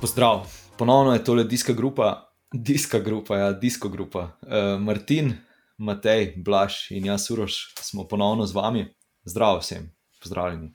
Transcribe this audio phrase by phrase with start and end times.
[0.00, 0.46] Pozdrav,
[0.78, 4.20] ponovno je tole diska grupa, diska grupa, ja, disko grupa.
[4.42, 5.34] Uh, Martin,
[5.78, 8.86] Matej, Blaž in jaz, Uroš, smo ponovno z vami.
[9.24, 9.90] Zdravo vsem,
[10.22, 10.72] pozdravljeni.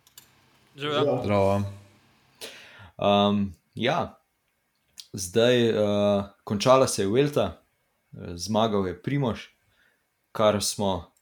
[0.76, 1.64] Zdravo.
[2.98, 4.22] Um, ja,
[5.14, 7.64] zdaj uh, končala se je Velta,
[8.36, 9.40] zmagal je Primož,
[10.32, 11.16] kar smo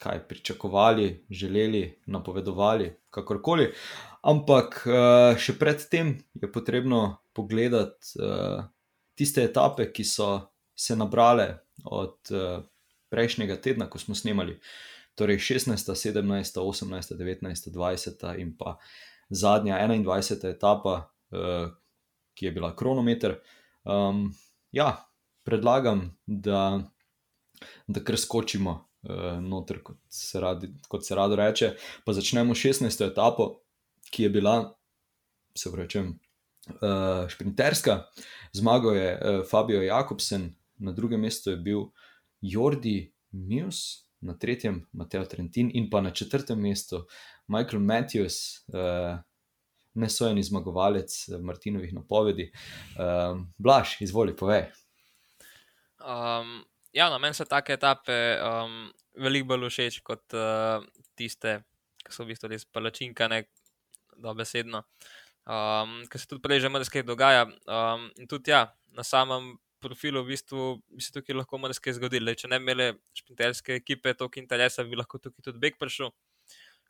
[0.00, 3.72] kaj pričakovali, želeli, napovedovali, kakorkoli.
[4.22, 4.82] Ampak
[5.40, 8.64] še predtem je potrebno pogledati uh,
[9.14, 10.30] tiste etape, ki so
[10.74, 12.62] se nabrale od uh,
[13.10, 14.58] prejšnjega tedna, ko smo snemali.
[15.14, 18.76] Torej 16, 17, 18, 19, 20 in pa
[19.30, 21.70] zadnja 21 etapa, uh,
[22.34, 23.40] ki je bila kronometer.
[23.84, 24.30] Um,
[24.72, 24.94] ja,
[25.44, 26.80] predlagam, da,
[27.86, 28.90] da kar skočimo
[29.40, 31.72] noter, kot se, radi, kot se rado reče.
[32.04, 33.06] Pa začnemo 16.
[33.06, 33.62] etapo,
[34.10, 34.74] ki je bila,
[35.56, 36.18] se rečem,
[36.68, 38.04] uh, šprinterska.
[38.52, 41.88] Zmagal je uh, Fabio Jakobsen, na drugem mestu je bil
[42.40, 47.06] Jordi Muse, na tretjem Mateo Trentin in pa na četrtem mestu
[47.48, 48.64] Michael Matthews.
[48.68, 49.18] Uh,
[49.94, 52.52] Nesojeni zmagovalec Martinovih napovedi.
[52.94, 54.68] Um, Blaž, izvoli, povej.
[55.98, 60.84] Um, ja, na meni so take etape um, veliko bolj všeč kot uh,
[61.18, 61.58] tiste,
[62.04, 63.42] ki so v bistvu res palačinkane,
[64.22, 64.84] dobesedno.
[65.48, 67.48] Um, Ker se tudi prej že marsikaj dogaja.
[67.66, 72.34] Um, in tudi ja, na samem profilu v bistvu bi se tukaj lahko marsikaj zgodilo.
[72.36, 76.12] Če ne bi imeli šprinterske ekipe, toliko interesa, bi lahko tukaj tudi Beg prišel.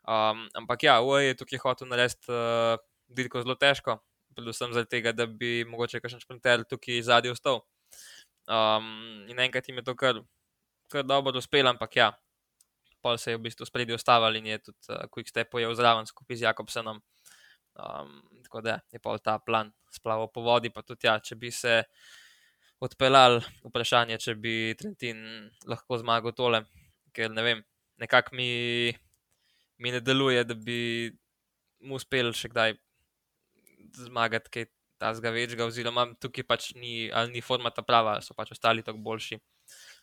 [0.01, 2.75] Um, ampak ja, UAE je tukaj hotel narediti uh,
[3.07, 3.99] dirko zelo težko,
[4.35, 7.61] predvsem zaradi tega, da bi mogoče kakšen šprinter tukaj zadnji ostal.
[8.49, 10.23] Um, in enkrat jim je to kar,
[10.91, 12.09] kar dobro uspelo, ampak ja,
[13.01, 16.09] pol se je v bistvu spredi ustavil in je tudi uh, Quick Step pojel zraven
[16.09, 17.01] skupaj z Jakobsenom.
[17.75, 21.51] Um, tako da je pa ta plan splaval po vodi, pa tudi ja, če bi
[21.51, 21.83] se
[22.81, 25.21] odpeljal, vprašanje, če bi Trentin
[25.69, 26.63] lahko zmagal tole,
[27.15, 27.63] ker ne vem,
[28.01, 28.91] nekako mi,
[29.77, 31.11] mi ne deluje, da bi
[31.85, 32.75] mu uspel še kdaj
[34.07, 34.67] zmagati kaj
[35.01, 39.01] tazga večga, oziroma tukaj pač ni, ali ni forma ta prava, so pač ostali tako
[39.05, 39.39] boljši.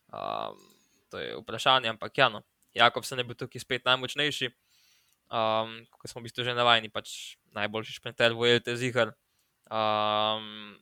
[0.09, 0.59] Um,
[1.13, 2.43] to je vprašanje, ampak ja, no.
[2.75, 4.51] Jakob se ne bo tukaj spet najmočnejši,
[5.33, 9.15] um, kot smo v bistvu že navajeni, pač najboljši šprinter v Elite Zihar.
[9.69, 10.77] Um,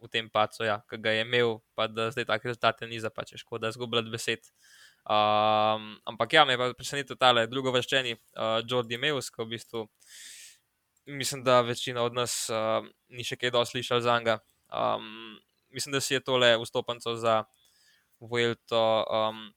[0.00, 3.12] v tem pacu, ja, ki ga je imel, pa da zdaj take rezultate ni za
[3.12, 4.48] pač, škoda zgubljati besed.
[5.04, 9.88] Um, ampak ja, me pa presenetil tale drugo vrščeni, uh, Jordi Meus, ki v bistvu
[11.10, 14.38] mislim, da večina od nas uh, ni še kaj dosti slišala za njega.
[14.70, 17.44] Um, mislim, da si je tole vstopenco za
[18.20, 19.48] Vuelto um,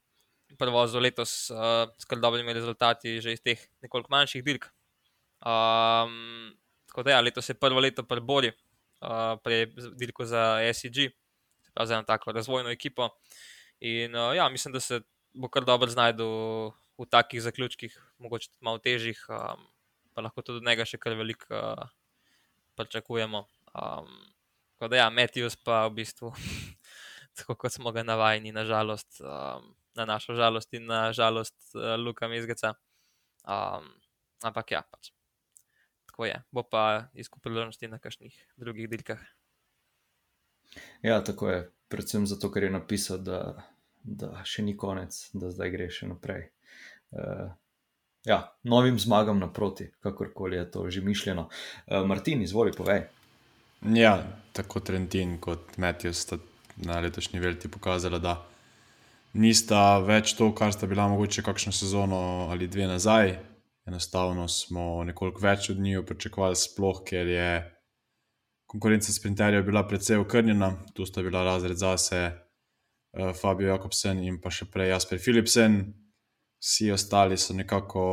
[0.59, 4.69] prvozo letos uh, s kar dobrimi rezultati, že iz teh nekoliko manjših dirk.
[5.43, 6.53] Um,
[6.87, 8.51] tako da, ja, letos je prvo leto pri Bori,
[9.01, 9.67] uh, pri
[9.99, 11.11] dirku za SEG,
[11.75, 13.09] za eno tako razvojno ekipo.
[13.79, 15.01] In uh, ja, mislim, da se
[15.33, 19.65] bo kar dobro znašel v takih zaključkih, mogoče tudi malo težjih, um,
[20.13, 21.89] pa lahko tudi od njega še kar veliko uh,
[22.77, 23.45] pričakujemo.
[23.73, 24.11] Um,
[24.77, 26.31] tako da, ja, Matthews pa v bistvu,
[27.37, 29.19] tako kot smo ga navajeni, nažalost.
[29.19, 32.73] Um, na našo žalost in na žalost uh, Luka Mizgeca.
[33.43, 33.89] Um,
[34.43, 35.11] ampak ja, pač.
[36.05, 39.19] tako je, bo pa izkup priložnosti na kakšnih drugih dirkah.
[41.01, 43.65] Ja, tako je, predvsem zato, ker je napisal, da,
[44.03, 46.47] da še ni konec, da zdaj gre še naprej.
[47.13, 47.49] Uh,
[48.25, 51.49] ja, novim zmagam naproti, kakorkoli je to že mišljeno.
[51.49, 53.05] Uh, Martin, izvoli, povej.
[53.93, 54.15] Ja,
[54.53, 56.37] tako Trentin kot Matthews sta
[56.77, 58.37] na letošnji velti pokazala, da
[59.33, 63.37] nista več to, kar sta bila mogoče kakšno sezono ali dve nazaj.
[63.85, 67.49] Enostavno smo nekoliko več od njih pričakovali, sploh ker je
[68.69, 74.53] konkurenca sprinterjev bila precej okrnjena, tu sta bila razred zase uh, Fabio Jakobsen in pa
[74.53, 75.81] še prej Jasper Philipsen.
[76.63, 78.05] Vsi ostali so nekako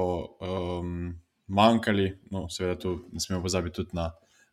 [0.43, 1.13] um,
[1.55, 4.09] manjkali, no, seveda, tu ne smemo pozabiti tudi na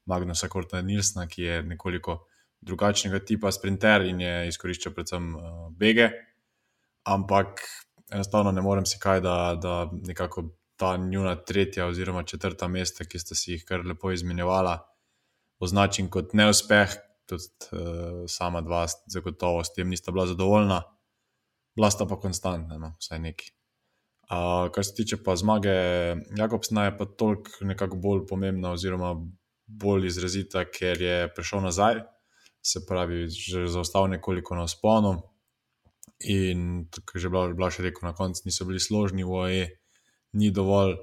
[0.06, 2.20] Magnusa Korta Nilsna, ki je nekoliko
[2.62, 6.12] drugačnega tipa sprinter in je izkoriščal predvsem uh, bege
[7.08, 7.62] ampak
[8.12, 13.20] enostavno ne morem si kaj, da, da nekako ta njuna tretja oziroma četrta mesta, ki
[13.20, 14.78] ste si jih kar lepo izmenjevala,
[15.60, 16.96] označim kot neuspeh.
[17.28, 17.44] Tudi
[17.76, 20.82] uh, sama dva, zagotovo s tem nista bila zadovoljna,
[21.76, 23.50] bila sta pa konstantna, no, vsaj neki.
[24.28, 25.74] Uh, kar se tiče pa zmage,
[26.38, 29.12] Jakobsna je pa toliko nekako bolj pomembna, oziroma
[29.68, 32.00] bolj izrazita, ker je prišel nazaj,
[32.64, 35.18] se pravi, že zaostal nekoliko na sponu,
[36.26, 37.30] In tako je že
[37.72, 39.64] še rekel, na koncu niso bili složni, v OE
[40.34, 40.98] ni dovolj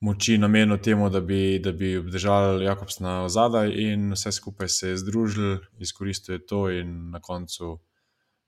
[0.00, 4.96] moči namenil temu, da bi, da bi obdržali Jakobsna zadaj, in vse skupaj se je
[4.96, 7.76] združil, izkoristil je to in na koncu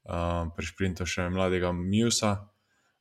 [0.09, 2.49] um, prišprintal še mladega Musa.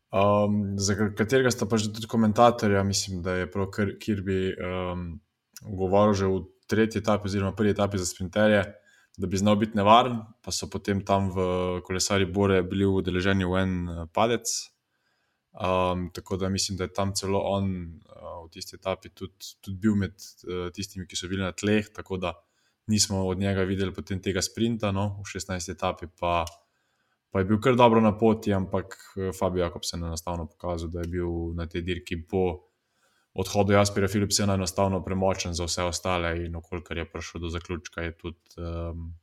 [0.08, 5.20] Um, za katerega sta pa že tudi komentatorja, mislim, da je prav Kirby um,
[5.62, 8.63] govoril že v tretji etapi, oziroma prvi etapi za sprinterje,
[9.18, 11.46] da bi znal biti nevaren, pa so potem tam v
[11.86, 14.52] kolesari Bore bili udeleženi v en uh, padec.
[15.58, 17.72] Um, tako da mislim, da je tam celo on
[18.06, 20.14] uh, v tisti etapi tudi, tudi bil med
[20.46, 22.36] uh, tistimi, ki so bili na tleh, tako da
[22.88, 25.72] nismo od njega videli potem tega sprinta, no, v 16.
[25.74, 26.46] etapi pa
[27.31, 31.00] pa je bil kar dobro na poti, ampak eh, Fabio Jakobsen je enostavno pokazal, da
[31.00, 32.68] je bil na tej dirki po
[33.38, 38.18] odhodu Jaspera Philipsena enostavno premočen za vse ostale in okolikor je prišel do zaključka, je
[38.18, 39.13] tudi um,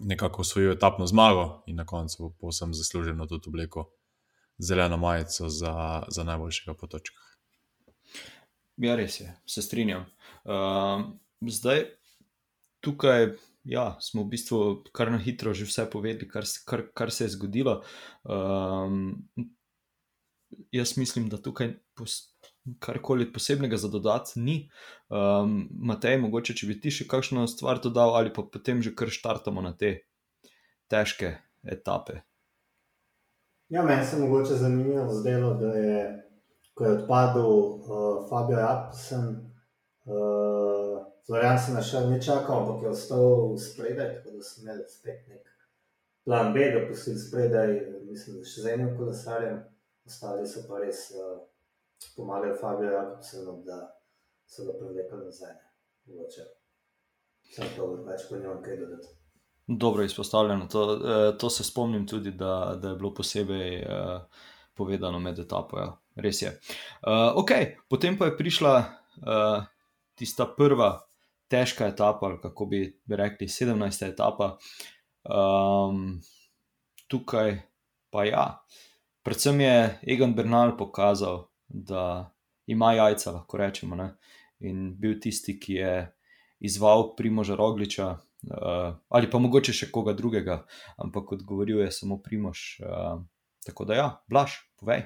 [0.00, 3.90] nekako osvojil etapno zmago in na koncu povsem zasluženo tudi obleko
[4.58, 7.26] zeleno majico za, za najboljšega po točkah.
[8.76, 10.06] Ja, res je, se strinjam.
[10.44, 11.04] Uh,
[11.40, 11.84] zdaj,
[12.80, 13.34] tukaj
[13.64, 14.58] ja, smo v bistvu
[14.94, 17.82] kar na hitro že vse povedali, kar, kar, kar se je zgodilo.
[18.24, 19.26] Um,
[20.72, 21.74] jaz mislim, da tukaj
[22.80, 24.56] karkoli posebnega za dodati ni.
[25.08, 29.12] Um, Matej, mogoče če bi ti še kakšno stvar dodal, ali pa potem že kar
[29.12, 30.06] štartamo na te
[30.90, 32.22] težke etape.
[33.68, 36.02] Ja, meni se mogoče zanimivo zdelo, da je,
[36.74, 39.26] ko je odpadel uh, Fabio Jakobsen.
[40.06, 45.24] Uh, Zvorjan sem našel, ne čakal, ampak je ostal spredaj, tako da sem imel spet
[45.26, 45.48] nek
[46.24, 47.72] plan B, da pustim spredaj,
[48.06, 49.58] mislim, da še z enim kolesarjem,
[50.06, 51.40] ostali so pa res uh,
[52.16, 53.78] pomagali Fabio Jakobsenu, da
[54.46, 55.54] so ga prevlekli nazaj.
[56.06, 56.48] Mogoče.
[57.54, 59.14] Sem to več po njom kaj dodati.
[59.66, 60.66] Dobro izpostavljeno.
[60.66, 64.20] To, eh, to se spomnim tudi, da, da je bilo posebej uh,
[64.74, 65.78] povedano med etapo.
[65.78, 65.88] Ja.
[66.14, 66.52] Res je.
[67.02, 67.74] Uh, okay.
[67.88, 69.64] Potem pa je prišla uh,
[70.14, 71.06] tista prva
[71.48, 74.06] težka etapa, ali kako bi rekli, 17.
[74.06, 74.56] etapa.
[75.26, 76.20] Um,
[77.10, 77.58] tukaj
[78.10, 78.46] pa ja,
[79.22, 79.76] predvsem je
[80.06, 82.30] Egan Bernal pokazal, da
[82.66, 84.14] ima jajca, lahko rečemo, ne?
[84.64, 85.92] in bil tisti, ki je
[86.64, 88.16] izval Primoža Rogliča.
[88.46, 90.60] Uh, ali pa mogoče še koga drugega,
[91.02, 92.78] ampak odgovoril je samo Primož.
[92.80, 93.18] Uh,
[93.66, 95.02] tako da, ja, blaš, povej.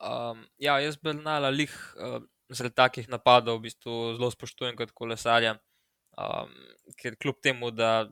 [0.00, 4.94] Um, ja, jaz bi nala lih uh, zaradi takih napadov v bistvu zelo spoštujem kot
[4.96, 5.58] kolesarja.
[6.14, 6.52] Um,
[6.96, 8.06] ker kljub temu, da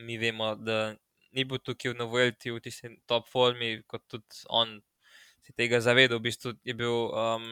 [0.00, 0.94] mi vemo, da
[1.34, 4.78] ni bil tukaj v Novelti v tisti top formi, kot tudi on
[5.46, 7.50] si tega zavedal, v bistvu je bil um,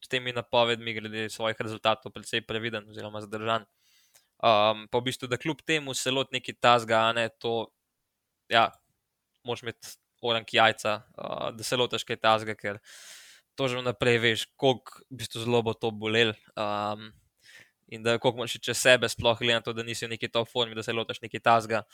[0.00, 3.66] s temi napovedmi glede svojih rezultatov precej previden oziroma zadržan.
[4.44, 7.70] Um, pa v bistvu, da kljub temu se lot neki tasga, ne to,
[8.52, 8.68] ja,
[9.44, 12.80] moš imeti oranki jajca, uh, da se lotaš kaj tasga, ker
[13.54, 16.34] to že vnaprej veš, koliko v bistvu zelo bo to bolelo.
[16.58, 17.12] Um,
[17.88, 20.48] in da koliko imaš čez sebe, sploh glede na to, da nisi v neki top
[20.50, 21.84] formi, da se lotaš neki tasga.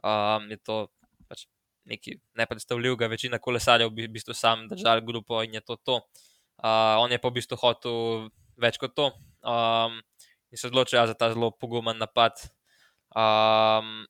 [0.00, 0.86] Um, je to
[1.28, 1.44] pač
[1.90, 6.00] nekaj nepredstavljivega, večina kolesarjev bi v bistvu sam držal grupo in je to to.
[6.60, 8.28] Uh, on je pa v bistvu hotel
[8.60, 10.00] več kot to um,
[10.52, 12.36] in se odločil ja, za ta zelo pogumen napad.
[13.16, 14.04] Um,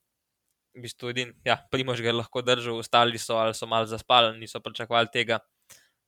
[0.74, 4.36] v bistvu edin, ja, primož ga je lahko držal, ostali so ali so malo zaspali,
[4.38, 5.40] niso pričakovali tega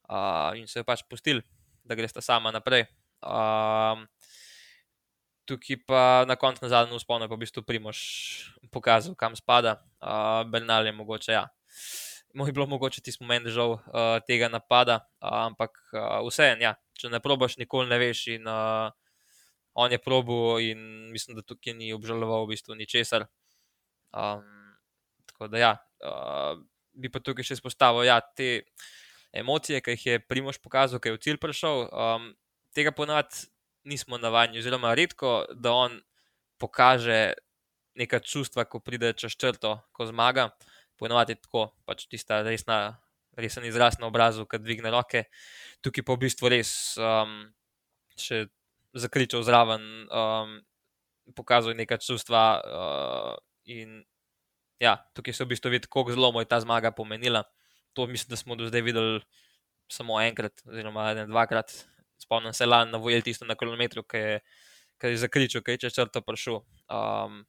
[0.09, 1.43] uh, in so jo pač pustili,
[1.85, 2.87] da greš ta sama naprej.
[3.23, 4.07] Um,
[5.47, 7.99] tukaj pa na koncu na zadnjem usponu, pa v bistvu Primož
[8.71, 11.33] pokazal, kam spada, uh, Bernal je mogoče.
[11.35, 11.47] Ja.
[12.35, 16.73] Moj je bilo mogoče tisti moment žal uh, tega napada, uh, ampak uh, vseeno, ja,
[16.97, 18.23] če ne probaš, nikoli ne veš.
[18.39, 18.89] In, uh,
[19.75, 23.27] on je probo in mislim, da tukaj ni obžaloval v bistvu ničesar.
[24.13, 24.77] Um,
[25.27, 25.73] tako da, ja,
[26.05, 26.61] uh,
[26.93, 28.65] bi pa tukaj še izpostavil, ja, te
[29.33, 31.87] emocije, ki jih je Primož pokazal, ki je v cilj prišel.
[31.89, 32.33] Um,
[32.77, 33.49] tega ponavadi
[33.89, 36.01] nismo navajeni, oziroma redko, da on
[36.61, 37.33] pokaže
[37.99, 40.53] neka čustva, ko pride čez črto, ko zmaga.
[40.53, 42.99] Ponavadi je tako, pač tista resna,
[43.37, 45.25] resen izraz na obrazu, ki dvigne roke.
[45.81, 47.49] Tukaj pa v bistvu res um,
[48.17, 48.49] še
[48.95, 49.83] zakričal zraven,
[50.13, 50.61] um,
[51.35, 52.61] pokazal neka čustva.
[52.61, 53.35] Uh,
[53.65, 54.05] in
[54.79, 57.45] ja, tukaj se v bistvu vidi, kako zelo mu je ta zmaga pomenila
[57.93, 59.21] to mislim, da smo do zdaj videli
[59.89, 61.73] samo enkrat, oziroma ne dvakrat.
[62.19, 64.41] Spomnim se lani na Vojel, tisto na kilometru, ki je,
[65.01, 66.63] ki je zakričal, ki je čez črto prišel.
[66.89, 67.43] Um,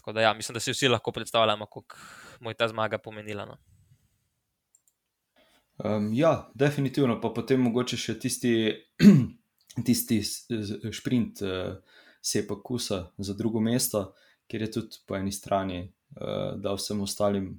[0.00, 1.96] tako da ja, mislim, da si vsi lahko predstavljamo, kako
[2.40, 3.44] mu je ta zmaga pomenila.
[3.44, 3.56] No.
[5.84, 8.52] Um, ja, definitivno, pa potem mogoče še tisti,
[9.86, 10.20] tisti
[10.92, 11.76] sprint uh,
[12.24, 14.10] sepa kusa za drugo mesto,
[14.48, 17.52] kjer je tudi po eni strani uh, dal vsem ostalim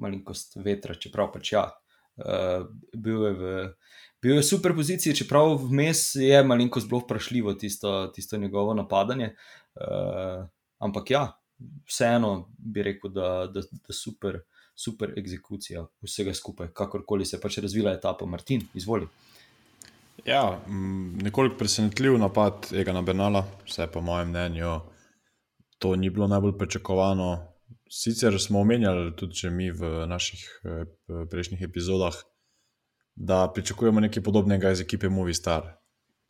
[0.00, 1.68] malenkost vetra, čeprav pač ja,
[2.18, 2.66] Uh,
[2.98, 3.50] bil, je v,
[4.18, 9.36] bil je v super poziciji, čeprav vmes je malenkost zelo vprašljivo tisto, tisto njegovo napadanje.
[9.78, 10.42] Uh,
[10.82, 11.37] ampak ja,
[11.86, 14.40] vseeno bi rekel, da, da super,
[14.74, 18.26] super egzekucija vsega skupaj, kakorkoli se je pač razvila etapa.
[18.26, 19.08] Martin, izvoli.
[20.26, 20.60] Ja,
[21.22, 24.80] nekoliko presenetljiv napad Egana Bernala, vse po mojem mnenju,
[25.78, 27.28] to ni bilo najbolj pričakovano.
[27.90, 30.84] Sicer smo omenjali tudi mi v naših eh,
[31.30, 32.14] prejšnjih epizodah,
[33.14, 35.62] da pričakujemo nekaj podobnega iz ekipe Movistar,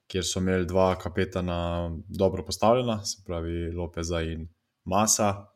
[0.08, 4.46] kjer so imeli dva kapetana dobro postavljena, se pravi Lopeza in
[4.88, 5.46] Masa.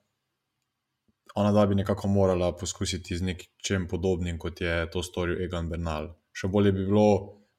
[1.35, 6.11] Ona dva bi nekako morala poskusiti z nečem podobnim, kot je to storil Egan Bernal.
[6.37, 7.07] Še bolje bi bilo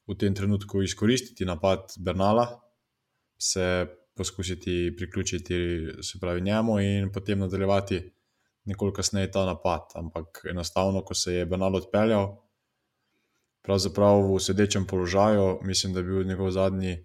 [0.05, 2.45] v tem trenutku izkoristiti napad Bernala,
[3.37, 5.55] se poskusiti priključiti
[6.05, 8.01] se pravi njemu in potem nadaljevati
[8.69, 9.95] nekoliko kasneje ta napad.
[9.95, 12.27] Ampak enostavno, ko se je Bernal odpeljal,
[13.65, 16.97] pravzaprav v sedečem položaju, mislim, da je bil njegov zadnji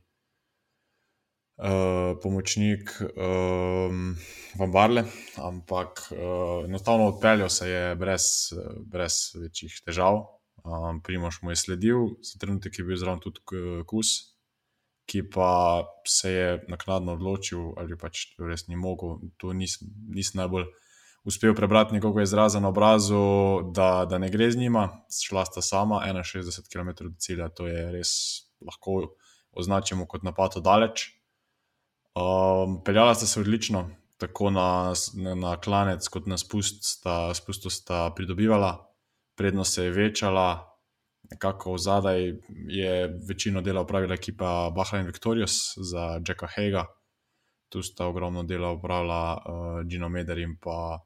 [1.59, 4.17] uh, pomočnik um,
[4.59, 5.05] Van Barle,
[5.37, 8.55] ampak uh, enostavno odpeljal se je brez,
[8.87, 10.25] brez večjih težav.
[10.65, 13.41] Um, Primoš mu je sledil, za trenutek je bil zraven tudi
[13.87, 14.39] Kus,
[15.09, 19.19] ki pa se je naknadno odločil, ali pač res ni mogel.
[19.41, 20.69] To nisem nis najbolj
[21.29, 23.23] uspel prebrati njegovega izraza na obrazu,
[23.75, 24.89] da, da ne gre z njima.
[25.25, 28.13] Šla sta sama 61 km do cilja, to je res
[28.61, 29.15] lahko
[29.53, 31.18] označimo kot napad daleč.
[32.19, 34.93] Um, peljala sta se odlično, tako na,
[35.37, 38.73] na, klanec, kot na spust, sta, spustu sta pridobivala,
[39.37, 40.49] prednost se je večala,
[41.31, 42.33] nekako zadaj
[42.69, 46.87] je večino dela upravila ekipa Bahrain Victorious za Jacka Hega,
[47.69, 50.99] tu sta ogromno dela upravila uh, Gino Meder in pa,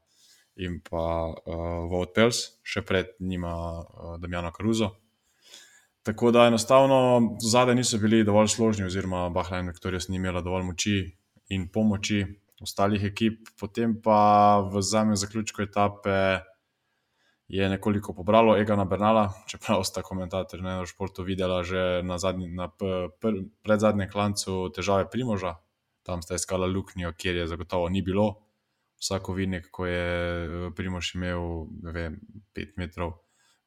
[0.56, 5.01] in pa uh, Vought Pels, še pred njima uh, Damjano Caruso.
[6.02, 10.96] Tako da enostavno zadaj niso bili dovolj složni, oziroma Bahrain Victorious ni imela dovolj moči
[11.48, 12.24] in pomoči
[12.62, 16.42] ostalih ekip, potem pa v zadnjem zaključku etape
[17.48, 22.70] je nekoliko pobralo Egana Bernala, čeprav sta komentatorji na športu videla že na, zadnji, na
[23.62, 25.54] predzadnjem klancu težave Primoža,
[26.02, 28.40] tam sta iskala luknjo, kjer je zagotovo ni bilo.
[29.02, 30.06] Vsako vinek, ko je
[30.46, 32.18] eh, Primož imel vem,
[32.54, 33.18] 5 metrov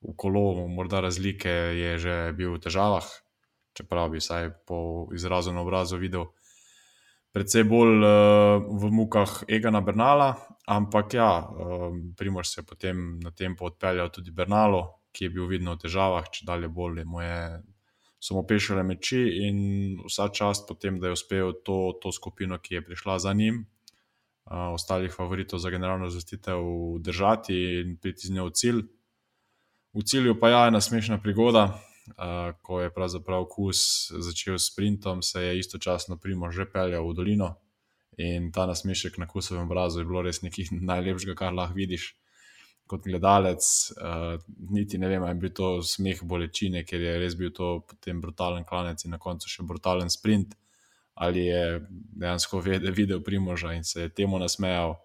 [0.06, 3.06] v kolo, morda razlike, je že bil v težavah,
[3.74, 6.30] čeprav bi vsaj po izrazu na obrazu videl.
[7.36, 10.40] Predvsej bolj uh, v mukah Egana Bernala,
[10.72, 15.50] ampak ja, uh, Primož se je potem na tem odpeljal tudi Bernalo, ki je bil
[15.52, 17.60] vidno v težavah, če dalje bolje mu je,
[18.24, 19.58] so mu pešale meči in
[20.08, 23.66] vsa čast potem, da je uspel to, to skupino, ki je prišla za njim,
[24.48, 26.64] uh, ostalih favoritov za generalno zastitev
[27.04, 28.86] držati in priti z njo v cilj.
[29.96, 35.22] V cilju pa ja, ena smešna prigoda, uh, ko je pravzaprav kus začel s sprintom,
[35.24, 37.56] se je istočasno Primo že peljal v dolino
[38.18, 42.12] in ta nasmešek na kusovem obrazu je bilo res nekaj najlepšega, kar lahko vidiš
[42.88, 43.64] kot gledalec.
[43.96, 44.36] Uh,
[44.70, 48.20] niti ne vem, ali je bil to smeh bolečine, ker je res bil to potem
[48.22, 50.60] brutalen klanec in na koncu še brutalen sprint.
[51.16, 51.80] Ali je
[52.20, 54.98] dejansko videl Primoža in se je temu nasmejal,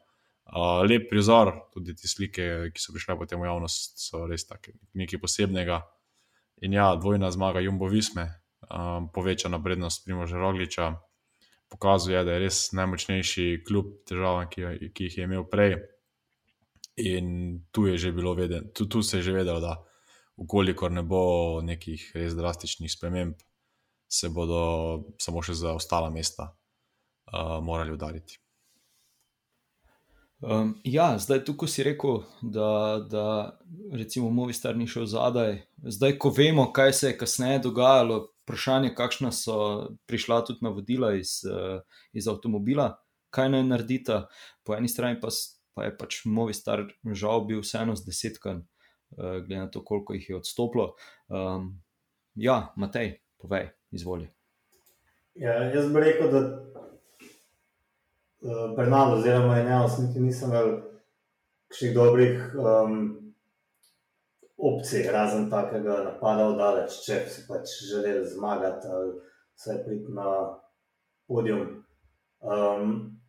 [0.50, 4.74] Uh, lep prizor, tudi te slike, ki so prišle potem v javnost, so res tako
[4.98, 5.78] nekaj posebnega.
[6.66, 8.26] In ja, dvojna zmaga Jumbo Visme,
[8.66, 10.90] um, povečana prednost Primoža Rogliča,
[11.70, 15.78] pokazuje, da je res najmočnejši kljub težavam, ki, ki jih je imel prej.
[17.06, 17.30] In
[17.70, 19.78] tu, veden, tu, tu se je že vedelo, da
[20.36, 23.38] ukolikor ne bo nekih res drastičnih sprememb,
[24.10, 28.40] se bodo samo še za ostala mesta uh, morali udariti.
[30.40, 33.58] Um, ja, zdaj tukaj si rekel, da, da
[33.92, 35.58] recimo Movistar ni šel zadaj.
[35.82, 39.56] Zdaj, ko vemo, kaj se je kasneje dogajalo, vprašanje, kakšna so
[40.08, 41.82] prišla tudi navodila iz, uh,
[42.12, 42.94] iz avtomobila,
[43.30, 44.22] kaj naj naredita.
[44.64, 45.28] Po eni strani pa,
[45.76, 50.28] pa je pač Movistar žal bil vseeno z desetkan, uh, glede na to, koliko jih
[50.30, 50.94] je odstopilo.
[51.28, 51.74] Um,
[52.34, 54.32] ja, Matej, povej, izvoli.
[55.36, 56.79] Ja, jaz bi rekel, da
[58.42, 60.70] uh, Bernardo, oziroma Eneos, niti nisem imel
[61.74, 62.96] še dobrih um,
[64.60, 69.14] opcij, razen takega napada v daleč, če si pač želel zmagati ali
[69.56, 70.34] vse priti na
[71.28, 71.84] podium.
[72.40, 73.20] Um,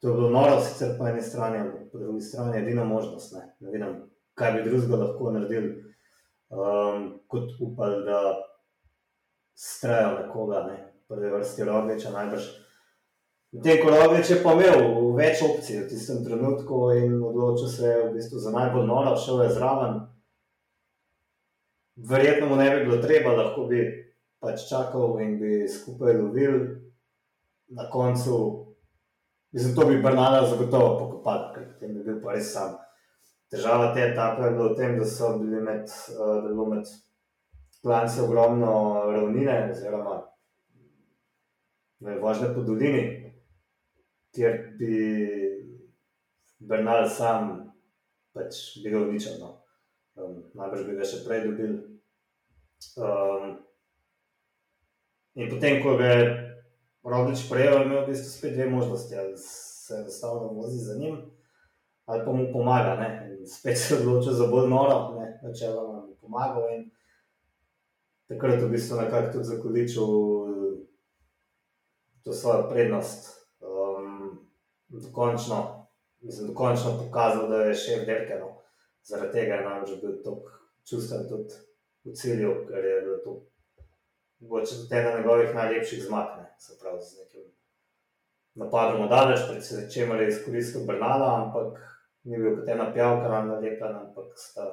[0.00, 3.34] to je bilo noro, sicer po eni strani, ampak po drugi strani je edina možnost.
[3.36, 3.96] Ne, ne vidim,
[4.34, 5.68] kaj bi drugega lahko naredil,
[6.48, 8.20] um, kot upal, da
[9.54, 10.78] strejo nekoga, ne,
[11.08, 12.48] prvi vrsti rogliča najbrž.
[13.50, 14.84] Te kolobe, če pa imel
[15.16, 19.42] več opcij v tistem trenutku in odločil se je v bistvu za najbolj noro, šel
[19.42, 19.96] je zraven.
[21.96, 23.80] verjetno mu ne bi bilo treba, lahko bi
[24.38, 26.60] pač čakal in bi skupaj lovil.
[27.74, 28.36] Na koncu,
[29.52, 32.76] mislim, to bi Bernala zagotovo pokopal, ker potem bi bil pa res sam.
[33.50, 36.66] Težava te etape je bila v tem, da so bili med, uh, da je bilo
[36.70, 36.86] med
[37.82, 38.72] klanci ogromno
[39.10, 40.20] ravnine, oziroma
[42.00, 43.19] vožnje po dolini,
[44.34, 44.94] kjer bi
[46.60, 47.72] Bernal sam
[48.34, 49.40] pač bil odličen.
[49.40, 49.56] No.
[50.20, 51.74] Um, najbrž bi ga še prej dobil.
[53.00, 53.56] Um,
[55.36, 56.14] in potem, ko je
[57.04, 61.16] Roglič prejel, je imel v bistvu spet dve možnosti, ali se enostavno vozi za njim,
[62.04, 62.94] ali pa mu pomaga.
[63.00, 63.10] Ne?
[63.48, 66.68] Spet se odločil za bolj noro, načeloma mu pomagal.
[66.76, 66.90] In
[68.28, 70.08] takrat je v bistvu nekako tudi zakoličil
[72.24, 73.39] to svojo prednost.
[74.90, 75.86] Dokončno,
[76.20, 78.56] mislim, dokončno pokazal, da je še vdelkeno.
[79.06, 80.50] Zaradi tega je namreč bil tako
[80.88, 81.54] čustven tudi
[82.04, 83.36] v cilju, ker je bilo to
[84.40, 86.54] tudi ena njegovih najlepših zmag, ne?
[86.58, 87.42] se pravi z nekim
[88.54, 91.78] napadom daleč, predvsem čem je izkoristil Bernala, ampak
[92.24, 94.66] ni bil kot ena pjavka nam nalepljena, ampak sta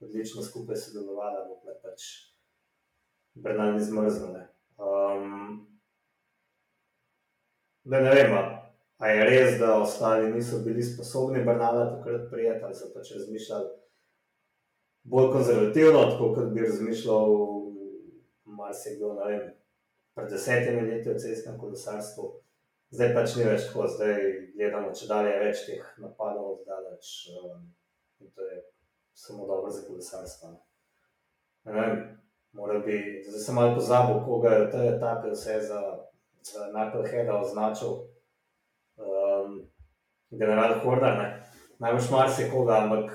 [0.00, 2.08] odlično skupaj sodelovala, bo pač
[3.34, 4.40] Bernal ni zmrznil.
[4.78, 5.66] Um,
[7.84, 8.34] da ne vem,
[8.98, 13.68] Ali je res, da ostali niso bili sposobni Bernala takrat prijeti, ali so pač razmišljali
[15.04, 17.36] bolj konzervativno, tako kot bi razmišljal
[18.44, 19.46] marsikdo, ne vem,
[20.14, 22.26] pred desetimi leti v cestnem kolesarstvu.
[22.90, 24.18] Zdaj pač ni več tako, zdaj
[24.56, 27.64] gledamo, če dalje je več teh napadov od daleč um,
[28.18, 28.62] in to je
[29.14, 30.54] samo dobro za kolesarstvo.
[31.68, 31.98] Ne vem,
[32.56, 35.82] mora bi, zdaj sem malo pozabil, koga je v tej etapi vse za,
[36.42, 38.07] za Knuckleheada označil um,
[40.30, 41.12] general Horda,
[41.78, 43.14] najbolj marsikoga, ampak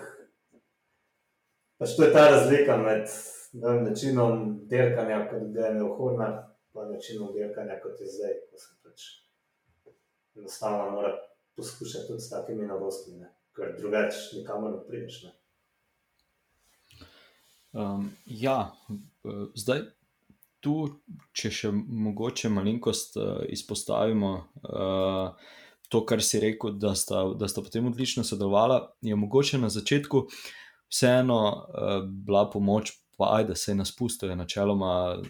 [1.78, 3.06] pač to je ta razlika med
[3.54, 6.30] vem, načinom dirkanja, kot ga je imel Horda,
[6.74, 9.08] in načinom dirkanja, kot je zdaj, ko se pač
[10.36, 11.14] enostavno mora
[11.56, 13.30] poskušati tudi s takimi novostmi, ne?
[13.54, 15.24] ker drugače nikamor ne prideš.
[15.24, 15.32] Ne?
[17.74, 18.72] Um, ja,
[19.56, 19.84] zdaj
[20.64, 20.74] tu,
[21.38, 24.32] če še mogoče malenkost uh, izpostavimo.
[24.64, 25.54] Uh,
[25.94, 30.24] to, kar si rekel, da sta, da sta potem odlično sodelovala, je mogoče na začetku
[30.90, 35.22] vseeno uh, bila pomoč, pa aj, da se je naspustil, je načeloma.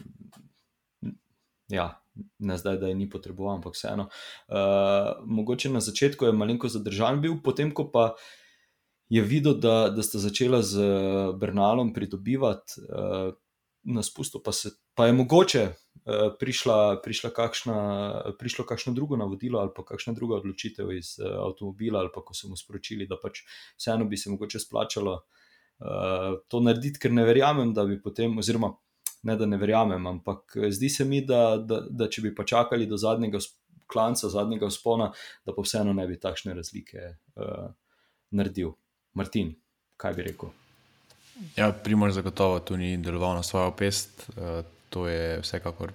[1.72, 1.90] Ja,
[2.40, 4.08] ne zdaj, da je ni potreboval, ampak vseeno.
[4.48, 8.14] Uh, mogoče na začetku je malo zadržan bil, potem ko pa
[9.12, 10.80] je videl, da, da sta začela z
[11.40, 13.36] Bernalom pridobivati uh,
[13.84, 15.74] na spustu, pa, se, pa je mogoče uh,
[16.40, 17.78] prišla, prišla kakšna,
[18.40, 22.34] prišlo kakšno drugo navodilo ali pa kakšna druga odločitev iz uh, avtomobila, ali pa ko
[22.34, 23.44] so mu sporočili, da pač
[23.78, 28.72] vseeno bi se mogoče splačalo uh, to narediti, ker ne verjamem, da bi potem, oziroma
[29.24, 32.88] ne da ne verjamem, ampak zdi se mi, da, da, da če bi pa čakali
[32.88, 33.40] do zadnjega
[33.88, 35.12] klanca, zadnjega spona,
[35.46, 37.72] da pa vseeno ne bi takšne razlike uh,
[38.32, 38.76] naredil.
[39.14, 39.54] Martin,
[40.00, 40.63] kaj bi rekel?
[41.58, 44.30] Ja, Primor zagotovo tu ni deloval na svojo pest.
[44.38, 45.94] Uh, to je vsekakor,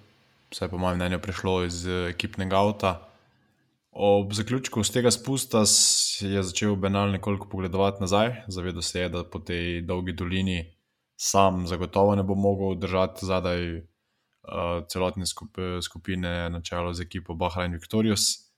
[0.51, 3.09] vsaj po mojem mnenju, prišlo iz ekipnega avta.
[3.91, 5.63] Ob zaključku z tega spusta
[6.21, 10.75] je začel Benal nekoliko pogledovati nazaj, zavedal se je, da po tej dolgi dolini
[11.17, 13.83] sam zagotovo ne bo mogel držati zadaj uh,
[14.89, 15.25] celotne
[15.83, 18.51] skupine na čelu z ekipo Bahrain Victorious.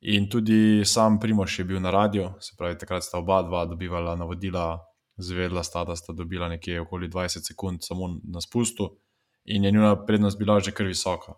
[0.00, 4.16] In tudi sam Primoš je bil na radiju, se pravi, takrat sta oba dva dobivala
[4.16, 8.96] navodila zvedla sta, da sta dobila nekje okoli 20 sekund samo na spustu
[9.44, 11.32] in je njuna prednost bila že kar visoka.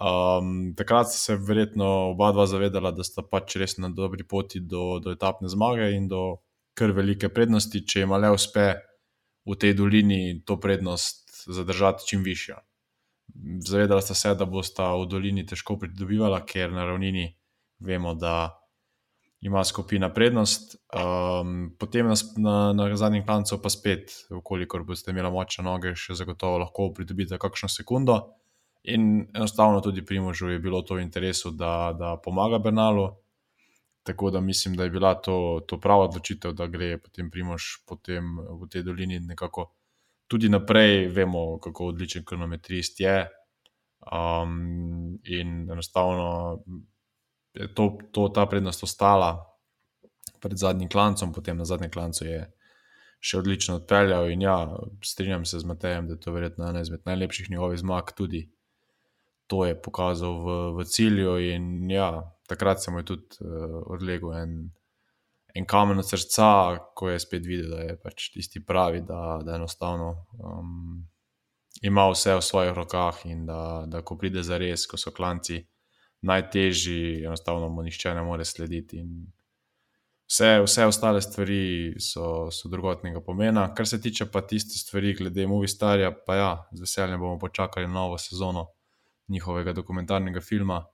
[0.00, 4.60] Um, takrat sta se verjetno oba dva zavedala, da sta pač res na dobri poti
[4.60, 6.42] do, do etapne zmage in do
[6.76, 8.66] kar velike prednosti, če jim le uspe
[9.46, 12.58] v tej dolini to prednost zadržati čim višjo.
[13.64, 17.30] Zavedala sta se, da bosta v dolini težko pridobivala, ker na ravnini
[17.80, 18.52] vemo, da
[19.46, 25.30] ima skupina prednost, um, potem na, na, na zadnjem klancu pa spet, ukolikor boste imeli
[25.30, 28.16] močne noge, še zagotovo lahko pridobite kakšno sekundo.
[28.90, 33.06] In enostavno tudi pri možu je bilo to v interesu, da, da pomaga Bernalu.
[34.06, 38.36] Tako da mislim, da je bila to, to prava odločitev, da gre potem Primož potem
[38.38, 39.68] v tej dolini nekako
[40.30, 41.08] tudi naprej.
[41.14, 43.16] Vemo, kako odličen kronometrist je.
[44.06, 46.62] Um, in enostavno
[47.74, 49.32] to, to, ta prednost ostala
[50.40, 52.44] pred zadnjim klancem, potem na zadnjem klancu je
[53.20, 54.30] še odlično odpeljal.
[54.30, 54.58] In ja,
[55.04, 58.46] strinjam se z Matejem, da je to verjetno ena izmed najlepših njegovih zmag, tudi
[59.46, 61.36] to je pokazal v, v cilju.
[61.54, 62.10] In ja,
[62.50, 64.56] takrat se mu je tudi uh, odlegel en,
[65.54, 66.48] en kamen od srca,
[66.94, 71.06] ko je spet videl, da je pač tisti pravi, da, da enostavno um,
[71.82, 75.62] ima vse v svojih rokah in da, da ko pride za res, ko so klanci
[76.26, 79.02] najtežji, enostavno mu nišče ne more slediti.
[80.26, 83.68] Vse, vse ostale stvari so, so drugotnega pomena.
[83.74, 88.18] Kar se tiče pa tiste stvari, glede Movistarja, pa ja, z veseljem bomo počakali novo
[88.18, 88.66] sezono
[89.28, 90.84] njihovega dokumentarnega filma.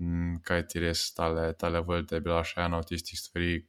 [0.00, 3.60] Mm, kaj ti res, tale vrta je bila še ena od tistih stvari,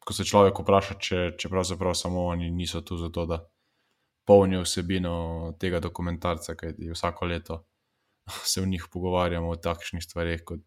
[0.00, 3.38] ko se človek vpraša, če, če pravzaprav samo oni niso tu zato, da
[4.26, 5.12] polnijo vsebino
[5.60, 7.60] tega dokumentarca, kaj ti vsako leto
[8.44, 10.64] se v njih pogovarjamo o takšnih stvarih, kot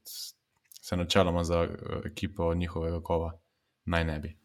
[0.82, 3.34] se načeloma za eh, ekipo njihovega kova
[3.86, 4.38] naj ne bi.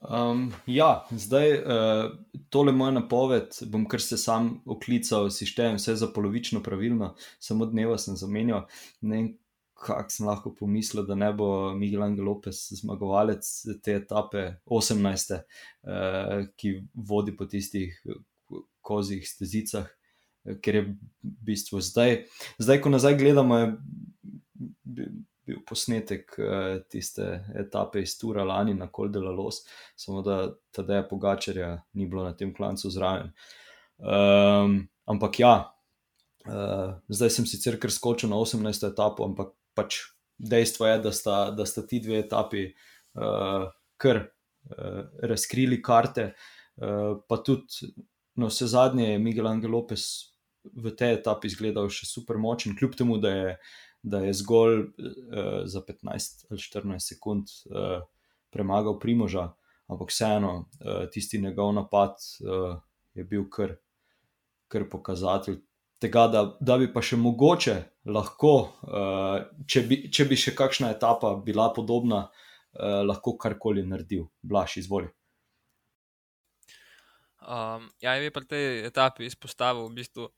[0.00, 1.64] Um, ja, zdaj uh,
[2.48, 7.66] tole moja napoved, bom kar se sam oklical, si štejem vse za polovično pravilno, samo
[7.66, 8.68] dneva sem zamenjal.
[9.00, 9.28] Ne vem,
[9.78, 13.50] kako sem lahko pomislil, da ne bo Miguel Angel Lopez zmagovalec
[13.82, 17.98] te etape 18, uh, ki vodi po tistih
[18.80, 19.90] kozjih stezicah
[20.62, 22.22] ker je v bistvu zdaj,
[22.58, 23.68] zdaj ko nazaj gledamo, je
[25.48, 27.24] bil posnetek uh, tiste
[27.56, 29.62] etape iz Tura lani na Koldela Los,
[29.96, 30.40] samo da
[30.76, 33.32] tedaj Pogačarja ni bilo na tem klancu zraven.
[33.98, 35.54] Um, ampak ja,
[36.44, 38.90] uh, zdaj sem sicer kar skočil na 18.
[38.92, 40.02] etapo, ampak pač
[40.38, 46.32] dejstvo je, da sta, da sta ti dve etapi uh, kar uh, razkrili karte.
[46.78, 47.88] Uh, pa tudi
[48.38, 50.27] na no, vse zadnje je Miguel Angel Lopez
[50.74, 53.52] v tej etapi izgledal še super močen, kljub temu, da je,
[54.02, 58.02] da je zgolj uh, za 15 ali 14 sekund uh,
[58.54, 59.52] premagal Primoža,
[59.88, 62.78] ampak vseeno uh, tisti njegov napad uh,
[63.14, 63.76] je bil kar,
[64.68, 65.60] kar pokazatelj.
[65.98, 67.76] Tega, da, da bi pa še mogoče
[68.06, 68.54] lahko,
[68.86, 74.78] uh, če, bi, če bi še kakšna etapa bila podobna, uh, lahko karkoli naredil, blaš
[74.84, 75.10] izvoli.
[77.48, 80.28] Um, ja, je pri tej etapi izpostavil v bistvu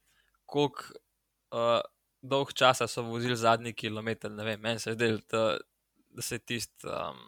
[0.51, 0.99] koliko
[1.55, 1.79] uh,
[2.21, 4.29] dolg časa so vozili zadnji kilometr.
[4.29, 5.43] Meni se je zdelo, da,
[6.09, 7.21] da se je tisti um,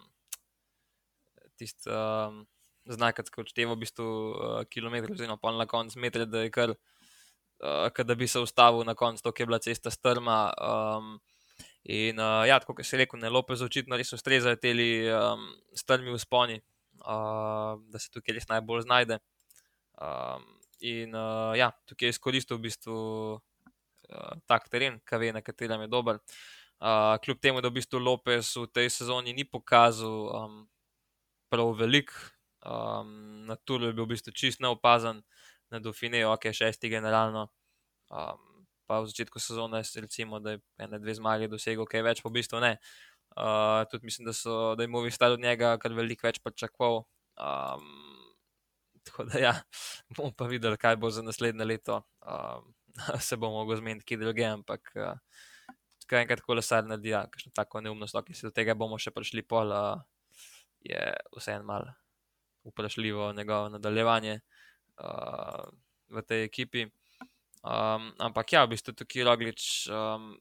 [1.58, 2.44] tist, um,
[2.90, 6.74] znak, ki odšteva v bistvu uh, kilometr, oziroma pa na koncu metre, da je kar,
[6.76, 10.40] uh, da bi se ustavil na koncu, ki je bila cesta strma.
[10.58, 11.16] Um,
[11.84, 14.72] In uh, ja, kot si rekel, ne lope za očitno res ustrezajo te
[15.12, 15.42] um,
[15.76, 16.56] strmi v sponi,
[17.04, 19.18] uh, da se tukaj res najbolj znajde.
[20.00, 20.46] Um,
[20.84, 22.98] In uh, ja, tukaj je izkoristil v bistvu
[23.40, 26.20] uh, tak teren, ki ve, na katerem je dober.
[26.84, 30.58] Uh, kljub temu, da v bistvu Lopez v tej sezoni ni pokazal um,
[31.48, 32.12] prav velik,
[32.68, 35.24] um, na Tulu je bil v bistvu čist neopazen,
[35.72, 37.48] na Dauphineju, ok, šesti generalno.
[38.12, 42.28] Um, pa v začetku sezone, recimo, da je ena, dve zmage dosegel, kaj več, pa
[42.28, 42.76] v bistvu ne.
[43.34, 47.06] Uh, tudi mislim, da, so, da je mu vstal od njega kar veliko več pričakoval.
[47.40, 48.13] Um,
[49.04, 49.54] Tako da, ja,
[50.16, 52.02] bomo pa videli, kaj bo za naslednje leto.
[52.22, 52.74] Um,
[53.28, 55.18] se bomo lahko zmenili, kje druge, ampak uh,
[56.08, 59.46] kaj enkrat kolesar naredi, ja, kakšno tako neumnost, ki se do tega bomo še prišli,
[59.48, 60.02] pol uh,
[60.84, 61.04] je
[61.38, 61.94] vseeno malo
[62.64, 65.64] vprašljivo njegovo nadaljevanje uh,
[66.10, 66.86] v tej ekipi.
[67.64, 69.88] Um, ampak ja, v bistvu tukaj Roglič.
[69.92, 70.36] Um,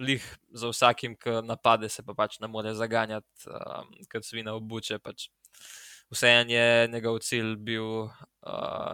[0.00, 0.24] Lih
[0.56, 4.96] za vsakim, ki napade, se pa pač ne more zaganjati, um, kot svina obuče.
[5.02, 5.26] Pač
[6.10, 8.10] vseeno je njegov cilj bil uh,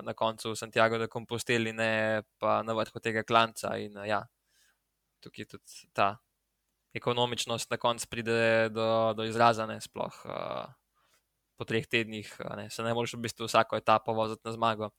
[0.03, 3.77] na koncu Santiago de Compostela, ne pa na vrhu tega klanca.
[3.81, 4.23] In, uh, ja,
[5.25, 6.17] tukaj tudi ta
[6.97, 10.67] ekonomičnost na koncu pride do, do izraza, ne sploh uh,
[11.57, 12.29] po treh tednih.
[12.57, 14.91] Ne, se ne moreš v bistvu vsako etapo voziti na zmago.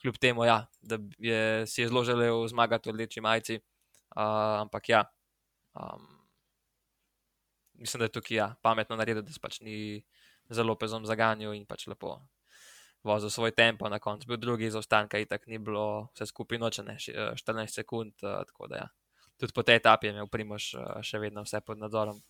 [0.00, 3.60] Kljub temu, ja, da je si je zelo želel zmagati v rdeči majici.
[4.16, 5.04] Uh, ampak ja,
[5.74, 6.06] um,
[7.74, 10.02] mislim, da je tukaj ja, pametno narediti, da se pač ni
[10.50, 12.18] za Lopezom zaganjal in pač lepo
[13.04, 16.58] vozil svoj tempo, na koncu bil drugi za ostanka, in tako ni bilo vse skupaj
[16.58, 18.12] noče, ne 14 eh, sekund.
[18.22, 18.88] Eh, ja.
[19.40, 22.20] Tudi po tej etapi je imel Primoš eh, še vedno vse pod nadzorom.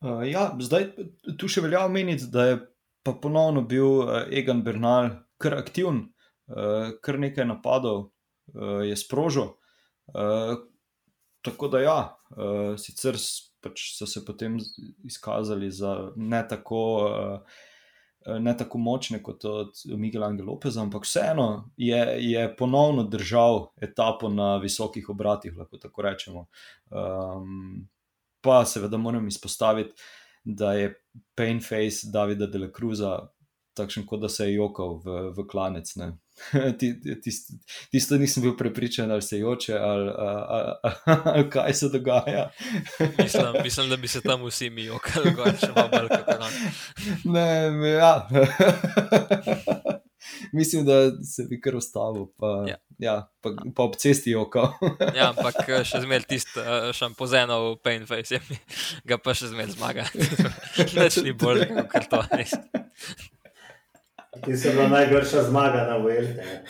[0.00, 0.94] Uh, ja, zdaj
[1.36, 2.60] tu še velja omeniti, da je
[3.04, 6.06] pa ponovno bil Egan Bernal kar aktiven,
[6.48, 9.50] uh, kar nekaj napadov uh, je sprožil.
[10.14, 10.56] Uh,
[11.44, 11.98] tako da ja,
[12.32, 13.20] uh, sicer
[13.60, 14.58] pač so se potem
[15.04, 16.82] izkazali za ne tako,
[18.26, 23.66] uh, ne tako močne kot od Miguel Angel Lopeza, ampak vseeno je, je ponovno držal
[23.80, 26.46] etapo na visokih obratih, lahko tako rečemo.
[26.90, 27.88] Um,
[28.40, 29.94] pa seveda moram izpostaviti,
[30.44, 30.94] da je
[31.36, 33.18] Pain Face Davida de la Cruza
[33.76, 35.92] takšen, kot da se je jokal v, v klanec.
[35.92, 36.29] Tist,
[37.92, 42.50] tisto nisem bil prepričan, ali se joče, ali, ali, ali, ali kaj se dogaja.
[43.22, 46.52] mislim, mislim, da bi se tam vsi mi jokali, gor, še malo bolj kot nam.
[47.24, 48.28] Ne, ja.
[50.52, 52.76] Mislim, da se bi kar ustavil, pa, Ja.
[52.98, 54.72] ja, pa, pa ob cesti jokal.
[55.14, 56.64] Ja, ampak še zmeraj tisti
[56.96, 58.58] šampozeno v Painface, je mi,
[59.04, 60.06] ga pa še zmeraj zmaga.
[60.94, 62.24] Več ni bolj kot to.
[64.30, 66.62] Ti si bila najgrša zmaga na Vuelte.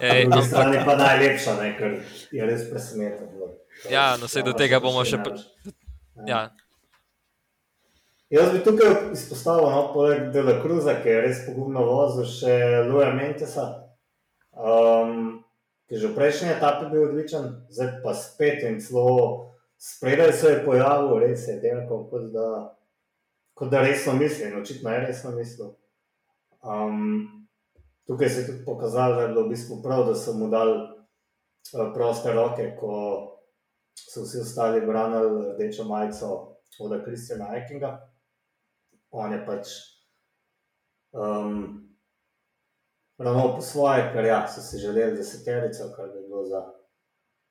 [0.00, 2.00] Ej, Na strani pa najlepša, ne, ker
[2.34, 3.54] je res presenetilo.
[3.90, 5.38] Ja, no, saj do tega bomo še pri-
[6.26, 6.50] ja,
[8.28, 13.08] Jaz bi tukaj izpostavil, no, poleg Dela Cruza, ki je res pogumno vozil, še Luja
[13.16, 13.64] Mentesa,
[14.52, 15.38] um,
[15.88, 20.50] ki je že v prejšnji etapi bil odličen, zdaj pa spet in celo spredaj se
[20.52, 22.48] je pojavil, res je delal, kot da,
[23.56, 25.72] kot da resno misli, in očitno je resno mislil.
[26.62, 27.28] Um,
[28.06, 30.78] tukaj se je tudi pokazalo, da je bilo v bistvu prav, da so mu dali
[30.78, 32.94] uh, proste roke, ko
[33.94, 37.98] so vsi ostali branili rdečo majico od Kristjana Eikinga.
[39.10, 39.68] On je pač
[41.12, 41.88] um,
[43.18, 46.64] ravno po svoje, ker ja, so si želeli deseterico, kar bi bilo za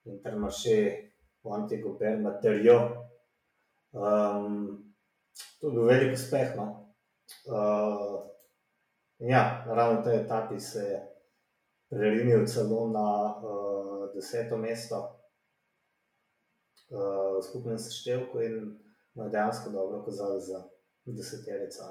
[0.06, 1.12] Intermarché,
[1.44, 2.80] Antigo Bermaterijo.
[3.92, 4.94] Um,
[5.60, 6.56] to je bil velik uspeh.
[6.56, 6.94] No?
[7.48, 8.37] Uh,
[9.20, 11.18] ja, ravno tej etapi se je
[11.90, 14.98] prerinil celo na uh, deseto mesto
[16.90, 18.80] uh, v skupnem seštevku in
[19.14, 20.64] mu je dejansko dobro kazalo za
[21.06, 21.84] deseterico.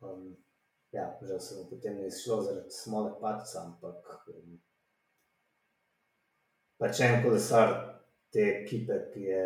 [0.00, 0.36] Um,
[0.92, 4.60] ja, žal se mu potem ni izšlo zaradi smole patica, ampak um,
[6.78, 7.68] pač en kolesar
[8.32, 9.44] te ekipe, ki je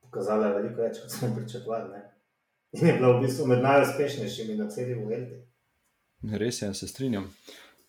[0.00, 1.92] pokazala veliko več, kot smo pričakovali.
[1.92, 2.11] Ne?
[2.72, 5.42] In je bila v bistvu med najuspešnejšimi na celi Vuelti.
[6.22, 7.26] Res je, se strinjam.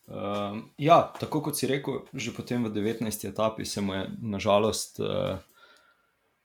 [0.04, 3.08] Um, ja, tako kot si rekel, že potem v 19.
[3.30, 5.40] etapi se mu je nažalost uh,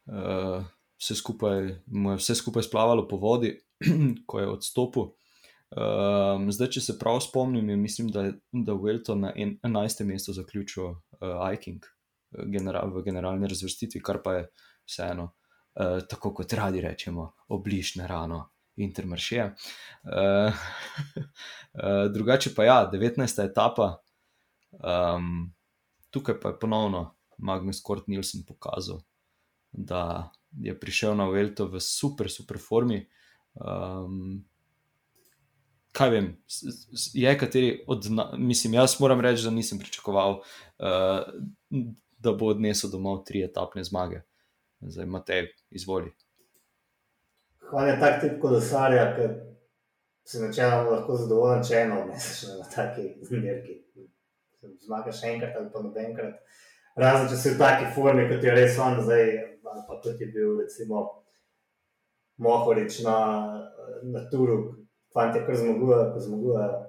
[0.07, 0.62] uh,
[1.01, 3.57] vse, skupaj, je vse skupaj splavalo po vodi,
[4.31, 5.11] ko je odstopil.
[5.68, 10.05] Um, zdaj, če se prav spomnim, je, mislim, da je Welto na en- 11.
[10.07, 10.96] mestu zaključil uh,
[11.42, 11.83] Aiking
[12.46, 14.46] general, v generalni razvrstitvi, kar pa je
[14.88, 15.33] vseeno,
[15.78, 18.48] uh, tako kot radi rečemo, obližne rano.
[18.78, 19.42] Intermarše.
[20.06, 20.54] Uh,
[21.74, 23.44] uh, drugače pa ja, 19.
[23.44, 23.96] etapa,
[24.70, 25.54] um,
[26.10, 29.00] tukaj pa je ponovno Magnus Kort Nielsen pokazal,
[29.72, 33.02] da je prišel na Velto v super, super formi.
[33.54, 34.44] Um,
[35.92, 36.30] kaj vem,
[37.14, 40.40] je kateri od, na- mislim, jaz moram reči, da nisem pričakoval,
[40.78, 41.84] uh,
[42.18, 44.22] da bo odnesel domov tri etapne zmage.
[44.80, 46.12] Zdaj, Matej, izvoli.
[47.70, 49.26] Hvala je tak tip kolesarja, ki
[50.28, 53.80] si načeloma lahko zadovoljen, če eno odneseš na taki zmerki.
[54.86, 56.38] Zmagaš enkrat ali pa nobenkrat.
[56.98, 59.24] Razen če si v taki formi, kot je res on zdaj,
[59.72, 61.04] ali pa kot je bil recimo
[62.38, 63.18] Mohorič na,
[64.06, 64.58] na turu,
[65.14, 66.82] fanti, kar zmagujejo, ko zmagujejo.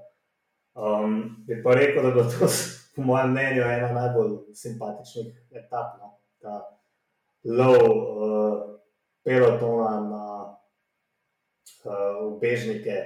[0.80, 1.16] Um,
[1.48, 2.50] bi pa rekel, da bo to,
[2.96, 5.98] po mojem mnenju, ena najbolj simpatičnih etap.
[5.98, 6.20] No?
[6.40, 6.62] Ta
[7.44, 8.80] lov uh,
[9.24, 10.26] pelotona na
[11.86, 12.98] uh, ubežnike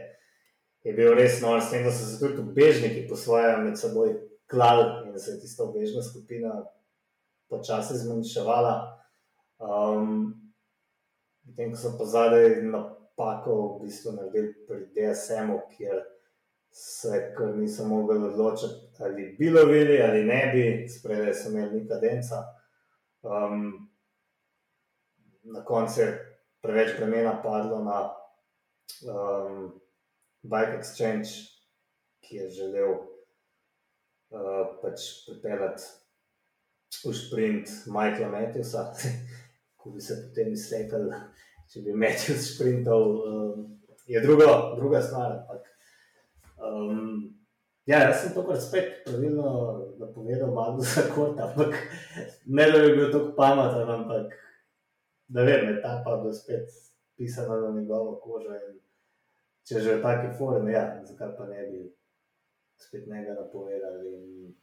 [0.84, 4.16] je bil res nor, s tem, da so se tudi ubežniki po svoje med seboj
[4.50, 6.64] klali in se je tista ubežna skupina
[7.50, 8.74] počasi zmanjševala.
[9.60, 10.44] Um,
[11.44, 16.00] Potem, ko so pa zadaj napako v bistvu naredili pri DSM-u, kjer
[16.72, 22.40] se niso mogli odločiti, ali bi lovili ali ne bi, spredaj so imeli neka denca.
[23.22, 23.90] Um,
[25.44, 26.08] na koncu je
[26.62, 27.98] preveč bremena padlo na
[29.08, 29.82] um,
[30.44, 31.30] Bike Exchange,
[32.24, 35.84] ki je želel uh, pač pripeljati
[37.04, 38.92] v sprint Michaela Matthewsa,
[39.80, 41.10] ko bi se potem izsekal,
[41.72, 43.08] če bi Matthews sprintal.
[43.28, 43.70] Um,
[44.08, 45.32] je drugo, druga stvar.
[45.32, 45.68] Ampak,
[46.60, 47.34] um,
[47.86, 49.52] ja, jaz sem tokrat spet pravilno
[50.00, 51.76] napovedal Magnusa Korta, ampak
[52.46, 54.36] ne da bi bil tako pameten, ampak
[55.28, 56.70] da vem, etapa bo spet
[57.18, 58.58] pisana na njegovo kožo.
[59.64, 61.84] Če že v taki formi, ja, zakaj pa ne bi
[62.76, 64.12] spet njega napovedali.
[64.12, 64.56] In,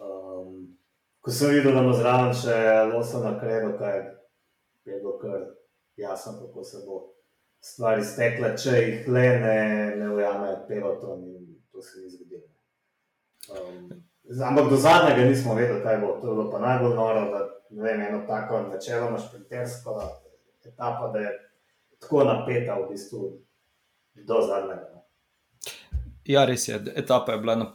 [0.00, 0.78] um,
[1.20, 2.56] ko sem videl, da ima zraven še
[2.92, 3.98] losa na kredo, kaj
[4.88, 5.44] je bilo kar
[6.00, 7.02] jasno, kako se bo
[7.60, 9.60] stvari stekle, če jih le ne,
[10.00, 12.46] ne ujame peloton in to se ni zgodilo.
[13.52, 13.90] Um,
[14.48, 16.16] ampak do zadnjega nismo vedeli, kaj bo.
[16.22, 19.96] To je bilo pa najbolj noro, da ne vem, eno tako načeloma šprintersko
[20.66, 21.32] etapa, da je
[22.00, 23.32] tako napeta v bistvu
[24.14, 24.88] do zadnjega.
[24.94, 25.02] no.
[26.24, 27.66] Ja, res je, etapa je bila na,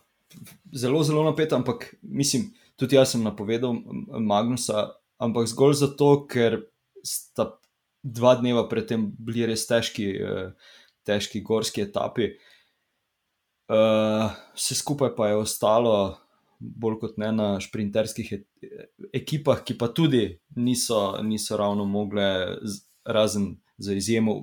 [0.71, 3.75] zelo, zelo napeta, ampak mislim, tudi jaz sem napovedal
[4.19, 6.61] Magnusa, ampak zgolj zato, ker
[7.03, 7.55] sta
[8.03, 10.11] dva dneva predtem bili res težki,
[11.07, 12.33] težki gorski etapi.
[13.71, 14.27] Uh,
[14.57, 15.93] vse skupaj pa je ostalo
[16.63, 18.41] bolj kot ne na šprinterskih e-
[19.13, 22.25] ekipah, ki pa tudi niso, niso ravno mogle,
[23.05, 24.35] razen za izjemo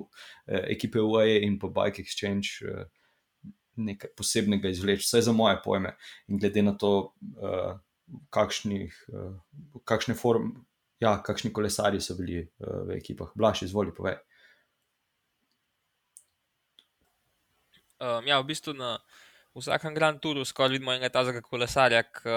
[0.45, 2.85] eh, ekipe UAE in pa Bike Exchange, eh,
[3.75, 5.95] nekaj posebnega izvleči, vsaj za moje pojme.
[6.27, 7.79] In glede na to, uh,
[8.29, 10.51] kakšnih, uh, kakšne form,
[10.99, 13.31] ja, kakšni kolesari so bili uh, v ekipah.
[13.35, 14.19] Blaž, izvoli, povej.
[18.01, 18.97] Um, ja, v bistvu na
[19.57, 22.35] vsakem Grand Touru skoraj vidimo enega tazega kolesarja, ki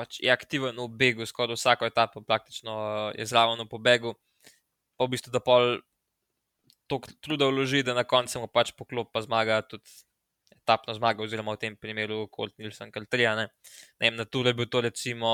[0.00, 2.72] pač je aktiven v begu, skoraj vsako etapo praktično
[3.12, 4.14] eh, je zraven v pobegu.
[4.96, 5.80] Pa v bistvu, da pol
[6.90, 9.86] toliko truda vloži, da na koncu mu pač poklop pa zmaga tudi
[10.60, 13.34] etapna zmaga, oziroma v tem primeru Colt Nilsen, kar trija.
[13.38, 13.48] Ne.
[14.00, 15.30] ne vem, na Turu je bil to recimo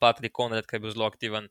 [0.00, 1.48] Patrick Conrad, ki je bil zelo aktiven.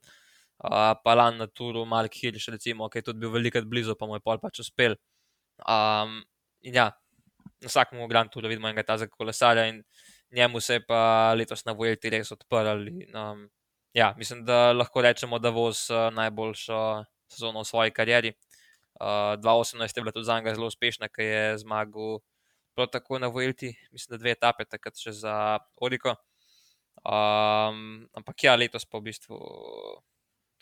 [0.56, 4.08] Uh, pa lan na Turu, Mark Hirsch, recimo, ki je tudi bil velikrat blizu, pa
[4.08, 4.96] mu je pol pač uspel.
[5.66, 6.22] Um,
[6.64, 6.90] in ja,
[7.62, 9.82] na vsakem Grand Touru vidimo enega tazega kolesarja in
[10.32, 12.88] njemu se je pa letos na Vuelti res odprl.
[12.88, 13.48] In, um,
[13.94, 16.80] ja, mislim, da lahko rečemo, da voz uh, najboljšo
[17.32, 18.32] sezono v svoji karieri.
[19.00, 22.18] Uh, 2018 je bila tudi za njega zelo uspešna, ker je zmagal
[22.74, 26.16] prav tako na Vuelti, mislim, da dve etape, takrat še za Oriko.
[27.04, 29.36] Um, ampak ja, letos pa v bistvu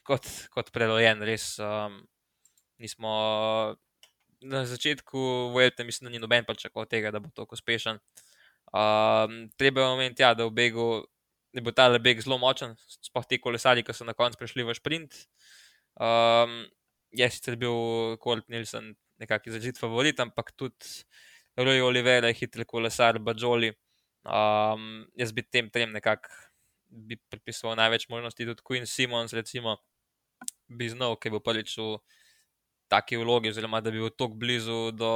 [0.05, 2.03] kot, kot prerojen, res um,
[2.83, 3.15] nismo
[4.45, 5.19] na začetku
[5.55, 7.99] Vuelte, mislim, da ni noben pričakoval tega, da bo tako uspešen.
[8.75, 10.87] Um, treba je omeniti, ja, da v begu
[11.55, 12.75] je bil ta beg zelo močen,
[13.07, 15.21] sploh ti kolesari, ki so na koncu prišli v sprint.
[15.95, 16.65] Um,
[17.15, 21.07] je sicer bil Colt Nilsen nekakšen začet favorit, ampak tudi
[21.57, 23.71] Roy Oliver je hitri kolesar, Bajoli.
[24.25, 26.33] Um, jaz bi tem trem nekako
[27.31, 29.79] pripisoval največ možnosti, tudi Queen Simons, recimo,
[30.67, 31.99] bi znal, ki bo prvič v
[32.89, 35.11] taki vlogi, oziroma da bi bil tako blizu, do,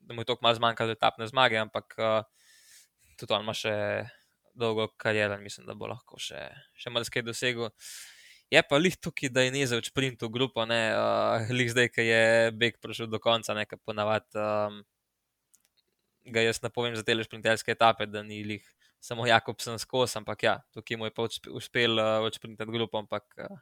[0.00, 2.20] da mu je tako malo zmanjkalo etapne zmage, ampak uh,
[3.18, 3.74] tudi on ima še
[4.54, 6.40] dolgo kariero in mislim, da bo lahko še,
[6.78, 7.70] še marsikaj dosegel.
[8.52, 12.06] Je pa lih tukaj, da je nezel sprint v grupo, ne, uh, lih zdaj, ki
[12.06, 14.38] je beg prišel do konca, nekaj ponavadi.
[14.38, 14.82] Um,
[16.24, 18.64] Ga jaz ne povem za te šprinterske etape, da ni lih
[18.96, 23.28] samo Jakobsen skozi, ampak ja, tukaj mu je pa uspe- uspel uh, odšprintati grupo, ampak
[23.44, 23.58] uh,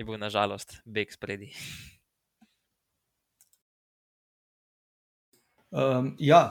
[0.00, 1.52] je bil nažalost beg spredi.
[5.72, 6.42] Um, ja,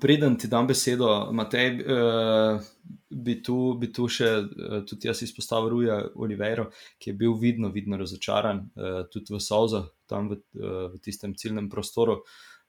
[0.00, 2.60] preden ti dam besedo, Matej, uh,
[3.08, 6.68] bi, tu, bi tu še uh, tudi jaz izpostavil Ruja Olivero,
[7.00, 11.32] ki je bil vidno, vidno razočaran, uh, tudi v Sauzu, tam v, uh, v tistem
[11.34, 12.20] ciljnem prostoru.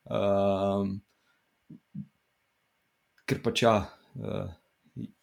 [0.07, 1.01] Um,
[3.27, 3.75] ker pač ja.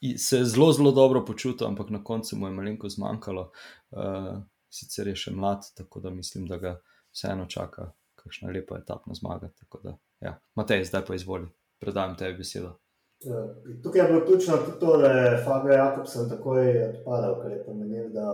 [0.00, 3.50] I- Se je zelo, zelo dobro počutil, ampak na koncu mu je malenko zmanjkalo.
[3.90, 6.72] Uh, sicer je še mlad, tako da mislim, da ga
[7.12, 9.50] vseeno čaka kakšna lepa etapna zmaga.
[9.58, 10.38] tako Da, ja.
[10.54, 11.48] Matej, zdaj pa izvoli,
[11.80, 12.76] predajam tebi besedo.
[13.24, 17.64] Eh, Tukaj je bilo ključno tudi to, da je Fabio Jakobsen takoj odpadal, kar je
[17.64, 18.32] pomenilo, da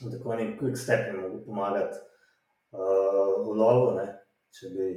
[0.00, 1.98] v tako neki quick step je mogel pomagati
[2.72, 3.94] uh, v lovu.
[3.96, 4.06] Ne?
[4.50, 4.88] Če bi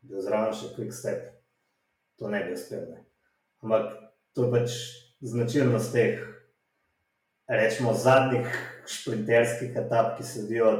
[0.00, 1.22] bil zraven še quick step,
[2.18, 2.82] to ne bi uspel.
[2.90, 3.04] Ne?
[3.62, 3.94] Ampak
[4.34, 4.76] to je pač
[5.20, 6.18] značilnost teh,
[7.50, 8.50] rečemo, zadnjih
[8.90, 10.74] šprinterskih etap, ki sledijo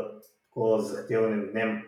[0.48, 1.78] tako zahtevnim dnem.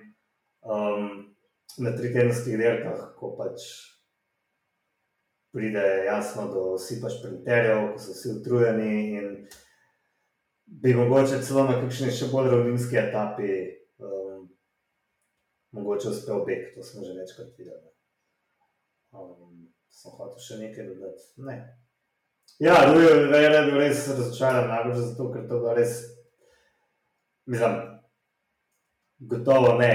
[0.63, 1.32] Um,
[1.79, 3.65] na tritedenskih dirkah, ko pač
[5.53, 9.29] pride jasno do sipa šprinterjev, ko so vsi utrujeni in
[10.67, 13.51] bi mogoče celo na kakšni še bolj ravninski etapi
[14.01, 14.47] um,
[15.77, 17.93] mogoče uspel beg, to smo že večkrat videli.
[19.13, 21.29] Um, sem hotel še nekaj dodati.
[21.45, 21.59] Ne.
[22.63, 25.99] Ja, Oliveira je bil res razočaran, najbolj zato, ker to bilo res,
[27.51, 27.77] mislim,
[29.29, 29.93] gotovo ne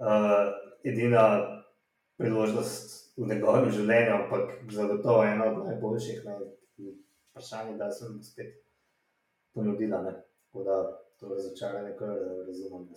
[0.00, 0.52] uh,
[0.84, 1.24] edina
[2.16, 6.24] priložnost v njegovem življenju, ampak zagotovo ena od najboljših.
[6.26, 6.38] Ne,
[7.34, 8.54] vprašanje, da sem spet
[9.54, 10.02] ponudila.
[10.02, 10.12] Ne.
[10.46, 12.14] Tako da to razočaranje, kar
[12.46, 12.88] razumem.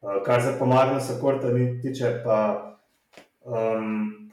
[0.00, 2.38] Uh, kar se pomaga, se korta ni tiče, pa
[3.40, 4.30] um,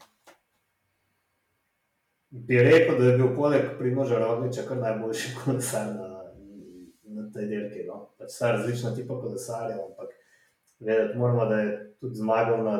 [2.30, 6.10] bi rekel, da je bil poleg Primoža Rogliča kar najboljši kolesar na,
[7.02, 7.86] na tej dirki.
[7.88, 8.10] No.
[8.18, 10.12] Pač sta različna tipa kolesarjev, ampak
[10.80, 12.76] vedeti moramo, da je tudi zmagal na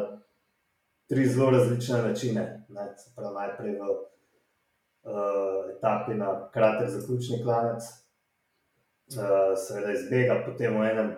[1.08, 2.66] tri zelo različne načine.
[2.68, 2.94] Ne.
[2.96, 7.82] Se pravi, najprej v uh, etapi na kratek zaključni klanec,
[9.16, 11.10] uh, seveda izbega, potem v enem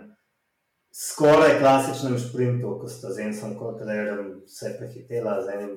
[0.92, 5.74] skoraj klasičnem sprintu, ko sta z enim kotrem vse prehitela z enim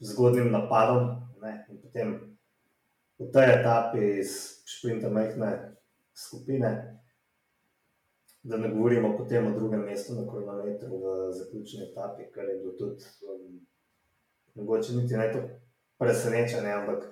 [0.00, 1.20] zgodnim napadom.
[1.42, 1.66] Ne?
[1.68, 2.14] In potem
[3.20, 5.76] v tej etapi iz sprinta majhne
[6.14, 7.00] skupine,
[8.44, 12.72] da ne govorimo potem o drugem mestu na kronometru v zaključni etapi, kar je bilo
[12.72, 13.60] tudi um,
[14.54, 15.38] mogoče niti ne to
[15.98, 17.04] presenečenje, ampak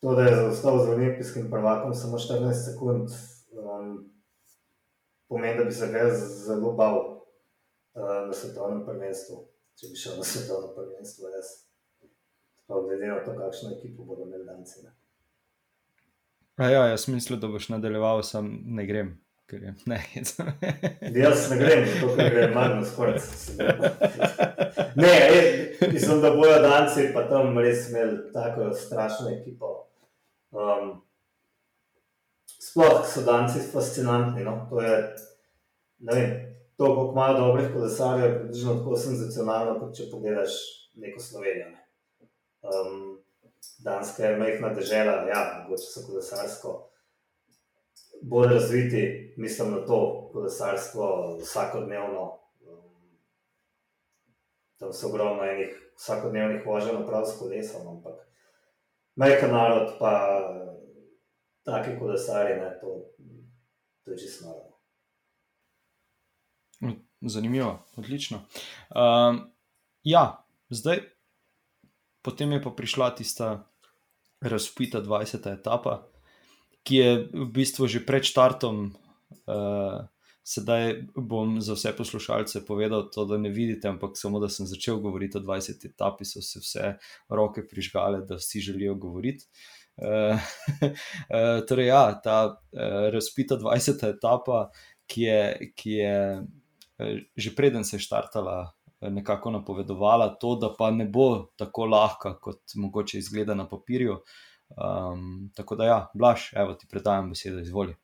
[0.00, 3.08] to, da je zaostal z olimpijskim prvakom samo 14 sekund,
[3.52, 4.12] um,
[5.28, 6.14] pomeni, da bi se ga
[6.46, 9.36] zelo bal uh, na svetovnem prvenstvu,
[9.74, 11.28] če bi šel na svetovno prvenstvo.
[11.28, 11.52] Jaz.
[12.86, 14.78] Glede na to, kakšno ekipo bodo imeli danes.
[16.58, 19.18] Ja, jaz mislim, da boš nadaljeval, sem ne grem.
[19.52, 20.00] Je, ne,
[21.20, 23.18] jaz ne grem, to ne grem, malo skoraj.
[24.94, 25.12] Ne,
[25.92, 29.88] mislim, da bojo danci pa tam res imeli tako strašno ekipo.
[30.50, 31.02] Um,
[32.60, 34.44] sploh so danci fascinantni.
[34.44, 34.66] No?
[34.70, 35.16] To je,
[35.98, 36.30] ne vem,
[36.76, 40.56] to, kako imajo dobrih kolesarjev, je približno tako senzacionalno, kot če pogledaš
[40.94, 41.68] neko Slovenijo.
[41.68, 41.84] Ne?
[42.62, 43.18] Um,
[43.84, 46.91] Danska je majhna država, ja, mogoče so kolesarsko
[48.22, 52.38] bolj razviti, mislim na to kolesarstvo vsakodnevno.
[52.60, 53.18] Um,
[54.78, 58.14] tam so ogromno enih vsakodnevnih voženj, prav s kolesom, ampak
[59.16, 60.12] majhen narod, pa
[61.62, 63.00] taki kolesari, ne, to,
[64.04, 64.72] to je čisto naravno.
[67.20, 68.42] Zanimivo, odlično.
[68.90, 69.52] Um,
[70.02, 70.98] ja, zdaj,
[72.22, 73.70] potem je pa prišla tista
[74.40, 75.52] razpita 20.
[75.52, 76.11] etapa,
[76.82, 78.94] ki je v bistvu že pred štartom.
[79.46, 80.06] Uh,
[80.42, 84.98] sedaj bom za vse poslušalce povedal to, da ne vidite, ampak samo da sem začel
[84.98, 85.86] govoriti o 20.
[85.86, 86.94] etapi, so se vse
[87.30, 89.46] roke prižgale, da vsi želijo govoriti.
[89.96, 94.02] Uh, uh, torej, ja, ta uh, razpita 20.
[94.10, 94.70] etapa,
[95.06, 96.18] ki je, ki je
[97.36, 98.72] že preden se je štartala.
[99.02, 104.12] Nekako napovedovala to, da pa ne bo tako lahka, kot mogoče izgleda na papirju.
[104.12, 107.96] Uh, Um, tako da, ja, Blaž, evo ti predajam besedo, izvoli.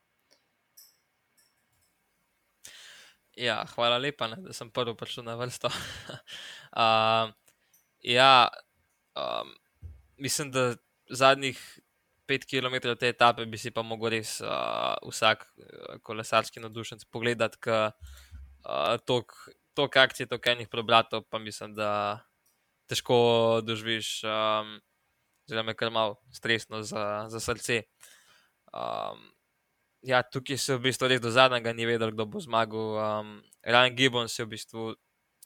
[3.38, 5.70] Ja, hvala lepa, ne, da sem prvi prišel na vrsto.
[5.70, 7.30] uh,
[8.18, 8.48] ja,
[9.14, 9.54] um,
[10.18, 10.74] mislim, da
[11.10, 11.60] zadnjih
[12.26, 15.46] pet km te etape bi si pa mogel res uh, vsak
[16.02, 17.92] kolesarski navdušenc pogledati, ker
[18.66, 19.22] uh, to,
[19.88, 22.20] kar akcije, to, kar enih prebratov, pa mislim, da
[22.90, 24.18] težko doživiš.
[24.26, 24.76] Um,
[25.48, 27.82] zelo me kar malo stresno za, za srce.
[28.72, 29.30] Um,
[30.02, 32.98] ja, tukaj se v bistvu res do zadnjega ni vedel, kdo bo zmagal.
[33.00, 33.30] Um,
[33.64, 34.82] Ryan Gibbons je v bistvu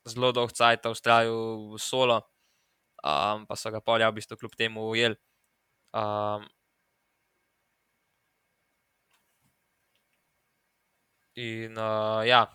[0.09, 2.19] zelo dolg cajt ustrajal v solo,
[3.05, 5.17] um, pa so ga polja v bistvu kljub temu ujeli.
[5.95, 6.45] Um,
[11.39, 12.47] in uh, ja,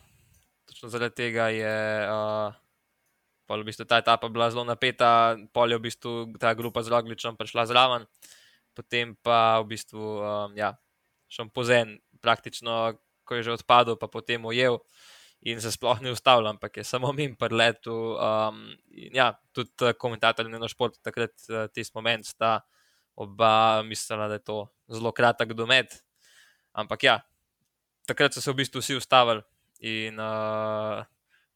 [0.68, 1.76] točno zaradi tega je.
[2.12, 2.67] Uh,
[3.48, 6.92] Pol v bistvu ta etapa bila zelo napeta, pol je v bistvu ta grupa z
[6.92, 8.04] Rogličem prišla zraven,
[8.76, 10.76] potem pa v bistvu um, ja,
[11.32, 14.84] šel pozen, praktično, ko je že odpadel, pa potem ujel
[15.48, 18.18] in se sploh ni ustavil, ampak je samo min preletu.
[18.18, 22.66] Um, ja, tudi uh, komentatorji na športu takrat uh, tisti moment sta
[23.16, 26.04] oba mislila, da je to zelo kratek domet.
[26.74, 27.16] Ampak ja,
[28.08, 29.42] takrat so se v bistvu vsi ustavili
[29.80, 31.06] in uh,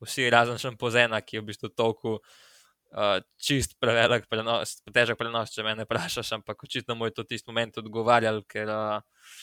[0.06, 5.54] vsi razen še pozena, ki je v bistvu toliko uh, čist prevelik prenos, težek prenos,
[5.54, 9.36] če me ne vprašaš, ampak očitno mu je to tisti moment odgovarjal, ker uh,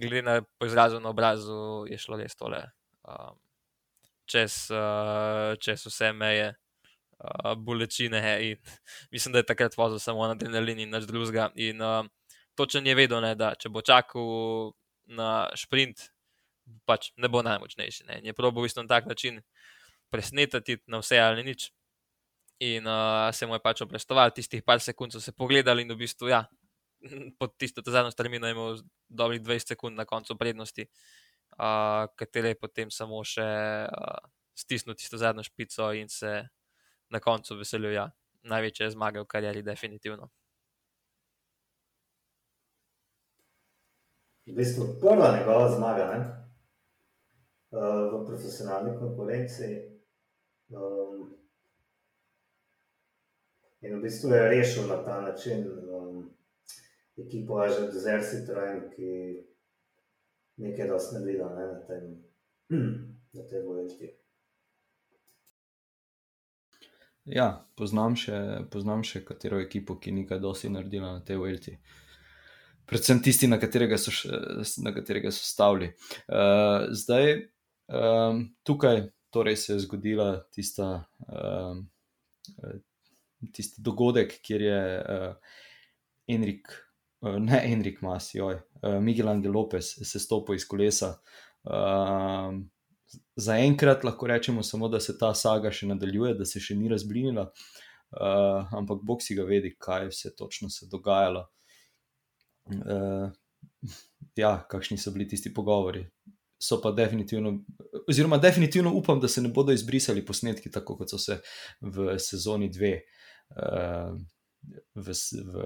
[0.00, 2.60] glede na izrazu na obrazu je šlo res tole.
[3.04, 3.38] Um,
[4.26, 6.54] čez, uh, čez vse meje,
[7.18, 8.22] uh, bolečine.
[8.50, 8.56] In,
[9.14, 11.50] mislim, da je takrat vozil samo na adrenalin in drugega.
[11.56, 12.06] In uh,
[12.54, 14.72] točno je vedel, ne, da če bo čakal
[15.06, 16.13] na sprint,
[16.88, 18.04] pač ne bo najmočnejši.
[18.08, 18.20] Ne.
[18.24, 19.42] Je probo v bistvu na tak način
[20.10, 21.72] presnetiti na vse ali nič.
[22.62, 25.98] In uh, se mu je pač obrestoval, tistih par sekund so se pogledali in v
[26.06, 26.44] bistvu, ja,
[27.40, 30.86] pod tisto zadnjo strmino je imel dobrih 20 sekund na koncu prednosti,
[31.58, 33.44] uh, katere je potem samo še
[33.90, 36.46] uh, stisnil tisto zadnjo špico in se
[37.10, 38.06] na koncu veselil, ja,
[38.46, 40.30] največje zmage v karieri, definitivno.
[44.46, 46.43] V bistvu prva njegova zmaga, ne?
[47.74, 49.70] Uh, v profesionalni konkurenci.
[50.70, 51.34] Um,
[53.82, 56.30] in v bistvu je rešil na ta način um,
[57.16, 59.44] ekipo Ažen Zersi Train, ki
[60.56, 62.04] nekaj dosti ne gleda ne, na tem,
[63.36, 64.14] na tem vojski.
[67.24, 68.36] Ja, poznam še,
[68.72, 71.78] poznam še katero ekipo, ki nekaj dosti naredila na tej Velti.
[72.86, 74.12] predvsem tisti, na katerega so,
[74.84, 75.94] na katerega so stavili.
[76.28, 77.48] Uh, zdaj,
[77.88, 81.90] um, tukaj torej se je zgodila tista, um,
[83.52, 85.56] tisti dogodek, kjer je uh,
[86.30, 86.70] Enrik,
[87.20, 91.16] uh, ne Enrik Mas, joj, uh, Miguel Angel Lopez se stopil iz kolesa.
[91.64, 92.54] Uh,
[93.36, 97.48] Zaenkrat lahko rečemo samo, da se ta saga še nadaljuje, da se še ni razblinila,
[97.50, 101.48] uh, ampak Bog si ga vedi, kaj vse točno se je dogajalo.
[102.70, 103.34] Uh,
[104.38, 106.06] ja, kakšni so bili tisti pogovori.
[106.64, 107.58] So pa definitivno,
[108.08, 111.40] oziroma definitivno upam, da se ne bodo izbrisali posnetki, tako kot so se
[111.80, 112.94] v sezoni dve,
[113.56, 114.14] uh,
[114.94, 115.16] v,
[115.52, 115.64] v,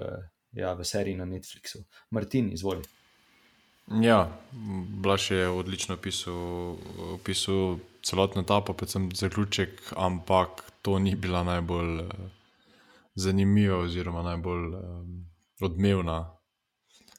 [0.59, 1.85] ja, v seriji na Netflixu.
[2.11, 2.83] Martin, izvoli.
[4.01, 4.27] Ja,
[5.01, 6.75] Blaž je odlično opisal,
[7.15, 12.03] opisal celotno etapo, predvsem zaključek, ampak to ni bila najbolj
[13.15, 15.25] zanimiva, oziroma najbolj um,
[15.61, 16.19] odmevna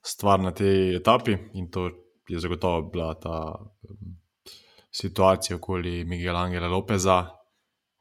[0.07, 1.91] stvar na tej etapi, in to
[2.31, 4.17] je zagotovo bila ta um,
[4.91, 7.27] situacija okoli Miguela Angela Lopeza.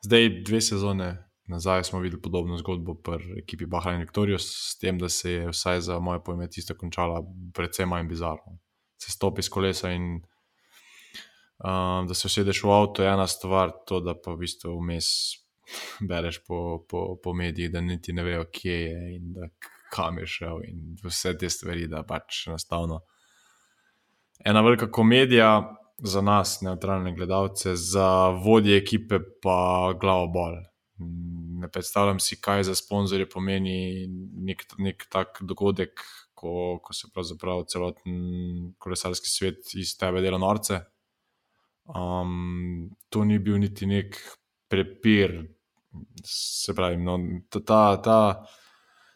[0.05, 5.09] Zdaj, dve sezone nazaj, smo videli podobno zgodbo pri ekipi Bahrain Victorious, s tem, da
[5.09, 7.23] se je vsaj za moje pojme tista končala
[7.53, 8.59] precej manj bizarno.
[9.01, 10.21] Se stopi z kolesa in
[11.63, 15.09] um, da se usedeš v avto, je ena stvar, to da pa v bistvu vmes
[16.01, 19.49] bereš po, po, po medijih, da niti ne vejo, kje je in da
[19.93, 23.01] kam je šel, in vse te stvari, da pač enostavno.
[24.45, 30.55] Ena velika komedija za nas, neutralne gledalce, za vodje ekipe pa glavo bolj.
[31.59, 34.07] Ne predstavljam si, kaj za sponzorje pomeni
[34.47, 40.79] nek, nek tak dogodek, ko, ko se pravzaprav celoten kolesarski svet iz tebe dela norce.
[41.89, 44.15] Um, to ni bil niti nek
[44.69, 45.35] prepir,
[46.23, 47.17] se pravi, no,
[47.49, 48.19] ta, ta,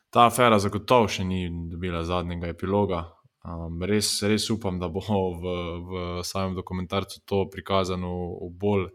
[0.09, 3.05] ta afera zagotovo še ni dobila zadnjega epiloga.
[3.43, 8.85] Um, res, res upam, da bo v, v samem dokumentarcu to prikazano v bolj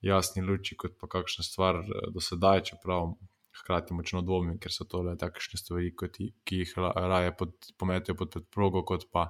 [0.00, 3.12] jasni luči, kot pa kakšna stvar eh, do sedaj, čeprav
[3.60, 8.16] hkrati močno dvomim, ker so to le takšne stvari, kot, ki jih raje pod, pometijo
[8.18, 9.28] pod predprogo, kot pa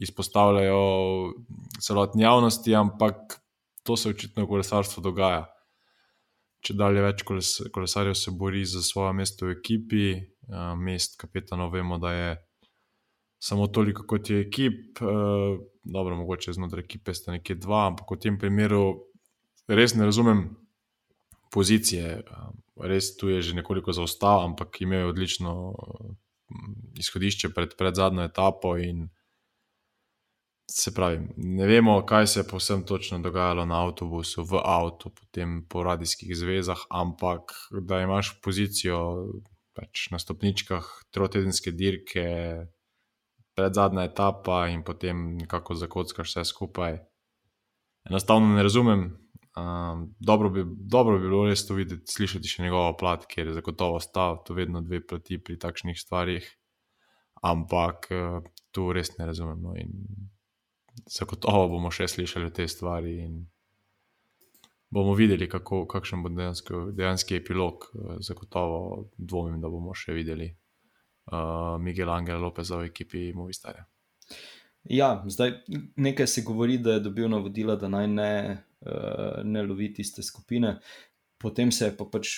[0.00, 0.80] izpostavljajo
[1.78, 3.36] celotni javnosti, ampak
[3.84, 5.44] to se očitno v kolesarstvu dogaja.
[6.64, 11.70] Če dalje več koles, kolesarjev se bori za svoje mesto v ekipi, uh, mest kapetanov,
[11.72, 12.32] vemo, da je
[13.40, 18.20] samo toliko kot je ekip, uh, dobro, mogoče znotraj ekipe sta nekje dva, ampak v
[18.20, 19.10] tem primeru
[19.68, 20.44] res ne razumem
[21.52, 22.20] pozicije.
[22.20, 22.50] Uh,
[22.84, 26.12] res tu je že nekoliko zaostal, ampak imajo odlično uh,
[27.00, 28.76] izhodišče pred, pred zadnjo etapo
[30.70, 35.64] se pravi, ne vemo, kaj se je povsem točno dogajalo na avtobusu, v avtu, potem
[35.68, 39.00] po radijskih zvezah, ampak da imaš pozicijo
[39.74, 42.26] pač na stopničkah, trotedenske dirke,
[43.60, 46.98] pred zadnja etapa in potem nekako zakockaš vse skupaj.
[48.08, 49.02] Enostavno ne razumem.
[49.56, 53.56] Um, dobro, bi, dobro bi bilo res to videti, slišati še njegovo plat, ker je
[53.58, 56.46] zagotovo stav, to vedno dve plati pri takšnih stvarih.
[57.44, 59.60] Ampak uh, tu res ne razumem.
[59.60, 59.74] No,
[61.10, 63.42] zagotovo bomo še slišali te stvari in
[64.90, 67.90] bomo videli, kako, kakšen bo dejansko, dejanski epilog.
[68.24, 70.54] Zagotovo dvomim, da bomo še videli
[71.26, 73.86] uh, Miguel Angela Lopeza v ekipi Movistarja.
[74.84, 75.58] Ja, zdaj
[75.96, 78.32] nekaj se govori, da je dobil navodila, da naj ne,
[78.80, 80.78] uh, ne lovi tiste skupine,
[81.38, 82.32] potem se je pa pač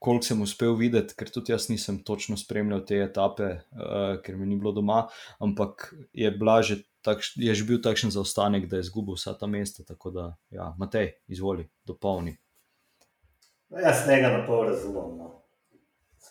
[0.00, 4.48] koliko sem uspel videti, ker tudi jaz nisem točno spremljal te etape, uh, ker mi
[4.48, 5.02] ni bilo doma,
[5.44, 6.30] ampak je,
[6.64, 9.84] že takš, je že bil takšen zaostanek, da je izgubil vsa ta mesta.
[9.84, 12.38] Tako da, ja, Matej, izvoli, dopolni.
[13.70, 15.18] No, jaz tega na pol razumem.
[15.20, 15.39] No.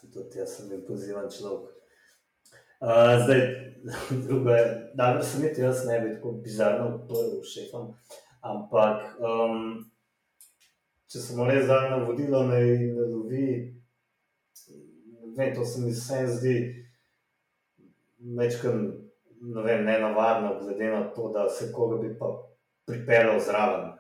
[0.02, 1.76] Tudi jaz sem bil pozivan človek.
[2.80, 3.42] Uh, zdaj,
[4.28, 7.90] drugo je, da bi se mi tudi jaz ne bi tako bizarno uprl šefom,
[8.42, 9.74] ampak um,
[11.12, 12.62] če smo res dali navodilo, ne,
[12.96, 13.50] ne lovi,
[15.36, 16.56] vem, to se mi vse zdi
[18.40, 18.76] večkrat
[19.42, 22.32] ne nenavadno, glede na to, da se koga bi pa
[22.88, 23.96] pripeljal zraven.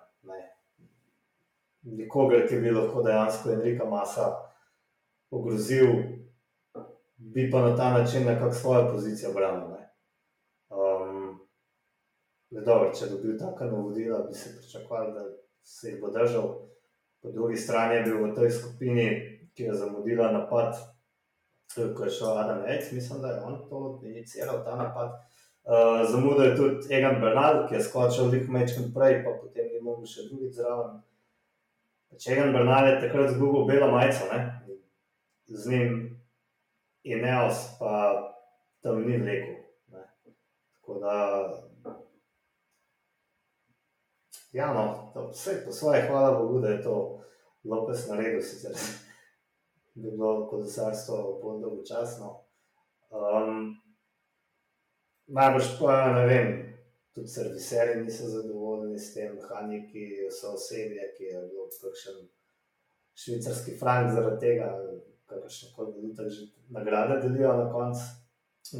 [1.81, 4.48] Nikogar, ki bi lahko dejansko Enrika Masa
[5.31, 5.87] ogrozil,
[7.17, 9.67] bi pa na ta način nekako svojo pozicijo branil.
[10.69, 11.39] Um,
[12.49, 15.25] dobro, če bi bil tako navodila, bi se pričakovali, da
[15.63, 16.69] se jih bo držal.
[17.21, 19.07] Po drugi strani je bil v tej skupini,
[19.53, 20.75] ki je zamudila napad,
[21.75, 25.11] ko je šel Adam Rejc, mislim, da je on to iniciral, ta napad.
[25.63, 29.81] Uh, zamudil je tudi Egan Bernal, ki je skočil veliko mečem prej, pa potem je
[29.81, 31.01] mogel še drugi zraven.
[32.17, 34.39] Če Egan Bernal je takrat zgubil belo majico, ne?
[35.49, 36.19] Z njim
[37.03, 37.93] Ineos, pa
[38.81, 39.55] tam ni vlekel.
[39.87, 40.03] Ne.
[40.73, 41.15] Tako da,
[44.51, 47.23] ja, no, vse po svoje, hvala Bogu, da je to
[47.63, 48.71] Lopes naredil, sicer
[49.95, 52.43] bi bilo kolesarstvo bolj dolgočasno.
[53.09, 53.81] Um,
[55.27, 56.49] najbrž pa, ne vem,
[57.13, 62.27] tudi serviserji niso zadovoljni s tem, mehaniki so osebje, ki je bilo kakšen
[63.15, 64.69] švicarski frank zaradi tega,
[65.29, 68.03] kakršne koli valuta že nagrade delijo na koncu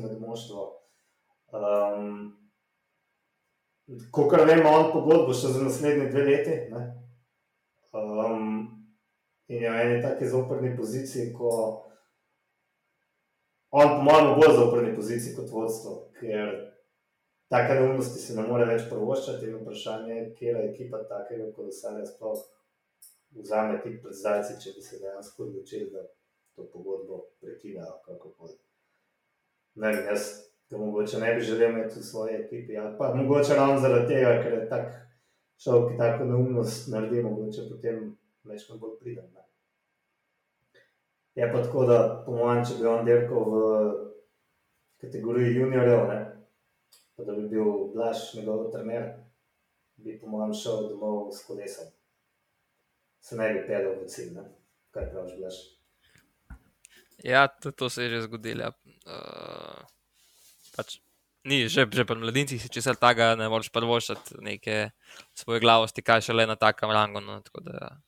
[0.02, 0.76] med moštvo.
[1.52, 2.36] Um,
[4.12, 6.58] Ko kar vemo, on pogodbo še za naslednje dve leti.
[7.90, 8.68] Um,
[9.50, 11.50] in je v eni taki zoprni poziciji, ko
[13.74, 16.54] on, po mojem, bolj zoprni poziciji kot vodstvo, ker
[17.50, 22.46] take neumnosti se ne more več provoščati in vprašanje, kje je ekipa takega kolesarja sploh
[23.32, 26.06] vzame ti predstavci, če bi se dejansko odločili, da
[26.60, 28.58] to pogodbo prekinejo, kako koli.
[29.76, 30.30] Ne vem, jaz
[30.70, 32.78] da mogoče ne bi želel imeti v svoji ekipi.
[32.78, 34.86] Ali pa mogoče ravno zaradi tega, ker je tak
[35.64, 39.26] človek, ki tako neumnost naredi, mogoče potem večkrat bolj pridem.
[39.34, 39.46] Ne.
[41.36, 43.64] Je pa tako, da po mojem, če bi on delal v
[45.02, 46.20] kategoriji juniorjev, ne,
[47.16, 49.10] pa da bi bil Blaž njegov trener,
[49.96, 51.88] bi po mojem šel domov s kolesom.
[53.20, 54.50] Se ne bi pedal v cilj, ne.
[54.92, 55.79] kaj praviš, Blaž.
[57.24, 58.72] Ja, to se je že zgodilo.
[59.04, 59.84] Uh,
[60.76, 61.00] pač,
[61.44, 64.92] ni, že, že pri mladincih si česar tega ne moreš prvošati, neke
[65.36, 67.20] svoje glavosti, kaj še le na takem rangu.
[67.20, 68.00] No, da,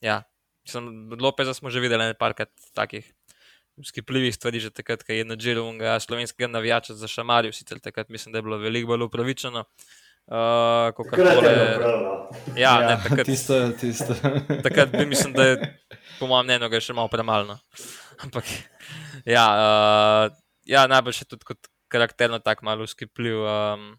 [0.00, 0.22] ja,
[0.64, 3.04] sem Lopeza smo že videli nekaj takih.
[3.80, 8.10] Skipljivih stvari, že takrat, ko je na Džiru unga slovenskega navijača za šamarju, sicer takrat
[8.12, 9.62] mislim, da je bilo veliko bolj upravičeno.
[9.64, 9.99] Uh,
[10.30, 12.12] takrat je bilo no.
[12.54, 14.14] ja, ja, takrat, tisto, tisto.
[14.66, 15.56] takrat bi mislim, da je
[16.20, 17.58] po mojem mnenju še malo premalo.
[18.24, 18.46] Ampak
[19.26, 20.36] ja, uh,
[20.70, 23.42] ja, najbolj še tudi kot karakterno tako malo skipljiv.
[23.42, 23.90] Um,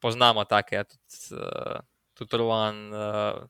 [0.00, 1.80] poznamo take, ja, tudi, uh,
[2.16, 3.40] tudi Rowan uh,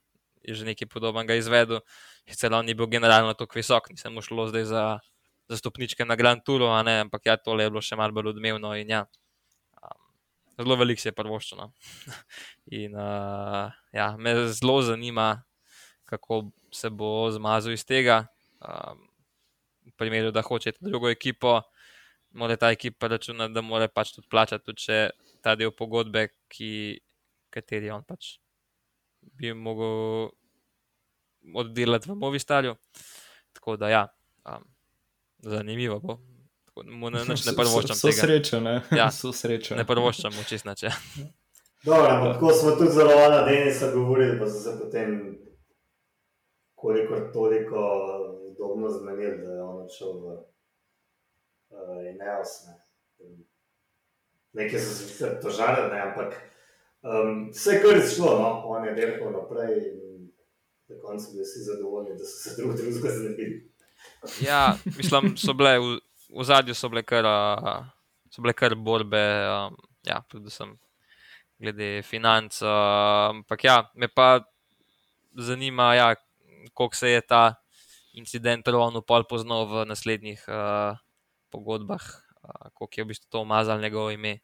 [0.46, 1.82] je že nekaj podobnega izvedel.
[2.26, 4.84] Sicer on ni bil generalno tako visok, nisem šlo zdaj za,
[5.50, 8.90] za stopničke na Grand Touru, ampak ja, tole je bilo še malo bolj odmevno in
[8.90, 9.02] ja.
[10.60, 11.70] Zelo veliko se je prvoščeno.
[12.80, 15.42] in uh, ja, me zelo zanima,
[16.04, 18.26] kako se bo zmazal iz tega.
[18.60, 19.06] Um,
[19.88, 21.62] v primeru, da hočete drugo ekipo,
[22.36, 25.00] mora ta ekipa računati, da mora pač tudi plačati tudi
[25.40, 27.00] ta del pogodbe, ki,
[27.50, 28.36] kateri on pač
[29.20, 30.30] bi mogel
[31.54, 32.76] oddelati v Movi Starju.
[33.52, 34.04] Tako da, ja,
[34.44, 34.64] um,
[35.38, 36.18] zanimivo bo.
[36.76, 38.20] Ne, ne, ne prvoščam so, so tega.
[38.22, 39.76] Srečo, ne, ja, so srečo.
[39.76, 40.92] Ne prvoščam, čist nače.
[41.84, 45.38] Dobro, tako smo tudi zelo na Denisa govorili, pa so se potem
[46.74, 47.80] koliko toliko
[48.50, 52.74] udobno zmenili, da je on odšel v uh, in neosne.
[54.52, 56.36] Nekaj so se sicer tožali, ne, ampak
[57.02, 60.30] um, vse, kar je šlo, no, on je delal naprej in
[60.88, 63.72] na koncu bi vsi zadovoljni, da so se drug drugega znebili.
[64.40, 65.78] Ja, mislim, so bile
[66.36, 67.26] v, zadju so bile kar,
[68.30, 69.76] so bile kar borbe, um,
[70.06, 70.76] ja, predvsem
[71.60, 72.62] glede financ.
[72.62, 74.40] Ampak ja, me pa
[75.36, 76.14] zanima, ja,
[76.74, 77.54] koliko se je ta
[78.12, 80.98] incident ravno pol poznal v naslednjih uh,
[81.50, 82.02] pogodbah,
[82.74, 84.40] kako je v bistvu to umazal njegovo ime.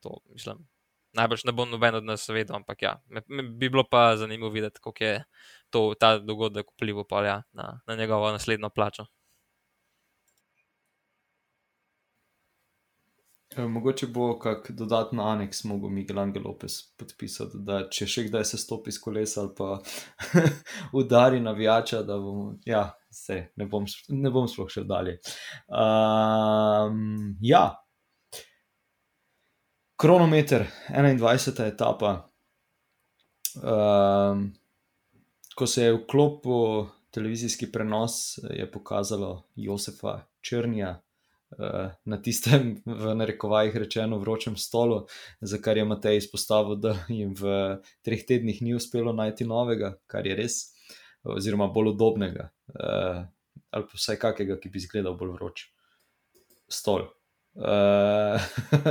[0.00, 0.64] To, mislim,
[1.12, 4.50] najbrž ne bo noben od nas vedel, ampak ja, me, me bi bilo pa zanimivo
[4.50, 5.24] videti, kako je
[5.70, 9.06] to, ta dogodek vplival ja, na, na njegovo naslednjo plačo.
[13.58, 18.58] Mogoče bo kak dodatni aneks mogel Miguel Angel Lopez podpisati, da če še kdaj se
[18.58, 19.80] stopi z kolesa ali pa
[21.00, 25.18] udari navijača, da bo, ja, se, ne, bom, ne bom sploh šel dalje.
[25.66, 27.64] Um, ja,
[30.00, 31.66] kronometer, 21.
[31.66, 32.14] etapa.
[33.58, 34.52] Um,
[35.58, 41.00] ko se je vklopil televizijski prenos, je pokazalo Josefa Črnja.
[42.06, 45.00] Na tistem, v narekovajih rečeno, vročem stolu,
[45.42, 50.28] za kar je Matej izpostavil, da jim v treh tednih ni uspelo najti novega, kar
[50.30, 50.60] je res,
[51.26, 53.26] oziroma bolj udobnega uh,
[53.70, 55.66] ali pa vsaj kakega, ki bi izgledal bolj vroč.
[56.70, 57.06] Stol.
[57.54, 58.38] Uh,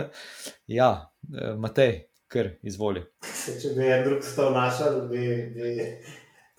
[0.79, 0.91] ja,
[1.31, 3.03] uh, Matej, kar izvoli.
[3.23, 5.23] Če bi en drug stol našel, bi,
[5.55, 5.73] bi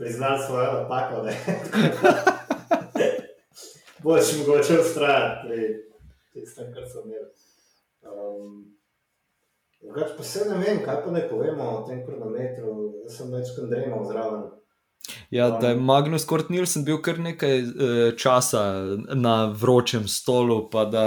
[0.01, 1.28] priznal svojo napako.
[4.05, 5.89] Boš mogoče ustrajati
[6.33, 7.26] pri tem, kar sem imel.
[8.11, 8.76] Um,
[10.16, 12.76] pa se ne vem, kaj pa ne povemo o tem kronometru.
[13.05, 14.49] Jaz sem večkrat dremal zraven.
[15.31, 18.62] Ja, da je Magnus Kort Nilsen bil kar nekaj uh, časa
[19.14, 21.05] na vročem stolu, pa da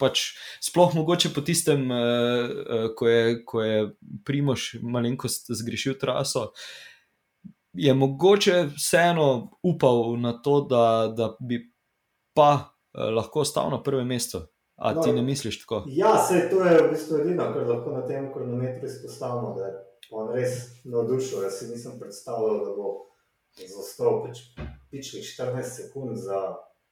[0.00, 3.76] pač sploh mogoče po tistem, uh, uh, ko, je, ko je
[4.26, 6.50] Primoš malenkost zgrešil traso,
[7.72, 9.28] je mogoče vseeno
[9.62, 10.84] upal na to, da,
[11.16, 11.62] da bi
[12.34, 14.42] pa lahko ostal na prvem mestu.
[14.76, 15.84] A no, ti ne misliš tako?
[15.86, 19.74] Ja, se to je v bistvu edino, kar lahko na tem kronometru izpostavimo, da je
[20.10, 21.44] on res navdušen.
[21.44, 22.88] Jaz si nisem predstavljal, da bo
[23.56, 24.40] zaostal pač
[24.90, 26.40] pičli 14 sekund za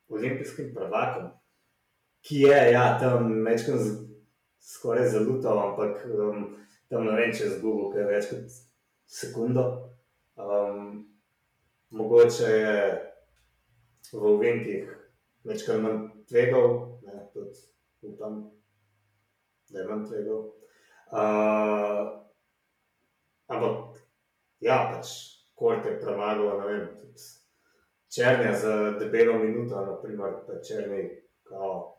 [0.09, 1.31] olimpijskim prvakom,
[2.23, 3.81] ki je ja, tam večkrat
[4.61, 6.47] skoraj zalutal, ampak um,
[6.89, 8.59] tam ne vem, če je zgubil, ker je več kot
[9.11, 9.67] sekundo.
[10.41, 11.07] Um,
[11.91, 12.75] mogoče je
[14.13, 15.00] v Olimpijih
[15.45, 17.59] večkrat manj tvegal, ne, tudi
[18.03, 18.41] upam,
[19.71, 20.41] da je manj tvegal.
[21.11, 22.07] Uh,
[23.51, 24.01] ampak
[24.61, 25.15] ja, pač
[25.59, 27.29] kot je premagal, ne vem, tudi
[28.11, 31.09] črnja za debelo minuto, naprimer, pa črni,
[31.49, 31.97] kao,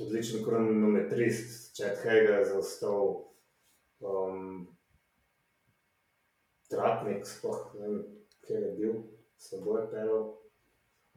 [0.00, 3.24] odličen kronometrist, Čet Hega je zaostal,
[4.00, 4.66] um,
[6.68, 8.02] Tratnik, spoh, ne vem,
[8.44, 8.96] kje je bil,
[9.40, 10.26] slabo je pelal.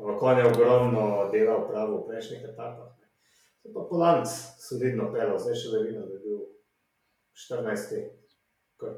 [0.02, 2.90] Ampak on je ogromno delal prav v prejšnjih etapah.
[2.98, 3.08] Ne.
[3.74, 6.40] Pa Polanc solidno pelal, zdaj še da vidim, da je bil
[7.38, 8.00] 14.
[8.82, 8.96] kar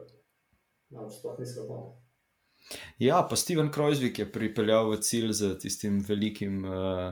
[0.95, 1.81] nam sploh ni slabo.
[3.03, 7.11] Ja, pa Steven Krojzvik je pripeljal v cilj z tistim velikim uh,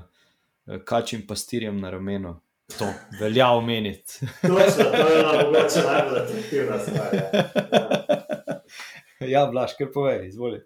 [0.87, 2.37] kačjim pastirjem na ramenu.
[2.79, 2.87] To
[3.19, 4.23] velja omeniti.
[4.47, 7.15] Točno, to je mogoče najbolj atraktivna stvar.
[9.19, 10.63] Ja, ja Blaž, kar povej, izvoli.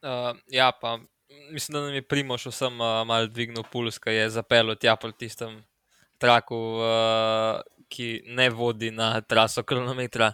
[0.00, 0.96] Uh, ja, pa
[1.52, 5.10] mislim, da nam je Primoš vsem uh, mal dvignil puls, ki je zapeljal tja po
[5.12, 5.62] tistem
[6.18, 10.32] traku, uh, ki ne vodi na traso kronometra.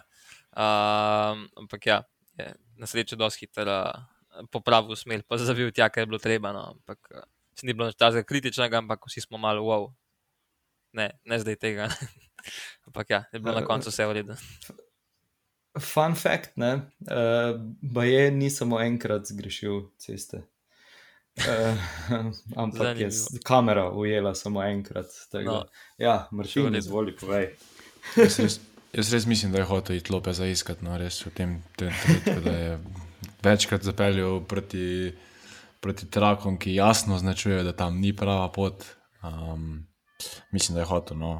[0.51, 2.01] Uh, ampak ja,
[2.37, 6.53] je na srečo dosti hitro uh, popravil smer, pa zavil tja, kar je bilo treba.
[6.53, 6.73] No.
[6.77, 7.25] Ampak uh,
[7.63, 9.87] ni bilo nič tako kritičnega, ampak vsi smo malo wow.
[10.93, 11.89] Ne, ne zdaj tega.
[12.87, 14.37] ampak ja, je bilo na koncu vse v redu.
[15.77, 20.41] Fun fact, ne, uh, je ni samo enkrat zgrešil ceste.
[21.37, 21.77] Uh,
[22.55, 23.09] ampak je
[23.45, 25.05] kamera ujela samo enkrat.
[25.45, 25.63] No.
[25.97, 27.51] Ja, mršil, ne zvoli, povej.
[28.97, 32.39] Jaz res mislim, da je hotel iti lope za iskati, no res v tem trenutku,
[32.41, 32.77] da je
[33.43, 35.11] večkrat zapeljal proti,
[35.83, 38.85] proti trakom, ki jasno označujejo, da tam ni prava pot.
[39.23, 39.85] Um,
[40.51, 41.33] mislim, da je hotel no,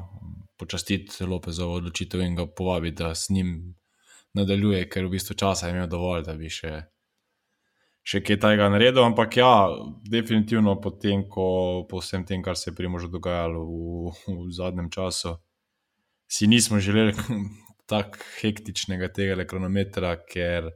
[0.58, 3.74] počastiti lope za odločitev in ga povabiti, da s njim
[4.34, 6.82] nadaljuje, ker v bistvu časa je imel dovolj, da bi še,
[8.08, 9.02] še kaj tajega naredil.
[9.04, 9.52] Ampak ja,
[10.08, 14.14] definitivno po tem, ko po vsem tem, kar se je pri možu dogajalo v,
[14.46, 15.36] v zadnjem času
[16.28, 17.12] si nismo želeli
[17.90, 20.70] tako hektičnega tega kronometra, ker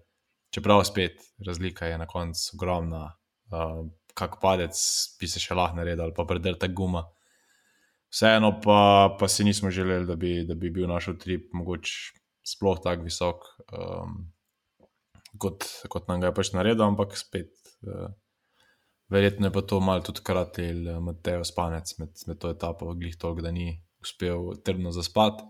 [0.53, 3.05] čeprav spet razlika je na koncu ogromna,
[3.53, 3.83] uh,
[4.15, 4.77] kak padec
[5.21, 7.05] bi se še lahko naredil, ali pa predrta guma.
[8.13, 12.81] Vseeno pa, pa si nismo želeli, da bi, da bi bil naš utrip mogoče sploh
[12.85, 14.19] tako visok, um,
[15.43, 17.53] kot, kot nam ga je pač naredil, ampak spet.
[17.83, 18.11] Uh,
[19.13, 23.43] Verjetno je pa to malo tudi kratil, Mateo Spanec med, med to etapo, glih toliko,
[23.45, 25.45] da ni uspel trdno zaspati.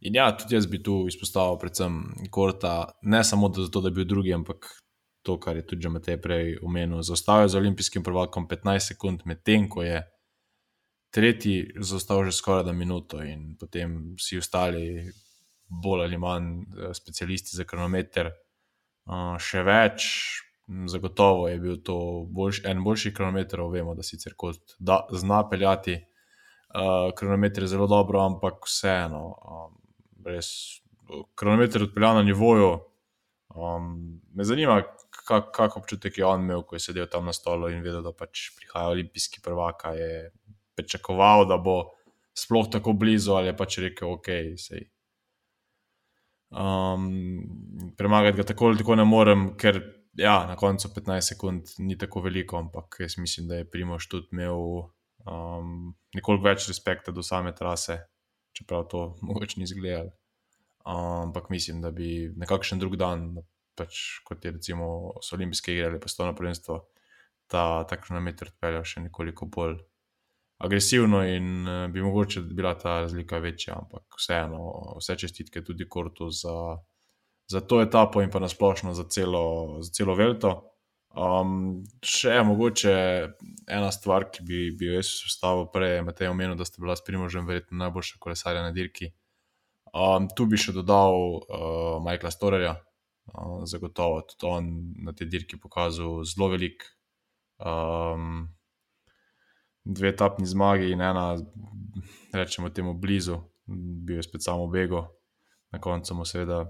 [0.00, 1.98] In ja, tudi jaz bi tu izpostavil, predvsem
[2.32, 4.64] Korta, ne samo zato, da je bil drugi, ampak
[5.22, 7.02] to, kar je tudi Matej prej omenil.
[7.04, 10.00] Zaostal je za olimpijskim prvakom 15 sekund, medtem ko je
[11.12, 15.10] tretji zaostal že skoraj da minuto, in potem vsi ostali,
[15.68, 18.30] bolj ali manj, eh, specialisti za kronometer,
[19.08, 20.06] uh, še več.
[20.86, 21.96] Zagotovo je bil to
[22.30, 28.22] boljš, en boljši kronometer, vemo, da sicer kot da zna peljati uh, kronometre zelo dobro,
[28.22, 29.74] ampak vseeno, um,
[30.26, 30.52] res
[31.34, 32.70] kronometer odpeljal na nivoju.
[33.50, 34.78] Um, me zanima,
[35.10, 38.14] kak, kak občutek je on imel, ko je sedel tam na stolu in vedel, da
[38.14, 39.88] pač prihaja olimpijski prvak.
[39.98, 40.30] Je
[40.78, 41.82] pričakoval, da bo
[42.36, 44.86] sploh tako blizu, ali je pač rekel, ok, sej.
[46.50, 49.80] Um, premagati ga tako ali tako ne morem, ker
[50.18, 54.26] ja, na koncu 15 sekund ni tako veliko, ampak jaz mislim, da je Primoš tudi
[54.32, 58.00] imel um, nekoliko več respekta do same trase,
[58.52, 60.10] čeprav to mogoče ni izgledalo.
[60.80, 63.36] Um, ampak mislim, da bi nekakšen drug dan,
[63.78, 64.86] pač, kot je recimo
[65.22, 66.80] so olimpijske igre ali pa stolno prvenstvo,
[67.50, 69.78] ta takšen meter odpeljal še nekoliko bolj
[70.60, 76.30] agresivno in uh, bi mogoče bila ta razlika večja, ampak vseeno, vse čestitke tudi Kortu
[76.30, 76.76] za,
[77.48, 80.52] za to etapo in pa nasplošno za celo, za celo Velto.
[81.10, 82.92] Um, še je mogoče
[83.66, 87.02] ena stvar, ki bi, bi jo jaz ustavil prej, Matej omenil, da ste bila s
[87.06, 89.10] Primožem verjetno najboljša kolesarja na dirki.
[89.90, 92.76] Um, tu bi še dodal uh, Michaela Storerja,
[93.34, 96.82] Uh, zagotovo tudi on na tej dirki pokazal zelo velik.
[97.62, 98.48] Um,
[99.84, 101.36] dve tapni zmagi in ena,
[102.32, 103.38] rečemo temu, blizu,
[104.06, 105.06] bil je spet samo bego,
[105.72, 106.66] na koncu mu seveda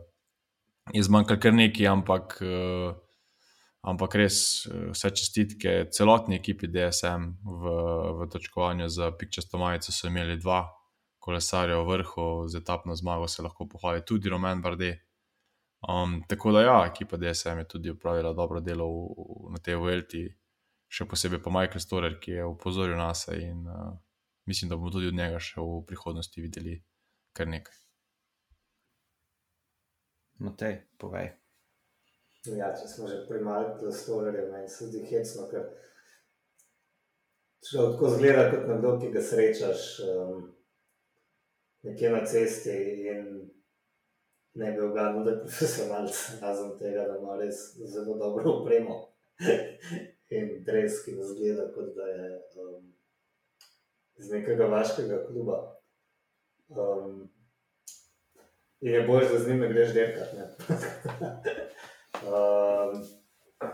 [0.92, 2.94] je zmanjkalo kar nekaj, ampak, uh,
[3.86, 7.74] ampak res vse čestitke celotni ekipi DSM v,
[8.18, 10.64] v točkovanju za Pikčasto majico so imeli dva
[11.20, 15.04] kolesarja v vrhu, z etapno zmago se lahko pohvali tudi Roman Bardet.
[15.88, 19.78] Um, tako da, ja, ekipa DSM je tudi upravila dobro delo v, v, na tej
[19.80, 20.26] Vuelti,
[20.91, 23.95] še posebej pa Michael Storer, ki je upozoril nas in uh,
[24.51, 26.80] mislim, da bomo tudi od njega še v prihodnosti videli
[27.36, 27.76] kar nekaj.
[30.41, 31.30] Matej, povej.
[32.57, 35.68] Ja, če smo že primali za Storerje, meni se zdi hecno, ker
[37.68, 40.47] človek tako zgleda kot nekdo, ki ga srečaš um,
[41.86, 42.78] nekje na cesti
[43.12, 43.28] in
[44.59, 47.61] ne bi ugadil, da je profesionalc, razen tega, da ima res
[47.93, 48.97] zelo dobro upremo
[50.30, 52.30] in dres, ki ga zgleda, kot da je
[52.62, 52.86] um,
[54.18, 55.58] iz nekega vaškega kluba.
[56.68, 57.30] Um,
[58.80, 60.34] in je bolj, da z njim ne greš dirkat.
[62.30, 63.02] um,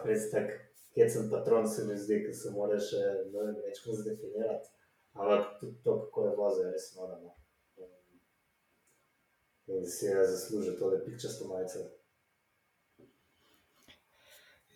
[0.04, 0.52] res tak,
[0.96, 3.02] hecen patron se mi zdi, ki se mora še
[3.32, 4.72] več kot zdefinirati.
[5.16, 7.36] Ampak tudi to, kako je vozil, je res moramo
[9.66, 11.78] in si je zaslužil tole pikčasto majico.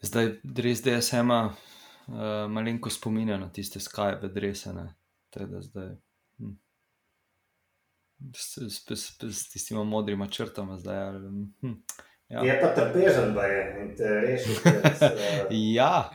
[0.02, 1.56] Zdaj, res DSM ima
[2.11, 4.74] uh, malenko spominja na tiste Skype adrese.
[5.61, 5.96] Zdaj,
[6.38, 6.54] hm.
[8.34, 11.18] s, s, s, s tistimi modrimi črtami, zdaj.
[11.62, 11.76] Hm.
[12.30, 12.44] Ja.
[12.46, 14.50] Je pa trpežen, da je in te reši.
[14.50, 15.56] Uh...
[15.78, 16.11] ja,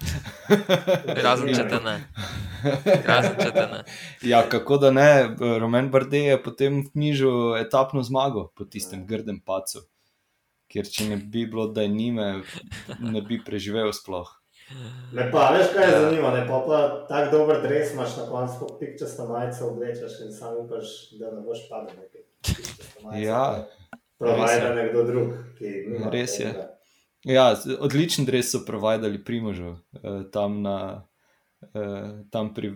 [1.23, 1.95] razen če te ne.
[3.03, 3.81] Razen če te ne.
[4.31, 5.09] Ja, kako da ne,
[5.59, 9.09] Roman Bardet je potem knjižil etapno zmago po tistem ja.
[9.09, 9.83] grdem pacu.
[10.71, 12.29] Ker če ne bi bilo, da je njime,
[13.03, 14.31] ne bi preživel sploh.
[15.13, 16.01] Ne pa, veš kaj je ja.
[16.01, 20.31] zanimivo, ne pa, pa tako dober dres imaš na koncu, ko pikčasta majica oblečeš in
[20.33, 20.85] sam upaš,
[21.19, 22.21] da ne boš padel nekaj.
[23.21, 23.67] Ja.
[24.17, 26.09] Provajda nekdo drug, ki nima.
[26.09, 26.53] Res je.
[27.25, 29.77] Ja, odličen dres so provajali primožu.
[29.93, 31.07] Eh, tam, na,
[31.61, 32.73] eh, tam pri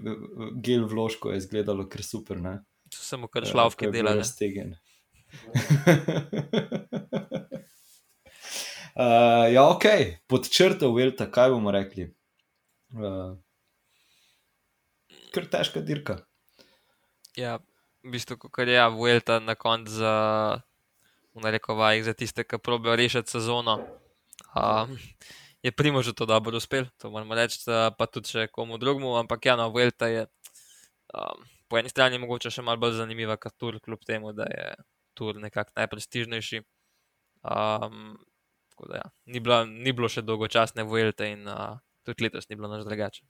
[0.61, 2.41] Gel vložku je izgledalo kar super.
[2.41, 2.59] Ne?
[2.93, 4.21] Samo kar šlavke uh, delajo.
[8.95, 9.85] Uh, ja, ok,
[10.27, 12.09] pod črto Velta, kaj bomo rekli?
[12.95, 13.37] Uh,
[15.33, 16.17] kar težka dirka.
[17.37, 17.59] Ja,
[18.03, 20.15] v bistvu, kar je ja, Velta na koncu za
[21.35, 23.79] v narekovajih za tiste, ki probijo rešiti sezono.
[24.55, 24.97] Um,
[25.63, 29.45] je primo že to dobro uspel, to moramo reči, pa tudi še komu drugemu, ampak
[29.45, 30.25] ja, no, Vuelta je
[31.13, 34.73] um, po eni strani mogoče še malo bolj zanimiva kot Tur, kljub temu, da je
[35.13, 36.63] Tur nekako najprestižnejši.
[37.43, 38.17] Um,
[38.87, 41.75] da, ja, ni, bilo, ni bilo še dolgočasne Vuelte in uh,
[42.07, 43.25] tudi letos ni bilo noč drugače.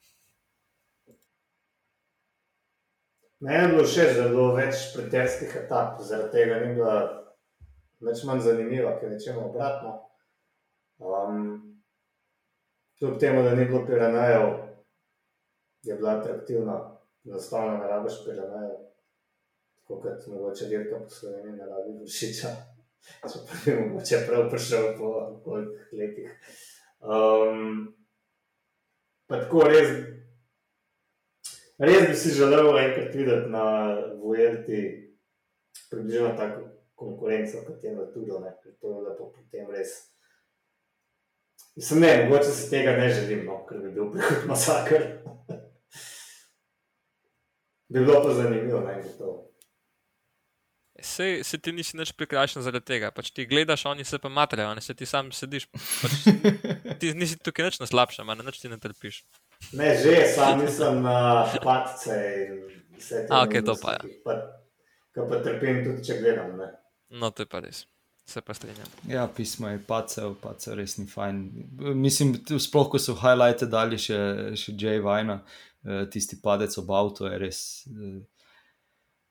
[3.39, 6.95] Meni je bilo še zelo več preterskih etap, zaradi tega ni bilo
[8.03, 9.93] več manj zanimiva, ker rečemo obratno.
[10.99, 11.45] Um,
[12.99, 14.49] kljub temu, da ni bilo Piranejev,
[15.87, 16.75] je bila atraktivna,
[17.25, 18.75] enostavno ne rabiš Piranejev,
[19.79, 22.51] tako kot mogoče dirka po Sloveniji ne rabi Vršiča,
[23.23, 25.11] če pa bi mogoče prav prišel po
[25.43, 26.55] kolikih letih.
[26.99, 27.95] Um,
[29.27, 29.89] pa tako res,
[31.79, 33.65] res bi si želel enkrat videti na
[34.19, 34.81] Vuelti
[35.89, 39.89] približno tako konkurenco, kot je na Tudu, ker to je lepo potem res.
[41.75, 45.01] Mislim, ne, mogoče si tega ne želim, no, ker bi bil prihod masakr.
[47.91, 49.48] bi bilo pa zanimivo, naj bi to.
[51.19, 53.09] Se, se ti nisi več prikrajšan zaradi tega.
[53.11, 55.65] Pač ti gledaš, oni se pa matrajo, ne se ti sam sediš.
[55.75, 56.13] Pač,
[57.01, 59.17] ti nisi tukaj več na slabšem, ne več ti ne trpiš.
[59.75, 62.15] Ne, že sam nisem na uh, patce
[62.45, 62.55] in
[62.95, 63.33] vse te.
[63.35, 64.13] A, ok, to pa je.
[64.13, 64.37] Ja.
[65.17, 66.55] Pa, pa trpim tudi, če gledam.
[66.61, 66.71] Ne.
[67.19, 67.83] No, to je pa res.
[68.29, 68.87] Se pa strinjam.
[69.11, 71.43] Ja, pismo je pacev, pacev res ni fajn.
[71.99, 74.19] Mislim, sploh ko so highlighte dali še,
[74.55, 75.41] še Jay Vajna,
[75.83, 77.63] eh, tisti padec ob avtu je res.
[77.91, 78.19] Eh,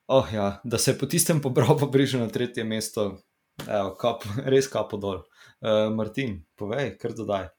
[0.09, 3.11] oh, ja, da se je po tistem pobral, pa prišel na tretje mesto,
[3.59, 5.17] Evo, kap, res kapo dol.
[5.59, 7.49] Uh, Martin, povej, kar dodaj.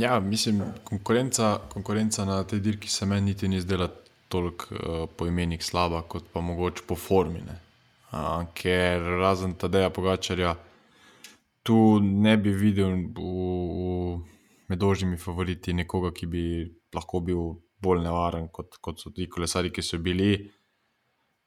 [0.00, 3.90] Ja, mislim, konkurenca, konkurenca na tej dirki se meni niti ni zdela
[4.32, 7.44] toliko uh, po imenih slaba, kot pa mogoče po formi.
[7.44, 7.60] Ne
[8.54, 10.54] ker razen Tadeja Pogačarja,
[11.62, 16.44] tu ne bi videl v, v medožnimi favoriti nekoga, ki bi
[16.94, 17.42] lahko bil
[17.82, 20.50] bolj nevaren kot, kot so ti kolesari, ki so bili.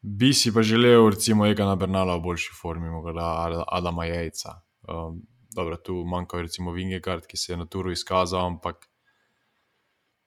[0.02, 4.54] Bi si pa želel, recimo, Egana Bernala v boljši formi, morda Adama Jajca.
[4.88, 5.22] Um,
[5.56, 8.88] dobro, tu manjka recimo Vingegard, ki se je na turu izkazal, ampak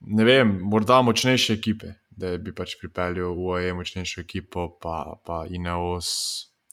[0.01, 5.45] ne vem, morda močnejše ekipe, da bi pač pripeljal v OE močnejšo ekipo, pa, pa
[5.51, 6.11] Ineos,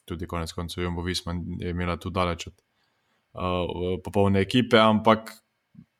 [0.08, 5.32] tudi konec koncev Jumbo Visma je imela tu daleč od uh, popolne ekipe, ampak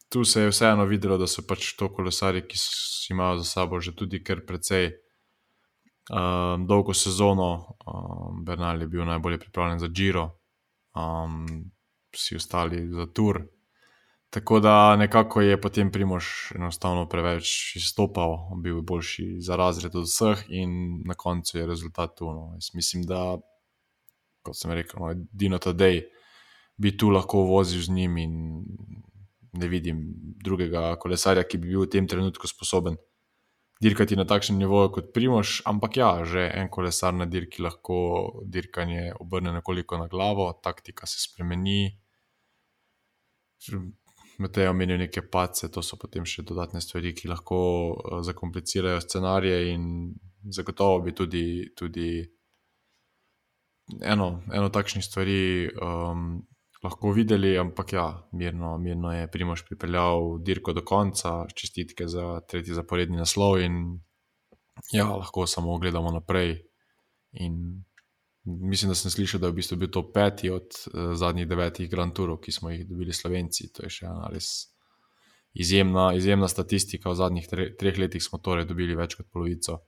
[0.09, 2.59] tu se je vseeno videlo, da so pač to kolesari, ki
[3.13, 4.97] imajo za sabo že tudi kar precej.
[6.09, 10.31] Um, dolgo sezono, um, Bernal je bil najbolje pripravljen za Giro,
[10.97, 11.47] um,
[12.15, 13.43] vsi ostali za Tour.
[14.31, 20.05] Tako da nekako je potem Primož enostavno preveč izstopal, bil je boljši za razred od
[20.05, 22.33] vseh, in na koncu je rezultat tu.
[22.33, 22.57] No.
[22.75, 23.39] Mislim, da,
[24.43, 26.03] kot sem rekel, no, Dino Tadej
[26.77, 28.65] bi tu lahko vozil z njim, in
[29.53, 30.05] ne vidim
[30.45, 32.97] drugega kolesarja, ki bi bil v tem trenutku sposoben
[33.81, 35.63] dirkati na takšnem nivoju kot Primož.
[35.67, 41.23] Ampak ja, že en kolesar na dirki lahko dirkanje obrne nekoliko na glavo, taktika se
[41.23, 41.99] spremeni.
[44.39, 49.01] Matej je omenil neke pace, to so potem še dodatne stvari, ki lahko uh, zakomplicirajo
[49.03, 50.15] scenarije, in
[50.55, 52.23] zagotovo bi tudi, tudi
[53.99, 55.41] eno, eno takšnih stvari
[55.75, 56.39] um,
[56.83, 62.75] lahko videli, ampak ja, mirno, mirno je Primož pripeljal dirko do konca, čestitke za tretji
[62.75, 63.99] zaporedni naslov, in
[64.93, 66.57] ja, lahko samo gledamo naprej.
[67.33, 67.85] In
[68.45, 71.91] mislim, da sem slišal, da je v bistvu bil to peti od uh, zadnjih devetih
[71.91, 73.73] Grand Tourov, ki smo jih dobili Slovenci.
[73.75, 74.71] To je še ena res
[75.53, 77.11] izjemna, izjemna statistika.
[77.11, 79.83] V zadnjih tre, treh letih smo torej dobili več kot polovico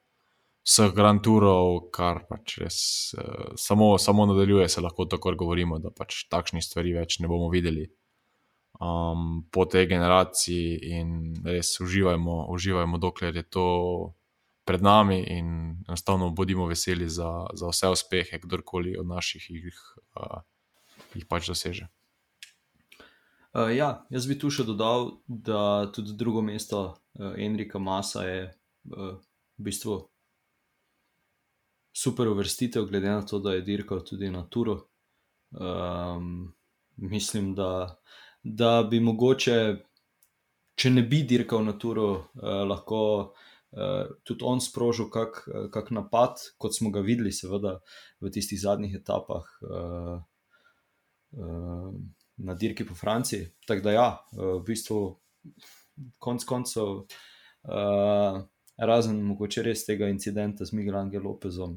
[0.66, 2.78] vseh Grand Tourov, kar pač res
[3.16, 7.50] uh, samo, samo nadaljuje, se lahko tako govorimo, da pač takšnih stvari več ne bomo
[7.52, 7.88] videli.
[8.80, 13.66] Um, po tej generaciji in res uživajmo, uživajmo, dokler je to
[14.64, 15.46] pred nami, in
[15.88, 19.80] enostavno bodimo veseli za, za vse uspehe, kdorkoli od naših jih,
[20.16, 20.40] uh,
[21.14, 21.90] jih pač doseže.
[23.50, 28.40] Uh, ja, jaz bi tu še dodal, da tudi drugo mesto uh, Enrika Masa je
[28.46, 29.18] uh,
[29.58, 29.96] v bistvu
[32.02, 34.78] super uvrstitev, glede na to, da je dirkal tudi na Turu.
[35.50, 36.54] Um,
[36.96, 38.00] mislim, da,
[38.42, 39.56] da bi mogoče,
[40.74, 45.42] če ne bi dirkal na Turu, uh, lahko uh, tudi on sprožil kak,
[45.74, 47.78] kak napad, kot smo ga videli, seveda,
[48.20, 50.14] v tistih zadnjih etapah uh,
[51.36, 51.90] uh,
[52.40, 53.50] na dirki po Franciji.
[53.68, 55.02] Tako da, ja, uh, v bistvu,
[56.22, 57.04] konc koncev,
[57.68, 58.40] uh,
[58.80, 61.76] razen mogoče res tega incidenta z Miguel Angel Lopezom.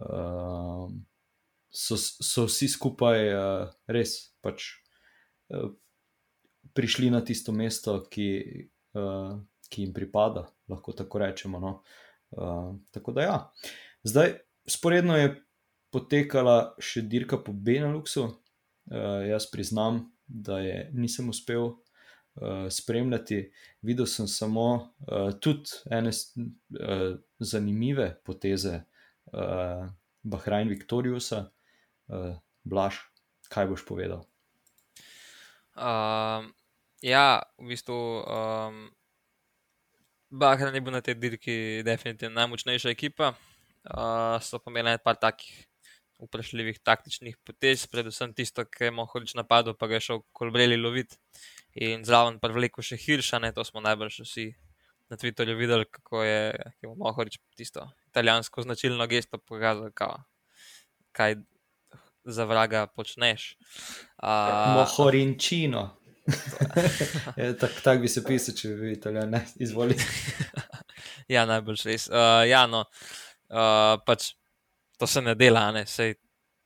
[0.00, 0.88] Uh,
[1.70, 4.72] so, so vsi skupaj uh, res pač,
[5.52, 5.70] uh,
[6.76, 8.28] prišli na tisto mesto, ki,
[8.96, 9.36] uh,
[9.68, 11.60] ki jim pripada, lahko tako rečemo.
[11.60, 11.74] No.
[12.30, 13.38] Uh, tako da, ja.
[14.06, 14.38] zdaj,
[14.70, 15.34] sporedno je
[15.90, 18.30] potekala še dirka po Beneluxu.
[18.90, 23.50] Uh, jaz priznam, da je nisem uspel uh, spremljati.
[23.82, 28.84] Videl sem samo uh, tudi ene uh, zanimive poteze
[29.32, 29.88] uh,
[30.22, 31.48] Bahrajn Viktorijusa.
[32.10, 32.98] Uh, Blaž,
[33.48, 34.24] kaj boš povedal?
[35.76, 36.50] Um,
[37.00, 37.96] ja, v bistvu.
[38.26, 38.90] Um,
[40.30, 43.34] Bahrain je bil na tej dirki definitivno najmočnejša ekipa.
[43.82, 45.66] Uh, so pa imeli nekaj takih
[46.20, 51.16] vprašljivih taktičnih potez, predvsem tisto, ki je Mohorič napadel, pa ga je šel kolbreli loviti
[51.80, 54.50] in zraven pa vleko še Hirša, ne, to smo najbrž vsi
[55.08, 56.42] na Twitterju videli, kako je,
[56.82, 60.18] je Mohorič tisto italijansko značilno gesto pokazal, kao,
[61.12, 61.36] kaj
[62.24, 63.56] za vraga počneš.
[64.22, 65.96] Uh, Mohorinčino.
[67.36, 69.96] Ja, Tako tak bi se pisal, če bi bil italijan, ne izvoli.
[71.34, 72.06] ja, najbolj res.
[72.12, 72.84] Uh, ja, no,
[73.50, 74.34] uh, pač
[75.00, 76.14] to se ne dela, ne sej.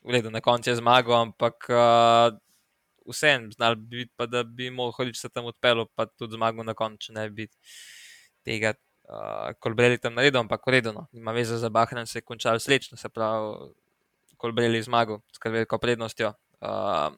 [0.04, 2.34] Vledo, na koncu je zmagal, ampak uh,
[3.08, 6.74] vsem znal bi biti, pa da bi lahko se tam odpeljal, pa tudi zmagal na
[6.76, 7.48] koncu, če ne bi
[8.44, 8.74] tega
[9.08, 13.08] uh, kolbreli tam naredil, ampak uredno, ima veze za Bahrain, se je končal srečno, se
[13.08, 13.70] pravi,
[14.36, 16.32] kolbreli zmagal s kar veliko prednostjo.
[16.60, 17.12] Uh,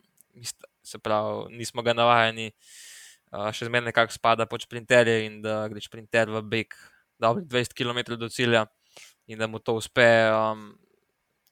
[0.82, 2.50] se pravi, nismo ga navajeni,
[3.32, 6.76] uh, še zmeraj nekako spada pod sprinterje in da greš sprinter v beg,
[7.22, 8.66] dobrih 20 km do cilja
[9.26, 10.70] in da mu to uspe, um,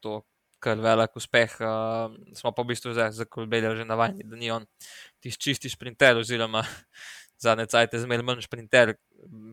[0.00, 0.22] to
[0.62, 1.56] kar velik uspeh.
[1.60, 4.64] Uh, smo pa v bistvu zdaj za kolbelje že navajeni, da ni on
[5.20, 6.62] tisti čisti sprinter, oziroma
[7.44, 8.94] zadnje cajt je zmeraj manj sprinter,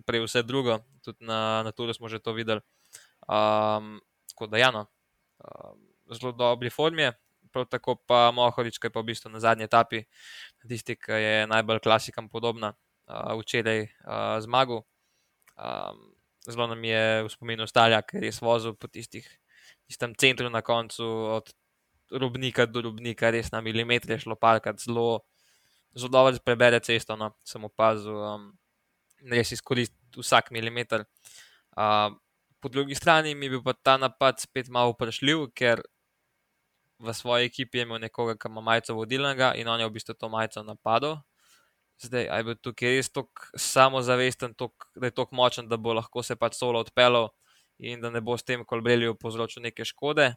[0.07, 2.63] prej vse drugo, tudi na, na Turu smo že to videli.
[3.27, 3.99] Um,
[4.31, 4.87] tako da, ja, no,
[5.43, 5.75] uh,
[6.15, 7.11] zelo dobri formi
[7.51, 10.03] prav tako pa Mohorič, ki je pa v bistvu na zadnji etapi,
[10.67, 12.73] tisti, ki je najbolj klasikam podobna,
[13.11, 14.83] uh, včeraj uh, zmagal.
[15.59, 16.11] Um,
[16.47, 19.27] zelo nam je v spominu ostalja, ker je res vozil po tistih,
[19.85, 21.05] tistem centru na koncu
[21.37, 21.51] od
[22.11, 25.21] robnika do robnika, res na milimetre šlo palkati, zelo,
[25.95, 27.15] zelo dobro prebere cesto.
[27.15, 27.31] No.
[27.43, 28.51] Sem opazil, um,
[29.31, 31.05] res izkoristiti vsak milimeter.
[31.77, 32.13] Uh,
[32.61, 35.81] po drugi strani mi je bil pa ta napad spet malo vprašljiv, ker
[37.01, 40.13] v svoji ekipi je imel nekoga, ki ima majico vodilnega in on je v bistvu
[40.13, 41.17] to majico napadel.
[42.01, 46.23] Zdaj, aj bil tukaj res tako samozavesten, tok, da je tako močen, da bo lahko
[46.25, 47.29] se pač solo odpeljal
[47.81, 50.31] in da ne bo s tem kolbelju povzročil neke škode,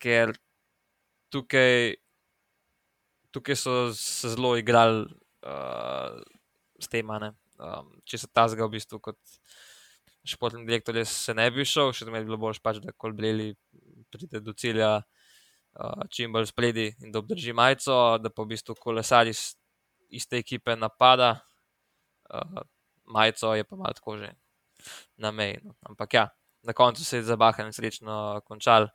[0.00, 0.32] ker
[1.32, 1.96] tukaj,
[3.36, 5.04] tukaj so se zelo igrali
[5.44, 6.16] uh,
[6.80, 9.20] s tem, um, če se ta zga v bistvu kot
[10.26, 13.52] športni direktor, se ne bi šel, še zmeraj bilo bolj pač, da kolbeli
[14.10, 14.96] pride do cilja.
[15.76, 19.34] Uh, čim bolj spredi in da obdrži majico, da pa v bistvu kolesari
[20.08, 21.34] iz te ekipe napada,
[22.32, 22.62] uh,
[23.12, 24.30] majico je pa malo tako že
[25.20, 25.60] na meji.
[25.64, 25.74] No.
[25.90, 26.24] Ampak ja,
[26.64, 28.88] na koncu se je zabahan in srečno končal.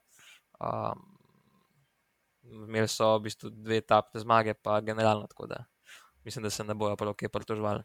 [0.58, 1.11] Um,
[2.52, 5.64] imeli so v bistvu dve etapne zmage, pa generalno tako da
[6.24, 7.84] mislim, da se ne bojo prav kaj pritožvali.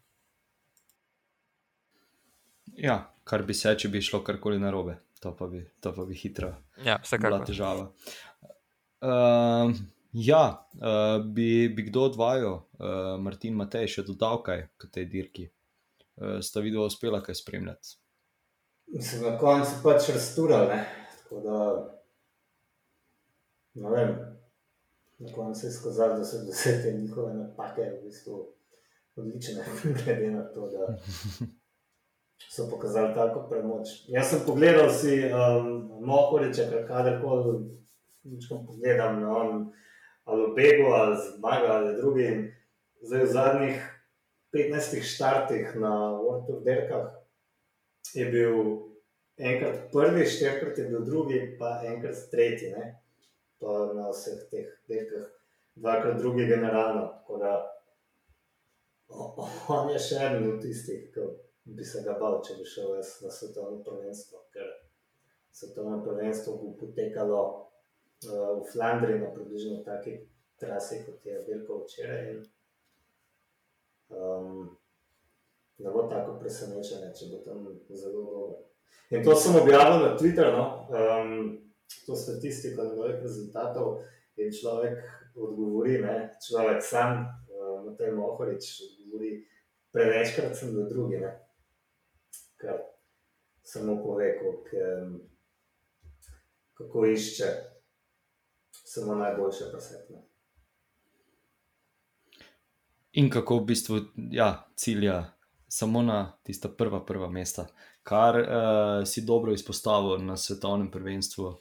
[2.76, 6.04] Ja, kar bi se, če bi šlo karkoli na robe, to pa bi, to pa
[6.04, 6.54] bi hitro
[6.84, 7.92] ja, bila težava.
[9.00, 9.76] Uh,
[10.18, 15.44] Ja, uh, bi, bi kdo odvajal, uh, Martin Matej, še dodal kaj k tej dirki?
[16.16, 17.98] Uh, sta videla, uspela kaj spremljati?
[18.94, 20.78] Mislim, na koncu pač razturali.
[21.18, 21.58] Tako da,
[23.82, 24.14] ne vem,
[25.18, 28.46] na koncu se je skazalo, da so vse te njihove napake v bistvu
[29.16, 29.64] odlične,
[30.04, 30.96] glede na to, da
[32.50, 33.88] so pokazali tako premoč.
[34.08, 37.58] Jaz sem pogledal si, um, mohoreče, kadarkoli,
[38.24, 39.72] nič kam pogledam, no,
[40.24, 42.52] ali v Begu, ali zmaga, ali drugi.
[43.02, 43.82] Zdaj v zadnjih
[44.52, 47.12] 15 štartih na World of Derkah
[48.14, 48.54] je bil
[49.36, 52.72] enkrat prvi, štirikrat je bil drugi, pa enkrat tretji.
[52.72, 53.05] Ne?
[53.61, 55.30] Pa na vseh teh derkah,
[55.76, 57.09] dvakrat drugi generalno.
[59.68, 61.26] On je še eden od tistih, ki
[61.76, 64.72] bi se ga bal, če bi šel na svetovno prvenstvo, ker
[65.57, 70.18] svetovno prvenstvo bo potekalo uh, v Flandriji na približno taki
[70.61, 72.30] trasi, kot je Velko včeraj.
[72.34, 72.42] In,
[74.11, 74.76] um,
[75.78, 78.62] ne bo tako presenečenje, če bo tam zelo dobro.
[79.11, 80.66] In to sem objavil na Twitterju, no?
[80.90, 81.32] um,
[82.07, 84.03] to statistiko novih rezultatov.
[84.37, 85.01] In človek
[85.34, 86.30] odgovori, ne?
[86.49, 89.47] človek sam, uh, na tem ohorič, odgovori,
[89.93, 91.22] prevečkrat sem do drugi.
[91.24, 91.32] Ne?
[92.61, 92.82] Kar
[93.64, 94.53] samo pove, kako,
[96.74, 97.49] kako išče
[98.84, 100.22] samo najboljše presetne.
[103.12, 103.99] In kako v bistvu
[104.30, 105.24] ja, cilja
[105.68, 107.66] samo na tista prva, prva mesta,
[108.03, 108.47] kar uh,
[109.09, 111.55] si dobro izpostavil na svetovnem prvenstvu,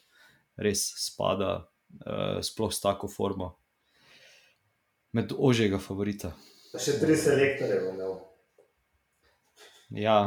[0.58, 1.68] res spada,
[2.06, 3.56] uh, sploh s tako formo,
[5.16, 6.34] med ožjega favorita.
[6.72, 8.18] Pa še tri selektore bomo imeli.
[10.04, 10.18] Ja,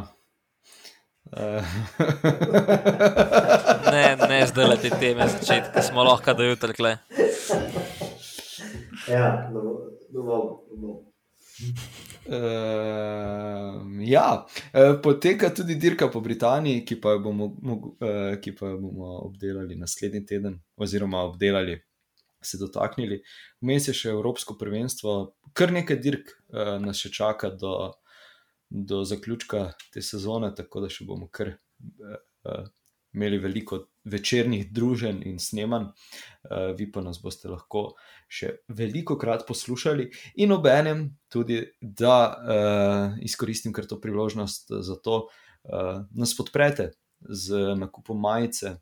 [3.92, 6.96] ne, ne zdaj le te teme začetka, smo lahko da jutri kle.
[9.08, 9.50] Ja,
[10.14, 11.04] dovolj.
[12.28, 18.72] Uh, ja, uh, poteka tudi dirka po Britaniji, ki pa jo bomo, uh, ki pa
[18.72, 21.78] jo bomo obdelali naslednji teden, oziroma obdelali,
[22.42, 23.22] se dotaknili.
[23.64, 25.18] Vmes je še Evropsko prvenstvo,
[25.56, 27.74] kar nekaj dirk uh, nas še čaka do,
[28.68, 32.66] do zaključka te sezone, tako da še bomo kar uh,
[33.16, 35.90] imeli veliko večernih druženj in snemanj.
[36.44, 37.90] Uh, vi pa nas boste lahko
[38.28, 40.10] še veliko krat poslušali,
[40.44, 46.36] in ob enem tudi, da uh, izkoristim kar to priložnost za to, da uh, nas
[46.36, 48.78] podprete z nakupom majice.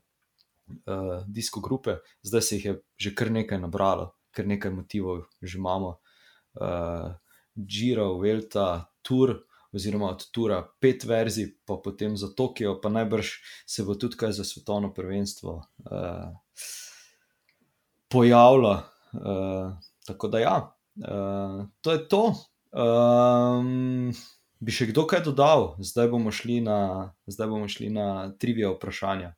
[0.67, 5.57] Uh, disko grupe, zdaj se jih je že kar nekaj nabralo, kar nekaj motivov že
[5.57, 5.99] imamo.
[6.59, 7.15] Uh,
[7.55, 13.31] Giro, Velta, Tour, oziroma od Tura pet verzij, pa potem za Tokio, pa najbrž
[13.65, 16.35] se bo tudi za svetovno prvenstvo uh,
[18.09, 18.83] pojavilo.
[19.17, 19.73] Uh,
[20.07, 20.57] tako da, ja,
[21.01, 22.23] uh, to je to.
[22.71, 24.11] Um,
[24.59, 26.77] bi še kdo kaj dodal, zdaj bomo šli na,
[27.29, 28.07] zdaj bomo šli na
[28.37, 29.33] trivije vprašanja.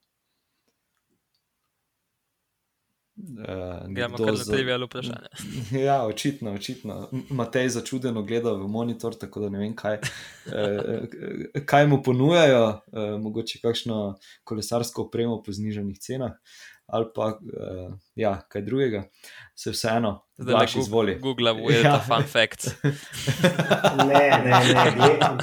[3.19, 5.27] Uh, Gremo kar na trivijalno vprašanje.
[5.85, 7.09] Ja, očitno, očitno.
[7.29, 9.97] Matej začudeno gleda v monitor, tako da ne vem, kaj,
[10.47, 16.31] eh, kaj mu ponujajo, eh, mogoče kakšno kolesarsko opremo po zniženih cenah.
[16.91, 19.03] Ali pa uh, ja, kaj drugega,
[19.55, 21.17] se vseeno, da lahko izvoli.
[21.21, 21.99] Google, Google, ja.
[22.07, 22.71] fun facts.
[24.09, 25.37] ne, ne, ne, gledam,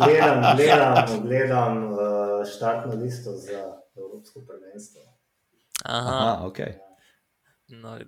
[0.57, 1.99] gledam, gledam uh,
[2.57, 3.63] štartno listo za
[3.97, 5.03] Evropsko prvenstvo.
[5.85, 6.59] Aha, Aha ok.
[7.69, 7.99] No,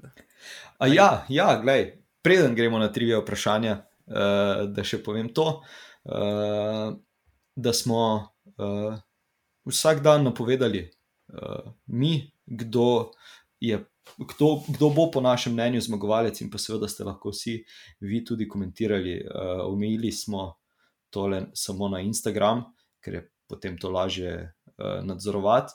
[0.79, 3.75] A ja, ja glej, preden gremo na trivije vprašanja,
[4.07, 5.49] uh, da še povem to,
[6.05, 6.95] uh,
[7.59, 8.03] da smo
[8.57, 8.99] uh,
[9.67, 10.85] vsak dan napovedali,
[11.35, 13.11] uh, mi, kdo,
[13.61, 13.79] je,
[14.19, 17.59] kdo, kdo bo po našem mnenju zmagovalec, in pa seveda ste lahko vsi
[18.01, 19.21] vi tudi komentirali.
[19.27, 20.55] Uh, omejili smo
[21.11, 22.65] tole samo na Instagram,
[23.01, 25.75] ker je potem to lažje uh, nadzorovati.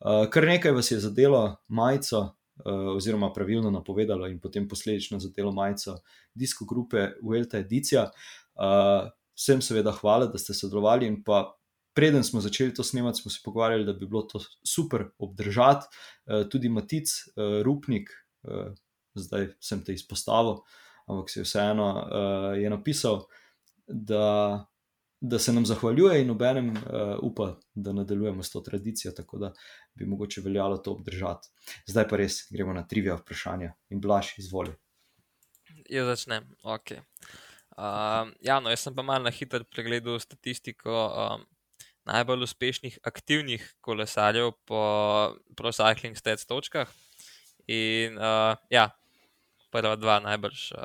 [0.00, 5.52] Uh, kar nekaj vas je zadelo majico, uh, oziroma pravilno napovedalo, in potem posledično zadelo
[5.52, 5.98] majico
[6.34, 8.10] disko grupe Vuelta Edicija.
[8.54, 11.50] Uh, vsem seveda hvala, da ste sodelovali in pa.
[11.94, 15.86] Preden smo začeli to snemati, smo se pogovarjali, da bi bilo to super obdržati.
[16.50, 17.10] Tudi Matic,
[17.64, 18.10] Rupnik,
[19.14, 20.58] zdaj sem te izpostavil,
[21.06, 21.88] ampak se je vseeno
[22.58, 23.24] je napisal,
[23.86, 24.66] da
[25.26, 26.74] da se nam zahvaljuje in obenem
[27.22, 29.52] upa, da nadaljujemo s to tradicijo, tako da
[29.94, 31.48] bi mogoče veljalo to obdržati.
[31.86, 34.74] Zdaj pa res gremo na trivia vprašanja in blaš, izvoli.
[35.88, 36.50] Jaz začnem.
[36.62, 37.00] Okay.
[37.76, 41.46] Uh, ja, no, jaz sem pa malo na hitro pregledal statistiko um,
[42.04, 44.80] najbolj uspešnih aktivnih kolesarjev po
[45.56, 46.88] ProCycling Stats točkah.
[47.66, 48.90] In uh, ja,
[49.72, 50.72] prva dva najbrž.
[50.76, 50.80] Uh,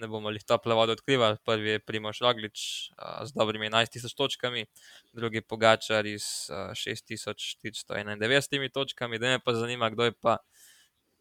[0.00, 1.36] ne bomo jih tople vode odkrivali.
[1.44, 2.58] Prvi je Primoš Roglič
[2.96, 4.64] uh, z dobrimi 11.000 točkami,
[5.12, 9.18] drugi Pogačar iz uh, 6.491 točkami.
[9.18, 10.36] Da me pa zanima, kdo je pa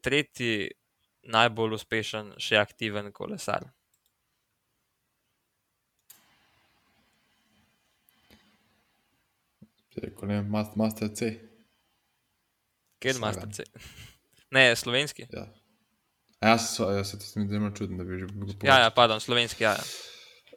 [0.02, 0.72] tretji
[1.28, 3.79] najbolj uspešen, še aktiven kolesar.
[10.00, 10.42] Rekel je
[10.76, 11.32] Master C.
[13.00, 13.64] Kje je Master C?
[14.52, 15.28] Ne, slovenski.
[15.30, 15.46] Ja.
[16.42, 18.66] Ja, so, ja se to mi zdi čudno, da bi že bil povedal.
[18.66, 19.64] Ja, ja, pardon, slovenski.
[19.64, 19.84] Ja, ja.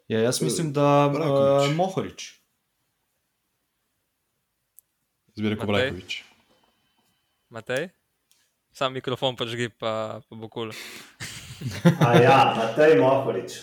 [0.08, 2.40] ja jaz mislim, da je uh, Mohorič.
[5.34, 6.24] Zbiraj kot Brajkovič.
[7.48, 7.88] Matej?
[8.72, 10.72] Sam mikrofon pač gre, pa, pa bo kul.
[12.24, 13.58] ja, Matej Mohorič.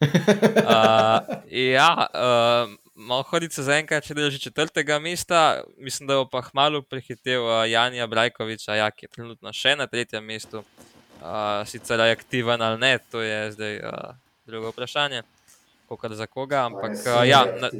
[0.00, 1.20] uh,
[1.76, 7.42] ja, uh, Mohorič se zaenkrat še drži četrtega mesta, mislim, da bo pa hmalo prehitev
[7.42, 10.62] uh, Janja Brajkoviča, ja, ki je trenutno še na tretjem mestu
[11.24, 14.14] uh, sicer je aktiven ali ne, to je zdaj uh,
[14.46, 15.22] drugo vprašanje,
[15.88, 16.64] kako za koga.
[16.66, 17.70] Ampak uh, ja, na,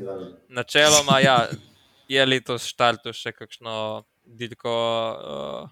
[0.49, 1.49] načeloma ja,
[2.15, 5.71] je letos štartu še kakšno dirko uh,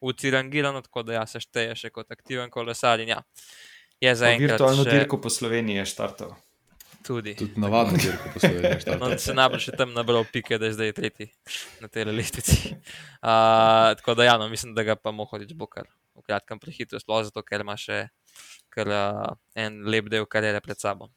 [0.00, 3.00] ucirangirano, tako da ja, se šteje še kot aktiven kolesar.
[3.00, 3.22] Ja,
[4.00, 4.58] je za enkrat.
[4.60, 4.92] Virtualno še...
[4.92, 6.36] dirko po Sloveniji je štartov.
[7.06, 7.36] Tudi.
[7.38, 8.96] Tudi navadno dirko po Sloveniji.
[9.00, 11.28] no, se najbolj še tam nabral pike, da je zdaj tretji
[11.80, 12.74] na tej lestvici.
[13.22, 16.98] Uh, tako da ja, no, mislim, da ga pa mohodič bo kar v kratkem prehitro,
[16.98, 18.08] sploh zato, ker ima še
[18.74, 21.12] kar, uh, en lep del karijere pred sabo.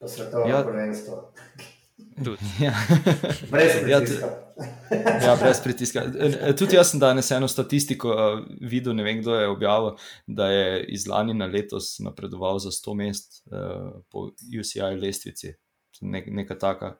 [0.00, 0.64] Pa svetovno ja.
[0.64, 1.22] prvenstvo.
[2.60, 2.72] Ja.
[3.50, 4.26] brez pritiska.
[5.22, 6.02] ja, brez pritiska.
[6.58, 9.96] Tudi jaz sem danes eno statistiko uh, videl, ne vem kdo je objavil,
[10.26, 15.54] da je iz lani na letos napredoval za 100 mest uh, po UCI lestvici.
[16.00, 16.96] Ne, neka taka,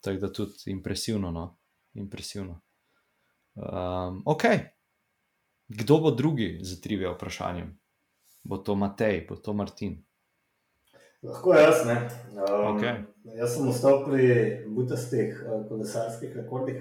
[0.00, 1.30] tako da tudi impresivno.
[1.30, 1.56] No?
[1.94, 2.60] impresivno.
[3.54, 4.44] Um, ok,
[5.70, 7.66] Kdo bo drugi za trivijo vprašanje?
[8.42, 10.04] Bo to Matej, bo to Martin?
[11.22, 12.08] Lahko jaz, ne.
[12.32, 12.94] Um, okay.
[13.36, 14.28] Jaz sem ostal pri
[14.72, 16.80] butastih uh, kolesarskih rekordih.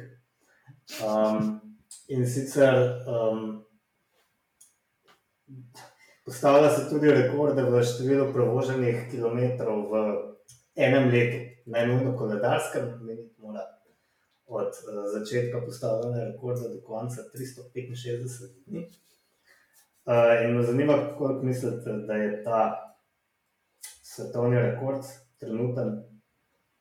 [1.04, 1.60] Um,
[2.08, 3.66] in sicer um,
[6.26, 10.04] postavlja se tudi rekorde v številu prevoženih kilometrov v
[10.88, 11.44] enem letu,
[11.76, 13.68] najnujno koledarskem, meniti mora
[14.48, 18.88] od uh, začetka postavljanja rekorda do konca 365 dni.
[20.08, 22.89] Uh, in me zanima, kako mislite, da je ta
[24.16, 25.04] svetovni rekord
[25.40, 26.04] trenuten,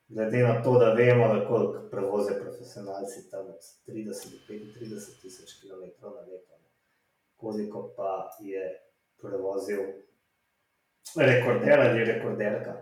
[0.09, 5.51] glede na to, da vemo, da koliko prevoze profesionalci tam od 30 do 35 tisoč
[5.61, 6.55] km na leto,
[7.37, 8.81] koliko pa je
[9.23, 9.81] prevozil
[11.17, 12.75] rekorder ali rekorderka.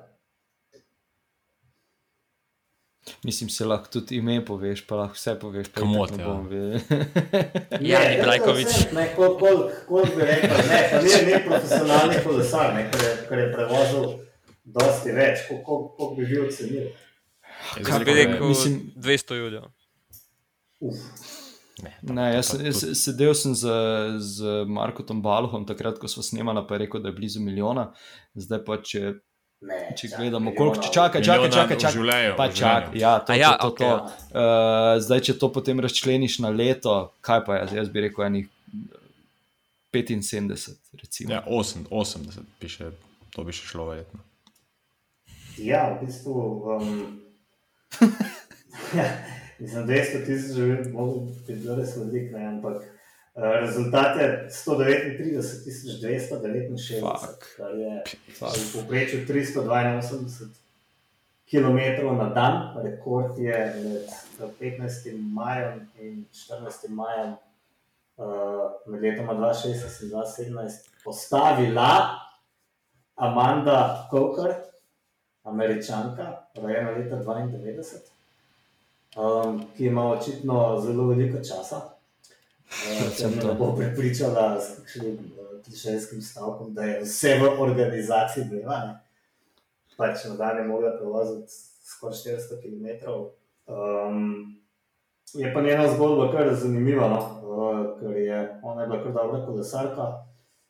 [3.23, 5.69] Mislim, se lahko tudi ime poveš, pa lahko vse poveš.
[5.75, 6.27] Komot, ja.
[7.93, 8.67] ja, ne, Brajkovič.
[8.93, 13.53] Ne, koliko bi rekel, ne, pa ni, ni profesionalni kolesar, ne, ker, je, ker je
[13.53, 14.26] prevozil
[14.67, 16.91] dosti več, koliko bi bil ocenil.
[17.87, 19.63] Kaj bi rekel, mislim, 200 ljudi.
[21.85, 23.73] Ne, ne, jaz, jaz sedel sem z,
[24.25, 27.91] z Markom Balohom, takrat, ko smo snemali, pa je rekel, da je blizu milijona,
[28.35, 29.17] zdaj pa če
[29.65, 32.91] Ne, če čak, gledamo, koliko če čaka, čaka, čaka, čaka, čaka, čaka.
[33.01, 33.89] Ja, to, ja, to, to, okay.
[33.89, 34.27] to.
[34.37, 38.51] Uh, zdaj, če to potem razčleniš na leto, kaj pa jaz, jaz bi rekel, enih
[39.97, 41.33] 75, recimo.
[41.33, 42.93] Ja, 8, 80, piše,
[43.33, 44.21] to bi še šlo verjetno.
[45.59, 46.63] Ja, v bistvu.
[46.65, 47.21] Um,
[48.99, 49.05] ja,
[49.59, 50.87] mislim, 200 tisoč
[51.47, 52.83] bi bilo res veliko, ampak
[53.37, 57.57] Rezultat je 139.269, Fuck.
[57.57, 58.03] kar je
[58.33, 58.57] Fuck.
[58.57, 60.49] v povprečju 382
[61.51, 61.79] km
[62.17, 62.73] na dan.
[62.81, 63.53] Rekord je
[63.85, 64.09] med
[64.59, 65.13] 15.
[65.35, 66.89] majem in 14.
[66.89, 67.37] majem
[68.17, 72.17] uh, med letoma 2016 in 2017 postavila
[73.15, 74.55] Amanda Coker,
[75.47, 77.97] američanka, rojena leta 92,
[79.17, 81.81] um, ki ima očitno zelo veliko časa.
[83.19, 83.49] Če me to.
[83.49, 88.81] ne bo prepričala s kakšnim uh, klišejskim stavkom, da je vse v organizaciji dneva.
[88.87, 88.99] ne.
[89.97, 91.53] Pač na dan je mogla prevoziti
[91.87, 93.11] skoraj 400 km.
[93.67, 94.57] Um,
[95.35, 97.21] je pa njena zgodba kar zanimiva, no?
[97.43, 100.26] uh, ker je ona je bila kar dobra kolesarka.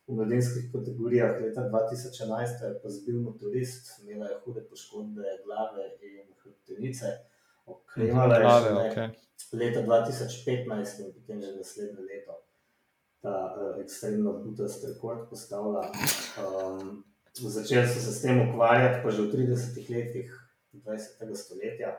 [0.07, 6.29] V mladinskih kategorijah leta 2011 je pa zbil motorist, imela je hude poškodbe glave in
[6.43, 7.11] hrbtenice,
[7.65, 9.09] okrevala je Glave, šele okay.
[9.51, 12.37] leta 2015 in potem že naslednje leto
[13.21, 15.91] ta uh, ekstremno butast rekord postavila.
[16.39, 17.03] Um,
[17.33, 20.29] začeli so se s tem ukvarjati pa že v 30 letih
[20.73, 21.35] 20.
[21.35, 21.97] stoletja.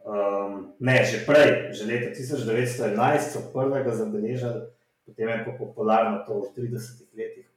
[0.00, 4.72] Um, ne, že prej, že leta 1911 so prvega zabeležili,
[5.04, 7.09] potem je pa popularno to v 30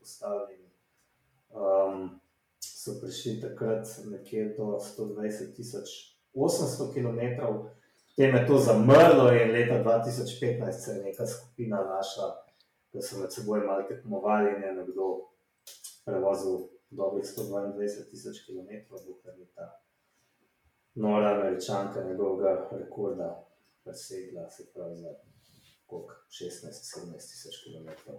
[0.04, 0.70] postavili.
[1.50, 2.20] Um,
[2.60, 5.90] so prišli takrat nekje do 120 tisoč
[6.34, 7.22] 800 km,
[8.08, 12.28] potem je to zamrlo in leta 2015 se je neka skupina našla,
[12.94, 15.08] da so med seboj malo tekmovali in je nekdo
[16.06, 18.70] prevozil dobrih 122 tisoč km,
[19.08, 19.80] dokler ni ta
[20.96, 23.48] nora američanka njegovega rekorda
[23.84, 25.10] presegla, se pravi za
[25.86, 28.12] koliko, 16-17 tisoč km.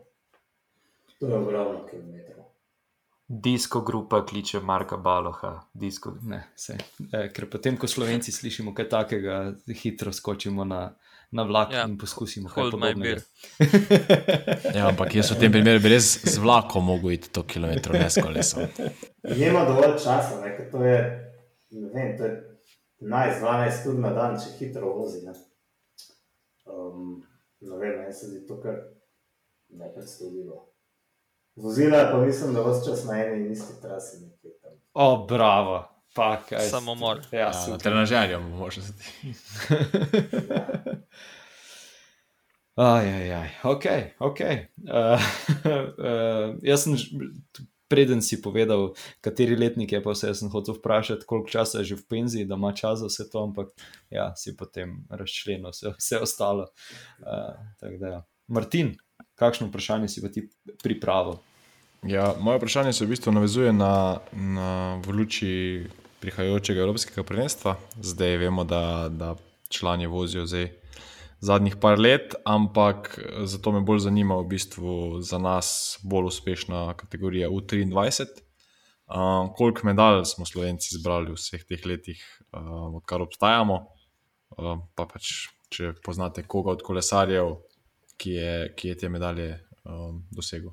[1.21, 2.45] To je ogromno kilometrov.
[3.29, 5.61] Disko grupa kliče Marka Baloha.
[5.75, 6.13] Disko.
[6.23, 6.77] Ne, sej.
[7.13, 9.39] E, ker potem, ko slovenci slišimo kaj takega,
[9.81, 10.83] hitro skočimo na,
[11.33, 11.87] na vlak Ja.
[11.89, 13.23] in poskusimo kaj podobnega.
[14.75, 18.11] Ja, ampak jaz v tem primeru bi res z vlakom mogel iti to kilometrov, ne
[18.13, 18.69] s kolesom.
[19.33, 20.99] Nima dovolj časa, ne, ker to je,
[21.81, 22.35] ne vem, to je
[23.09, 25.25] 11-12 ur na dan, če hitro vozi.
[25.25, 25.33] Ne.
[26.69, 27.25] Um,
[27.65, 28.85] ne vem, meni se zdi to kar
[29.73, 30.61] nepredstavljivo.
[31.57, 34.73] Vozila pa mislim, da vse čas na eni in isti trasi nekje tam.
[34.95, 35.89] O, bravo.
[36.15, 37.21] Pa, kaj, Samomor.
[37.33, 39.35] Ja, Ja, na trenažerju možno se ti.
[42.75, 43.85] Ajajaj, ok,
[44.19, 44.41] ok.
[44.41, 45.21] Uh,
[45.71, 46.97] uh, jaz sem,
[47.89, 51.93] preden si povedal, kateri letnik je, pa vse jaz sem hotel vprašati, koliko časa je
[51.93, 53.71] že v penziji, da ima čas za vse to, ampak
[54.11, 56.67] ja, si potem razčlenil vse, vse ostalo.
[57.23, 57.55] Uh,
[58.01, 58.21] da, ja.
[58.47, 58.97] Martin,
[59.35, 60.49] kakšno vprašanje si pa ti
[60.83, 61.39] pripravil?
[62.05, 65.53] Ja, moje vprašanje se v bistvu navezuje na, na v luči
[66.21, 67.77] prihajajočega Evropskega prvenstva.
[68.01, 69.35] Zdaj vemo, da, da
[69.73, 70.69] člani vozijo zdaj
[71.45, 77.51] zadnjih par let, ampak zato me bolj zanima v bistvu za nas bolj uspešna kategorija
[77.51, 78.27] U23.
[79.05, 82.21] Um, koliko medalj smo Slovenci zbrali v vseh teh letih,
[82.57, 83.77] um, odkar obstajamo?
[84.57, 87.59] Um, pa pač, če poznate koga od kolesarjev,
[88.17, 89.49] ki je, ki je te medalje
[89.85, 90.73] um, dosegel.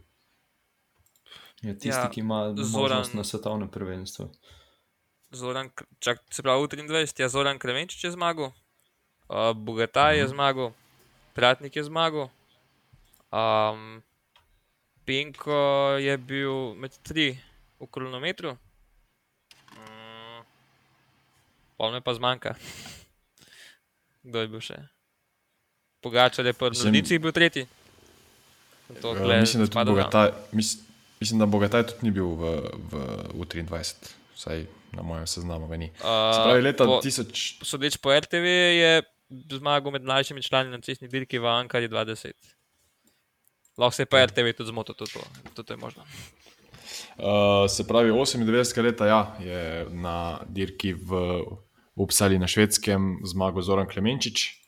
[1.62, 4.30] Je tisti, Ja, ja, ki ima Zoran- možnost na svetovnem prvenstvu.
[5.32, 8.52] Zoran, K- čak, se pravi, v 23 je Zoran Krevenčič je zmagal,
[9.30, 10.74] uh, Bogataj je zmagal,
[11.34, 12.28] Pratnik je zmagal,
[13.32, 14.02] um,
[15.06, 15.62] Penko
[15.98, 17.40] je bil med tri
[17.80, 18.58] v kronometru,
[19.72, 20.44] um,
[21.78, 22.56] pol me pa zmanjka.
[24.24, 24.78] Kdo je bil še?
[26.02, 27.66] Pogačal je prvi, Mislim- Zrnici je bil tretji.
[29.02, 29.84] To, Uh, gled, mislim, da.
[29.86, 30.78] Bogataj, mis,
[31.20, 32.44] mislim, da Bogataj tudi ni bil v,
[32.92, 32.94] v,
[33.34, 33.96] v 23,
[34.36, 36.04] vsaj na mojem seznamu Uh,
[36.44, 37.64] pravi, leta po- 1000.
[37.64, 38.46] Sodeč po RTV
[38.76, 38.92] je
[39.50, 42.36] zmagal med mlajšimi člani na cestni dirki v Ankari 20.
[43.78, 45.24] Lahko se je pa RTV tudi zmotil, tudi to,
[45.54, 46.04] tudi to je možno.
[47.18, 48.44] Uh, se pravi, 98
[48.82, 49.62] leta ja, je
[49.92, 51.42] na dirki v
[51.94, 54.61] Upsali na švedskem zmagal Zoran Klemenčič,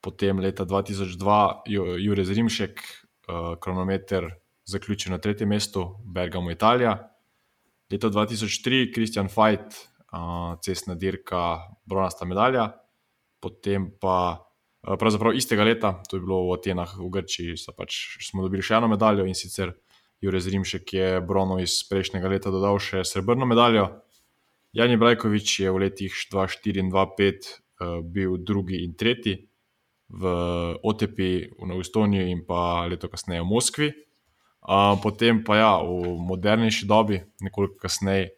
[0.00, 4.30] potem leta 2002 Ju- Jure Zrimšek, uh, kronometer
[4.64, 7.10] zaključil na tretjem mestu, Bergamo Italija.
[7.90, 9.74] Leta 2003 Kristjan Fajt,
[10.12, 12.70] uh, cestna dirka, bronasta medalja,
[13.40, 18.44] potem pa uh, pravzaprav istega leta, to je bilo v Atenah v Grčiji, pač, smo
[18.44, 19.74] dobili še eno medaljo in sicer
[20.20, 24.02] Jurez Rimšek je Brono iz prejšnjega leta dodal še srebrno medaljo.
[24.74, 29.48] Jani Brajkovič je v letih 2004 in 2005 uh, bil drugi in tretji
[30.08, 30.22] v
[30.82, 31.18] OTP
[31.52, 33.88] v Estoniji in pa leto kasneje v Moskvi.
[34.68, 38.36] Uh, potem pa ja, v modernejši dobi, nekoliko kasneje,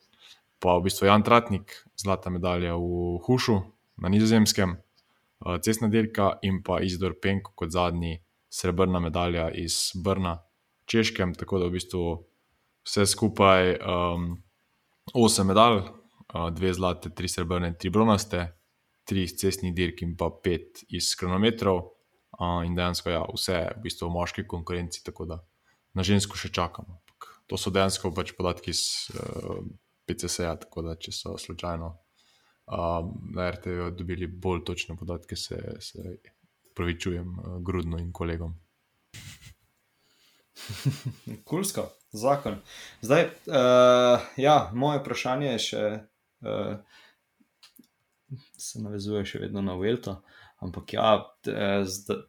[0.63, 3.57] pa v bistvu Jan Tratnik, zlata medalja v Hušu
[3.99, 10.39] na Nizozemskem, uh, cestna dirka in pa Izdor Penko kot zadnji srebrna medalja iz Brna,
[10.87, 12.05] Češkem, tako da v bistvu
[12.87, 14.43] vse skupaj um,
[15.15, 18.47] osem medalj, uh, dve zlate, tri srebrne, tri bronaste,
[19.11, 21.83] tri iz cestnih dirk in pa pet iz kronometrov.
[22.41, 25.41] Uh, in dejansko ja, vse v bistvu v moški konkurenci, tako da
[25.99, 27.01] na žensko še čakamo.
[27.51, 29.59] To so dejansko pač podatki iz uh,
[30.07, 36.17] PCS-a, tako da če so slučajno um, na RTV dobili bolj točne podatke, se, se
[36.79, 38.55] pravičujem uh, Grudno in kolegom.
[41.51, 42.61] Kulsko, zakon.
[43.03, 45.85] Zdaj, uh, ja, moje vprašanje je še,
[46.47, 47.03] uh,
[48.59, 50.21] se navezuje še vedno na Velto,
[50.63, 51.13] ampak ja,
[51.47, 52.23] eh, zda,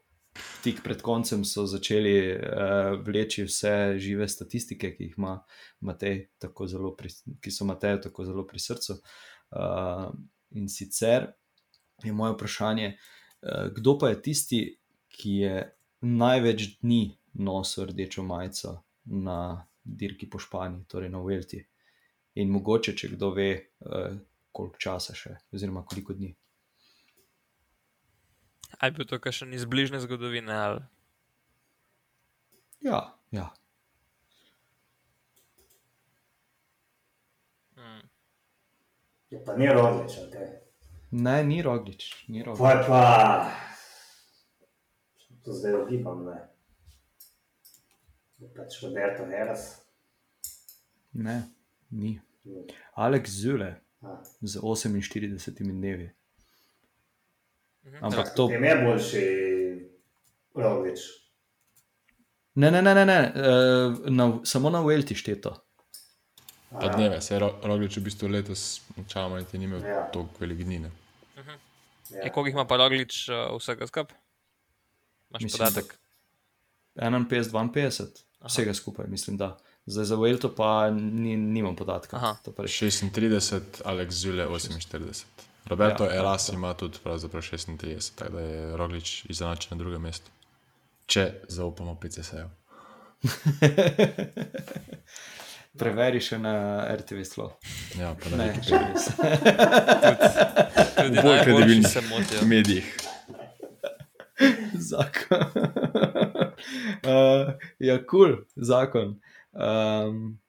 [0.63, 5.39] tik pred koncem so začeli uh, vleči vse žive statistike, ki jih ima
[5.83, 6.27] Matej,
[6.97, 7.09] pri,
[7.41, 8.99] ki so Mateju tako zelo pri srcu.
[9.51, 10.07] Uh,
[10.55, 11.31] in sicer
[12.03, 14.61] je moje vprašanje, uh, kdo pa je tisti,
[15.11, 15.57] ki je
[16.01, 21.59] največ dni nosil rdečo majico na dirki po Španiji, torej na Velti.
[22.39, 23.51] In mogoče, če kdo ve,
[23.83, 24.15] uh,
[24.51, 26.35] koliko časa še, oziroma koliko dni.
[28.79, 30.53] Ali je bil to kakšen iz bližnje zgodovine?
[30.53, 30.81] Ali...
[32.81, 33.01] Ja,
[33.31, 33.49] ja.
[37.75, 38.09] Hmm.
[39.29, 40.47] Je pa ni roglič, okay.
[41.11, 42.61] Ne, ni roglič, ni roglič.
[42.63, 43.03] Pa pa.
[45.43, 46.39] To zdaj ogibam, ne.
[48.41, 49.85] Je Pač Roberto Heras.
[51.13, 51.43] Ne,
[51.89, 52.21] ni.
[52.95, 53.75] Alex Zule.
[54.41, 55.37] Z 48
[55.71, 56.11] dnevi.
[57.83, 57.97] Mhm.
[58.01, 58.47] Ampak to.
[58.47, 59.25] Tem je boljši
[60.55, 60.99] roglič.
[62.55, 63.19] Ne, ne, ne, ne, ne.
[63.27, 65.55] Uh, na, samo na Velti šteto.
[66.71, 70.03] Pa dneve, se je Ro- Roglič v bistvu letos, načeloma, niti ni imel Ja.
[70.07, 70.79] toliko velikih dni.
[70.79, 70.91] ne.
[72.09, 72.21] Ja.
[72.21, 74.15] E, koliko jih ima pa Roglič uh, vsega skupaj?
[75.29, 75.95] Imaš podatek?
[76.95, 78.07] 51, 52,
[78.41, 79.57] vsega skupaj, mislim, da.
[79.85, 82.17] Zdaj za Velto pa ni, nimam podatka.
[82.17, 82.35] Aha.
[82.45, 82.71] To pa res.
[82.71, 85.23] 36, Alex Zule 48.
[85.65, 90.01] Roberto Ja, ja, Eras ima tudi pravzaprav 36, tako da je Roglič izenačen na drugem
[90.01, 90.31] mestu.
[91.05, 92.49] Če zaupamo PCS-ju.
[95.79, 97.51] Preveri še na RTV Slo.
[97.99, 99.07] Ja, pa Ne, na še res.
[100.97, 102.45] Tudi bolj najboljši kredibilnih se motijo.
[102.45, 102.97] medijih.
[104.91, 105.45] zakon.
[107.11, 109.15] uh, ja, kul, cool, zakon.
[109.51, 110.39] Um,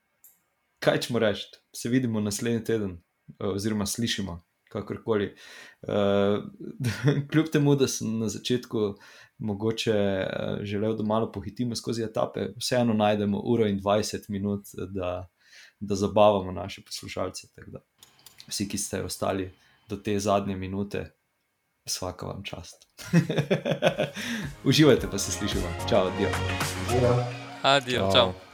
[0.78, 1.46] kaj ćemo reči?
[1.76, 3.02] Se vidimo naslednji teden,
[3.38, 5.34] oziroma slišimo, kakorkoli.
[5.82, 6.44] Uh,
[7.30, 8.94] kljub temu, da sem na začetku
[9.38, 15.28] mogoče uh, želel, da malo pohitimo skozi etape, vseeno najdemo uro in 20 minut, da,
[15.80, 17.48] da zabavamo naše poslušalce.
[18.48, 19.50] Vsi, ki ste ostali
[19.88, 21.10] do te zadnje minute,
[21.84, 22.86] vsaka vam čast.
[24.68, 25.68] Uživajte, pa se slišimo.
[25.88, 26.06] Čau.
[26.06, 26.30] Ja.
[27.62, 28.12] Adijo, čau.
[28.12, 28.51] Čau.